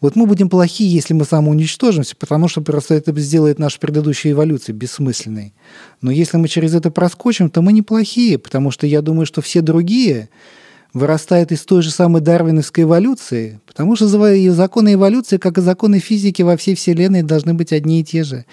[0.00, 4.74] Вот мы будем плохие, если мы самоуничтожимся, потому что просто это сделает нашу предыдущую эволюцию
[4.74, 5.54] бессмысленной.
[6.00, 9.60] Но если мы через это проскочим, то мы неплохие, потому что я думаю, что все
[9.60, 10.28] другие
[10.92, 16.42] вырастают из той же самой дарвиновской эволюции, потому что законы эволюции, как и законы физики
[16.42, 18.44] во всей Вселенной, должны быть одни и те же.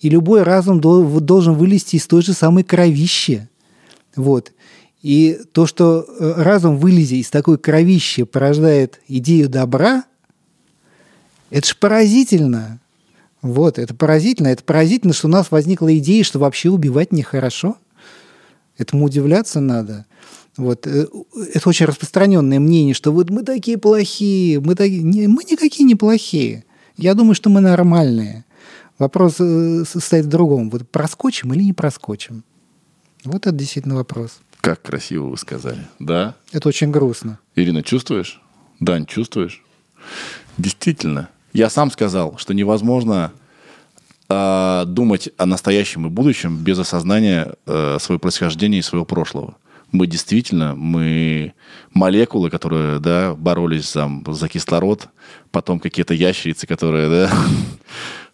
[0.00, 3.48] И любой разум дол- должен вылезти из той же самой кровищи.
[4.16, 4.52] Вот.
[5.02, 10.04] И то, что э, разум, вылезя из такой кровищи, порождает идею добра,
[11.50, 12.80] это же поразительно.
[13.42, 14.48] Вот, это поразительно.
[14.48, 17.76] Это поразительно, что у нас возникла идея, что вообще убивать нехорошо.
[18.76, 20.06] Этому удивляться надо.
[20.56, 20.86] Вот.
[20.86, 21.06] э,
[21.54, 25.02] Это очень распространенное мнение, что вот мы такие плохие, мы, такие...
[25.02, 26.64] Не, мы никакие не плохие.
[26.96, 28.44] Я думаю, что мы нормальные.
[28.98, 30.68] Вопрос э, состоит в другом.
[30.70, 32.44] Вот проскочим или не проскочим?
[33.24, 34.40] Вот это действительно вопрос.
[34.60, 35.86] Как красиво вы сказали.
[35.98, 36.36] Да?
[36.52, 37.38] Это очень грустно.
[37.54, 38.42] Ирина, чувствуешь?
[38.80, 39.62] Дань, чувствуешь?
[40.58, 41.30] Действительно.
[41.52, 43.32] Я сам сказал, что невозможно
[44.28, 49.56] э, думать о настоящем и будущем без осознания э, своего происхождения и своего прошлого.
[49.90, 51.54] Мы действительно, мы
[51.92, 55.08] молекулы, которые, да, боролись за, за кислород,
[55.50, 57.08] потом какие-то ящерицы, которые,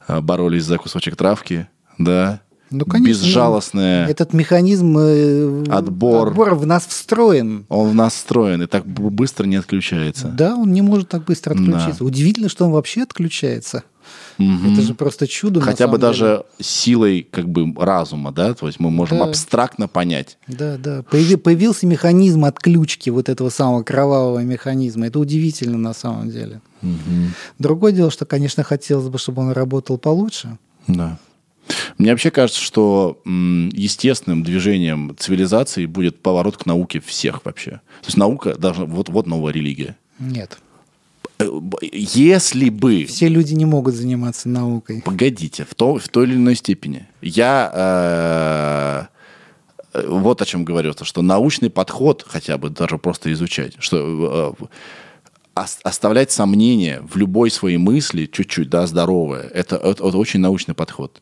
[0.07, 1.67] да, боролись за кусочек травки,
[1.97, 3.09] да, Ну, конечно.
[3.25, 4.07] безжалостная.
[4.09, 6.29] Этот механизм э, Отбор.
[6.29, 7.65] отбора в нас встроен.
[7.69, 10.29] Он в нас встроен и так быстро не отключается.
[10.29, 11.61] Да, он не может так быстро Да.
[11.63, 12.05] отключиться.
[12.05, 13.85] Удивительно, что он вообще отключается.
[14.39, 14.73] Мгм.
[14.75, 15.61] Это же просто чудо.
[15.61, 16.09] Хотя бы деле.
[16.09, 19.25] даже силой как бы разума, да, то есть мы можем Да.
[19.25, 20.37] абстрактно понять.
[20.47, 21.01] Да, да.
[21.11, 25.07] Появи- появился механизм отключки вот этого самого кровавого механизма.
[25.07, 26.61] Это удивительно на самом деле.
[27.59, 30.59] Другое дело, что, конечно, хотелось бы, чтобы он работал получше.
[30.87, 31.19] Да.
[31.99, 37.71] Мне вообще кажется, что естественным движением цивилизации будет поворот к науке всех вообще.
[38.03, 38.85] То есть наука должна...
[38.85, 39.97] Вот, вот новая религия.
[40.19, 40.59] Нет.
[41.39, 41.49] Э,
[41.81, 43.05] Если бы...
[43.07, 45.03] Все люди не могут заниматься наукой.
[45.03, 47.07] Погодите, в, то, в той или иной степени.
[47.23, 49.09] Я
[49.93, 53.75] э, э, вот о чем говорю, то, что научный подход хотя бы даже просто изучать,
[53.79, 54.65] что э,
[55.55, 60.75] ос- оставлять сомнения в любой своей мысли чуть-чуть, да, здоровое, это, это, это очень научный
[60.75, 61.21] подход.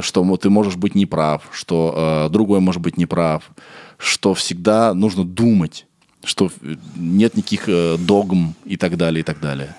[0.00, 3.50] Что ты можешь быть неправ, что э, другой может быть неправ,
[3.96, 5.86] что всегда нужно думать,
[6.24, 9.74] что э, нет никаких э, догм и так далее, и так далее.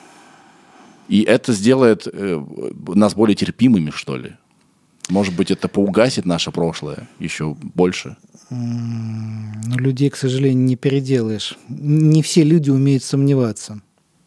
[1.08, 2.44] И это сделает э,
[2.88, 4.34] нас более терпимыми, что ли.
[5.10, 8.16] Может быть, это поугасит наше прошлое еще больше.
[8.52, 11.58] Но людей, к сожалению, не переделаешь.
[11.68, 13.82] Не все люди умеют сомневаться.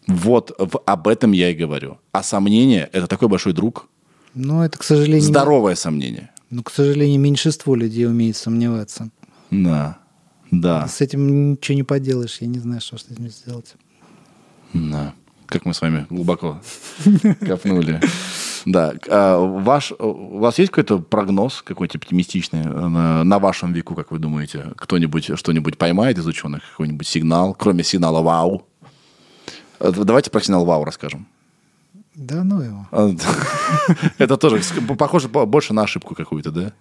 [0.08, 1.98] Вот в- об этом я и говорю.
[2.12, 3.88] А сомнение– это такой большой друг.
[4.34, 6.30] Но это, к сожалению, Здоровое сомнение.
[6.50, 9.10] но, к сожалению, меньшинство людей умеет сомневаться.
[9.50, 9.98] Да,
[10.50, 12.38] да, С этим ничего не поделаешь.
[12.40, 13.74] Я не знаю, что с этим сделать.
[14.72, 15.14] да.
[15.46, 16.62] Как мы с вами глубоко
[17.46, 18.00] копнули.
[18.64, 18.94] Да.
[19.10, 24.12] А ваш, у вас есть какой-то прогноз, какой-то оптимистичный э, на, на вашем веку, как
[24.12, 24.72] вы думаете?
[24.76, 26.62] Кто-нибудь что-нибудь поймает из ученых?
[26.70, 28.64] Какой-нибудь сигнал, кроме сигнала «Вау»?
[29.78, 31.26] Э, Давайте про сигнал «Вау» расскажем.
[32.14, 32.86] Да ну его.
[32.90, 33.10] А,
[34.18, 34.60] Это тоже
[34.98, 36.72] похоже по- больше на ошибку какую-то, да?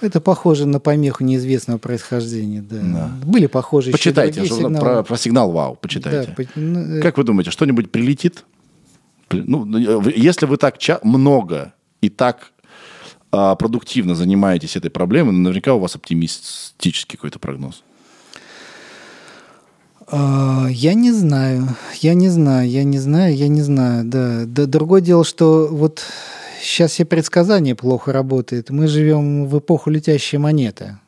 [0.00, 2.76] Это похоже на помеху неизвестного происхождения, да.
[2.80, 3.10] Да.
[3.26, 4.78] Были похожие еще Почитайте же сигналы.
[4.78, 6.32] про, про сигнал «Вау», Да, почитайте.
[6.32, 8.44] по- ну, э, Как вы думаете, что-нибудь прилетит?
[9.30, 9.64] Ну,
[10.00, 12.52] вы- если вы так ча- много и так
[13.30, 17.82] а, продуктивно занимаетесь этой проблемой, наверняка у вас оптимистический какой-то прогноз.
[20.10, 24.44] А, Я не знаю, я не знаю, я не знаю, я не знаю, да.
[24.46, 24.66] да.
[24.66, 26.02] Другое дело, что вот
[26.62, 28.70] сейчас все предсказания плохо работают.
[28.70, 30.98] Мы живем в эпоху летящей монеты.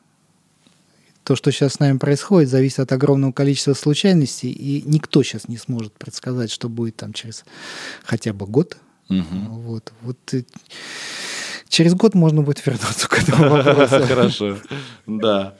[1.23, 5.57] То, что сейчас с нами происходит, зависит от огромного количества случайностей, и никто сейчас не
[5.57, 7.45] сможет предсказать, что будет там через
[8.03, 8.77] хотя бы год.
[9.09, 10.43] Вот, вот э,
[11.67, 14.03] через год можно будет вернуться к этому вопросу.
[14.07, 14.57] Хорошо.
[15.05, 15.55] Да.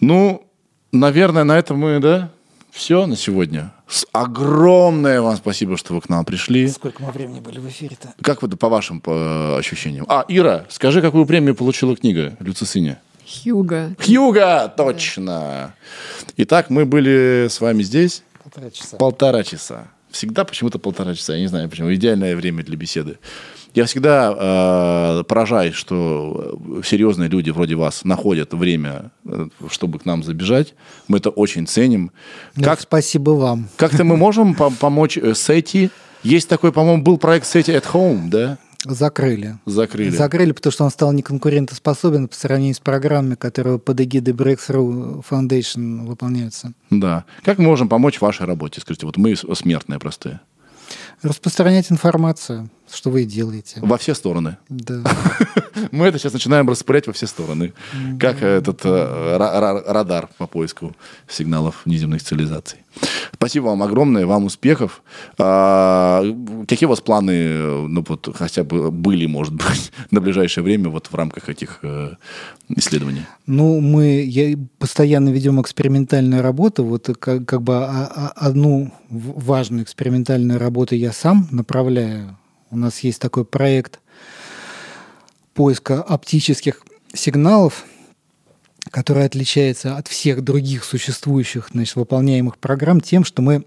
[0.00, 0.49] Ну,
[0.92, 2.30] наверное, на этом мы, да,
[2.70, 3.72] все на сегодня.
[3.88, 6.68] С- Огромное вам спасибо, что вы к нам пришли.
[6.68, 8.12] Сколько мы времени были в эфире-то?
[8.22, 10.04] Как вы по вашим по ощущениям?
[10.08, 13.00] А, Ира, скажи, какую премию получила книга Люцисыня?
[13.26, 13.94] Хьюга.
[14.04, 15.74] Хьюга, точно.
[16.36, 18.96] Итак, мы были с вами здесь Полтора часа.
[18.96, 19.88] полтора часа.
[20.10, 21.34] Всегда почему-то полтора часа.
[21.34, 21.92] Я не знаю почему.
[21.94, 23.18] Идеальное время для беседы.
[23.72, 24.34] Я всегда
[25.20, 30.74] э, поражаюсь, что э, серьезные люди вроде вас находят время, э, чтобы к нам забежать.
[31.06, 32.10] Мы это очень ценим.
[32.56, 33.68] Ну, Как, Спасибо вам.
[33.76, 35.90] как-то мы можем пом- помочь э, Сети?
[36.24, 38.58] Есть такой, по-моему, был проект Сети at Home, да?
[38.84, 39.58] Закрыли.
[39.66, 40.10] Закрыли.
[40.10, 46.06] Закрыли, потому что он стал неконкурентоспособен по сравнению с программами, которые под эгидой Breakthrough Foundation
[46.06, 46.72] выполняются.
[46.88, 47.24] Да.
[47.44, 48.80] Как мы можем помочь в вашей работе?
[48.80, 50.40] Скажите, вот мы смертные простые.
[51.22, 53.80] Распространять информацию, что вы делаете.
[53.82, 54.56] Во все стороны.
[54.68, 55.02] Да.
[55.90, 57.72] Мы это сейчас начинаем распылять во все стороны.
[58.18, 60.94] Как этот э, ра- ра- радар по поиску
[61.28, 62.78] сигналов внеземных цивилизаций.
[63.32, 65.02] Спасибо вам огромное, вам успехов.
[65.38, 66.22] А,
[66.68, 70.88] какие у вас планы, э, ну вот хотя бы были, может быть, на ближайшее время
[70.90, 72.14] вот в рамках этих э,
[72.68, 73.22] исследований?
[73.46, 76.84] Ну, мы я, постоянно ведем экспериментальную работу.
[76.84, 82.36] Вот как, как бы а- а- одну важную экспериментальную работу я сам направляю.
[82.70, 84.00] У нас есть такой проект
[85.54, 86.82] поиска оптических
[87.14, 87.84] сигналов,
[88.90, 93.64] который отличается от всех других существующих значит, выполняемых программ тем, что мы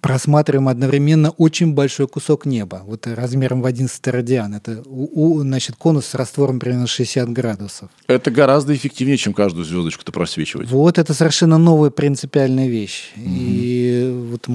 [0.00, 4.54] просматриваем одновременно очень большой кусок неба, вот размером в 11 радиан.
[4.54, 7.90] Это у- у- значит, конус с раствором примерно 60 градусов.
[8.06, 10.68] Это гораздо эффективнее, чем каждую звездочку-то просвечивать.
[10.70, 13.12] Вот это совершенно новая принципиальная вещь.
[13.16, 14.48] И вот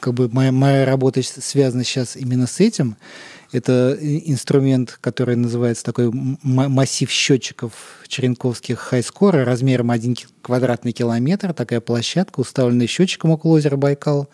[0.00, 2.96] как бы моя, моя работа связана сейчас именно с этим.
[3.52, 7.72] Это инструмент, который называется такой массив счетчиков
[8.06, 11.52] черенковских хайскора размером 1 ки- квадратный километр.
[11.52, 14.28] Такая площадка, уставленная счетчиком около озера Байкал.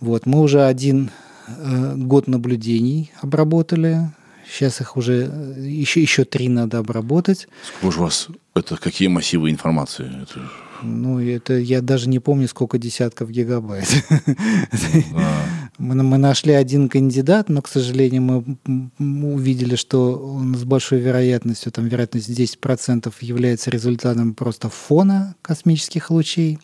[0.00, 1.10] Вот, мы уже один
[1.46, 4.10] э, год наблюдений обработали.
[4.50, 7.48] Сейчас их уже э, еще, еще три надо обработать.
[7.64, 10.22] Сколько же у вас, это какие массивы информации?
[10.22, 10.40] Это
[10.82, 13.88] Ну, это я даже не помню, сколько десятков гигабайт.
[15.78, 21.00] Мы, мы нашли один кандидат, но, к сожалению, мы м, увидели, что он с большой
[21.00, 26.58] вероятностью, там вероятность 10% является результатом просто фона космических лучей.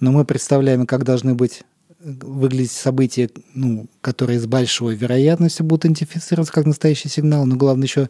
[0.00, 1.62] Но мы представляем, как должны быть
[2.02, 7.44] выглядеть события, ну, которые с большой вероятностью будут идентифицироваться как настоящий сигнал.
[7.44, 8.08] Но главное, еще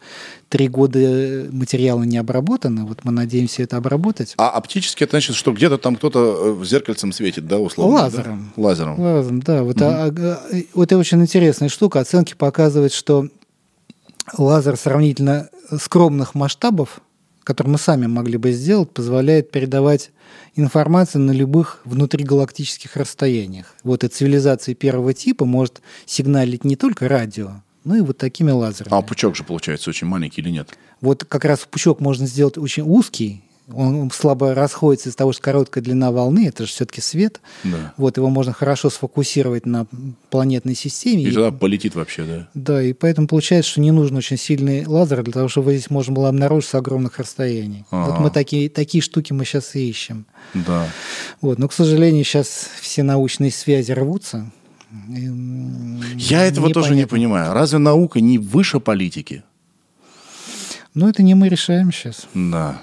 [0.48, 2.84] три года э, материала не обработаны.
[2.84, 4.34] Вот мы надеемся это обработать.
[4.36, 7.98] А оптически это значит, что где-то там кто-то э, зеркальцем светит, да, условно?
[7.98, 8.04] да?
[8.04, 8.52] Лазером.
[8.56, 9.00] Лазером.
[9.00, 9.62] Лазером, да.
[9.64, 12.00] Вот, а- а, вот это очень интересная штука.
[12.00, 13.28] Оценки показывают, что
[14.38, 15.48] лазер сравнительно
[15.80, 17.00] скромных масштабов,
[17.50, 20.12] который мы сами могли бы сделать, позволяет передавать
[20.54, 23.74] информацию на любых внутригалактических расстояниях.
[23.82, 28.94] Вот и цивилизация первого типа может сигналить не только радио, но и вот такими лазерами.
[28.96, 30.68] А пучок же получается очень маленький или нет?
[31.00, 33.42] Вот как раз пучок можно сделать очень узкий,
[33.74, 37.40] он слабо расходится из-за того, что короткая длина волны, это же все-таки свет.
[37.64, 37.92] Да.
[37.96, 39.86] Вот его можно хорошо сфокусировать на
[40.30, 41.22] планетной системе.
[41.22, 42.48] И тогда полетит вообще, да.
[42.54, 46.14] Да, и поэтому получается, что не нужен очень сильный лазер для того, чтобы здесь можно
[46.14, 47.84] было обнаружить с огромных расстояний.
[47.90, 48.20] Вот Ага.
[48.20, 50.26] мы такие, такие штуки мы сейчас и ищем.
[50.54, 50.86] Да.
[51.40, 51.58] Вот.
[51.58, 54.50] Но, к сожалению, сейчас все научные связи рвутся.
[56.16, 57.16] Я этого тоже не непонятно.
[57.16, 57.52] понимаю.
[57.54, 59.42] Разве наука не выше политики?
[60.94, 62.26] Но это не мы решаем сейчас.
[62.34, 62.82] Да.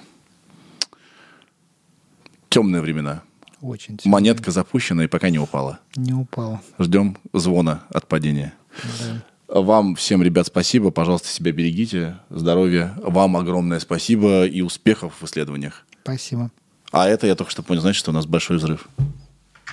[2.58, 3.22] Темные времена.
[3.62, 4.14] Очень тяжело.
[4.14, 5.78] Монетка запущена и пока не упала.
[5.96, 6.60] Не упало.
[6.80, 8.56] Ждем звона от падения.
[9.48, 10.90] Вам всем, ребят, спасибо.
[10.90, 12.18] Пожалуйста, себя берегите.
[12.32, 12.96] Здоровья.
[13.04, 15.86] Вам огромное спасибо и успехов в исследованиях.
[16.02, 16.50] Спасибо.
[16.92, 18.90] А это я только что понял, значит, что у нас большой взрыв.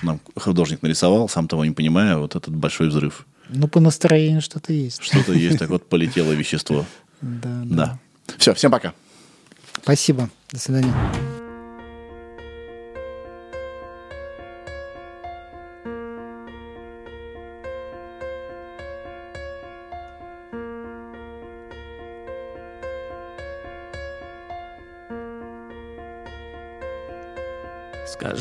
[0.03, 3.25] Нам художник нарисовал, сам того не понимая, вот этот большой взрыв.
[3.49, 5.01] Ну, по настроению что-то есть.
[5.01, 6.85] Что-то есть, так вот полетело вещество.
[7.21, 7.99] Да, да.
[8.27, 8.35] Да.
[8.37, 8.93] Все, всем пока.
[9.81, 10.29] Спасибо.
[10.51, 10.93] До свидания.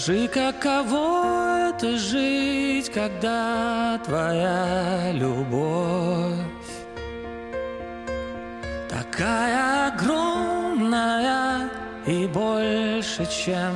[0.05, 6.35] Скажи, каково это жить, когда твоя любовь
[8.91, 11.71] такая огромная
[12.05, 13.75] и больше, чем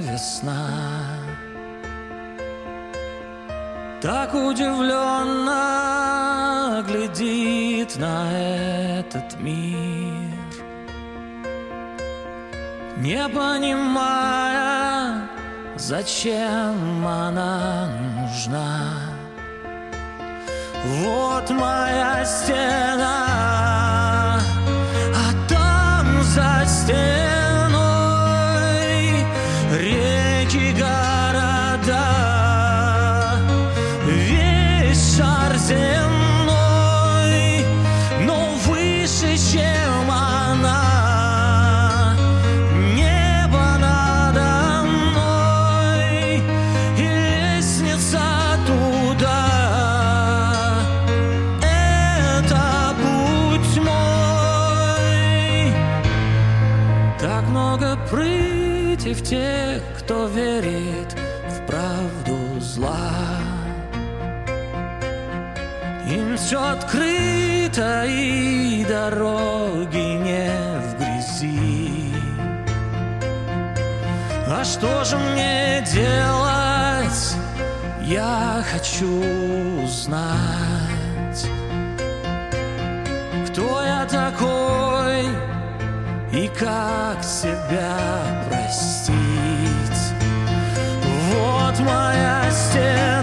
[0.00, 0.66] весна.
[4.02, 5.54] Так удивленно
[6.88, 10.34] глядит на этот мир,
[12.96, 14.58] не понимая,
[15.78, 18.90] зачем она нужна.
[20.84, 23.37] Вот моя стена,
[66.48, 70.50] все открыто и дороги не
[70.80, 72.14] в грязи.
[74.48, 77.36] А что же мне делать?
[78.00, 81.44] Я хочу знать,
[83.50, 85.26] кто я такой
[86.32, 87.98] и как себя
[88.48, 89.18] простить.
[91.30, 93.17] Вот моя стена,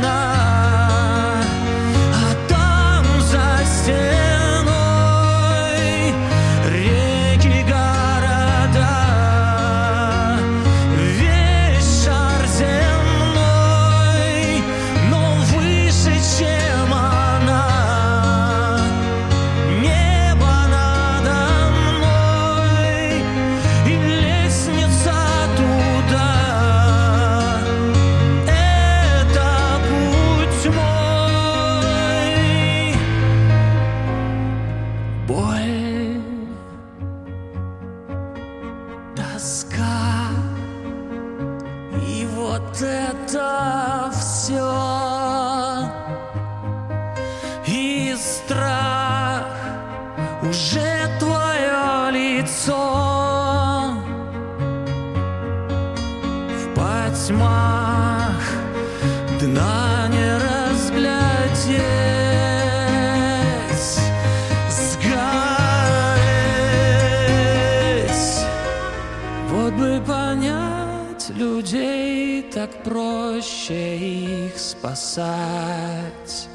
[74.85, 76.47] спасать.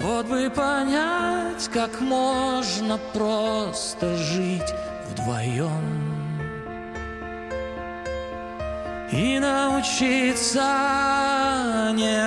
[0.00, 4.72] Вот бы понять, как можно просто жить
[5.10, 6.06] вдвоем.
[9.10, 10.62] И научиться
[11.94, 12.20] не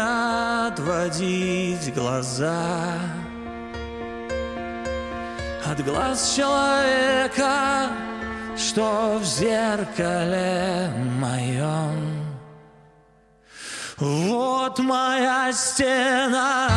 [0.68, 2.86] отводить глаза
[5.66, 7.90] От глаз человека,
[8.58, 10.90] что в зеркале
[11.20, 12.09] моем
[14.00, 16.70] вот моя стена,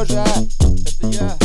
[0.00, 0.24] Сережа,
[0.86, 1.39] это я.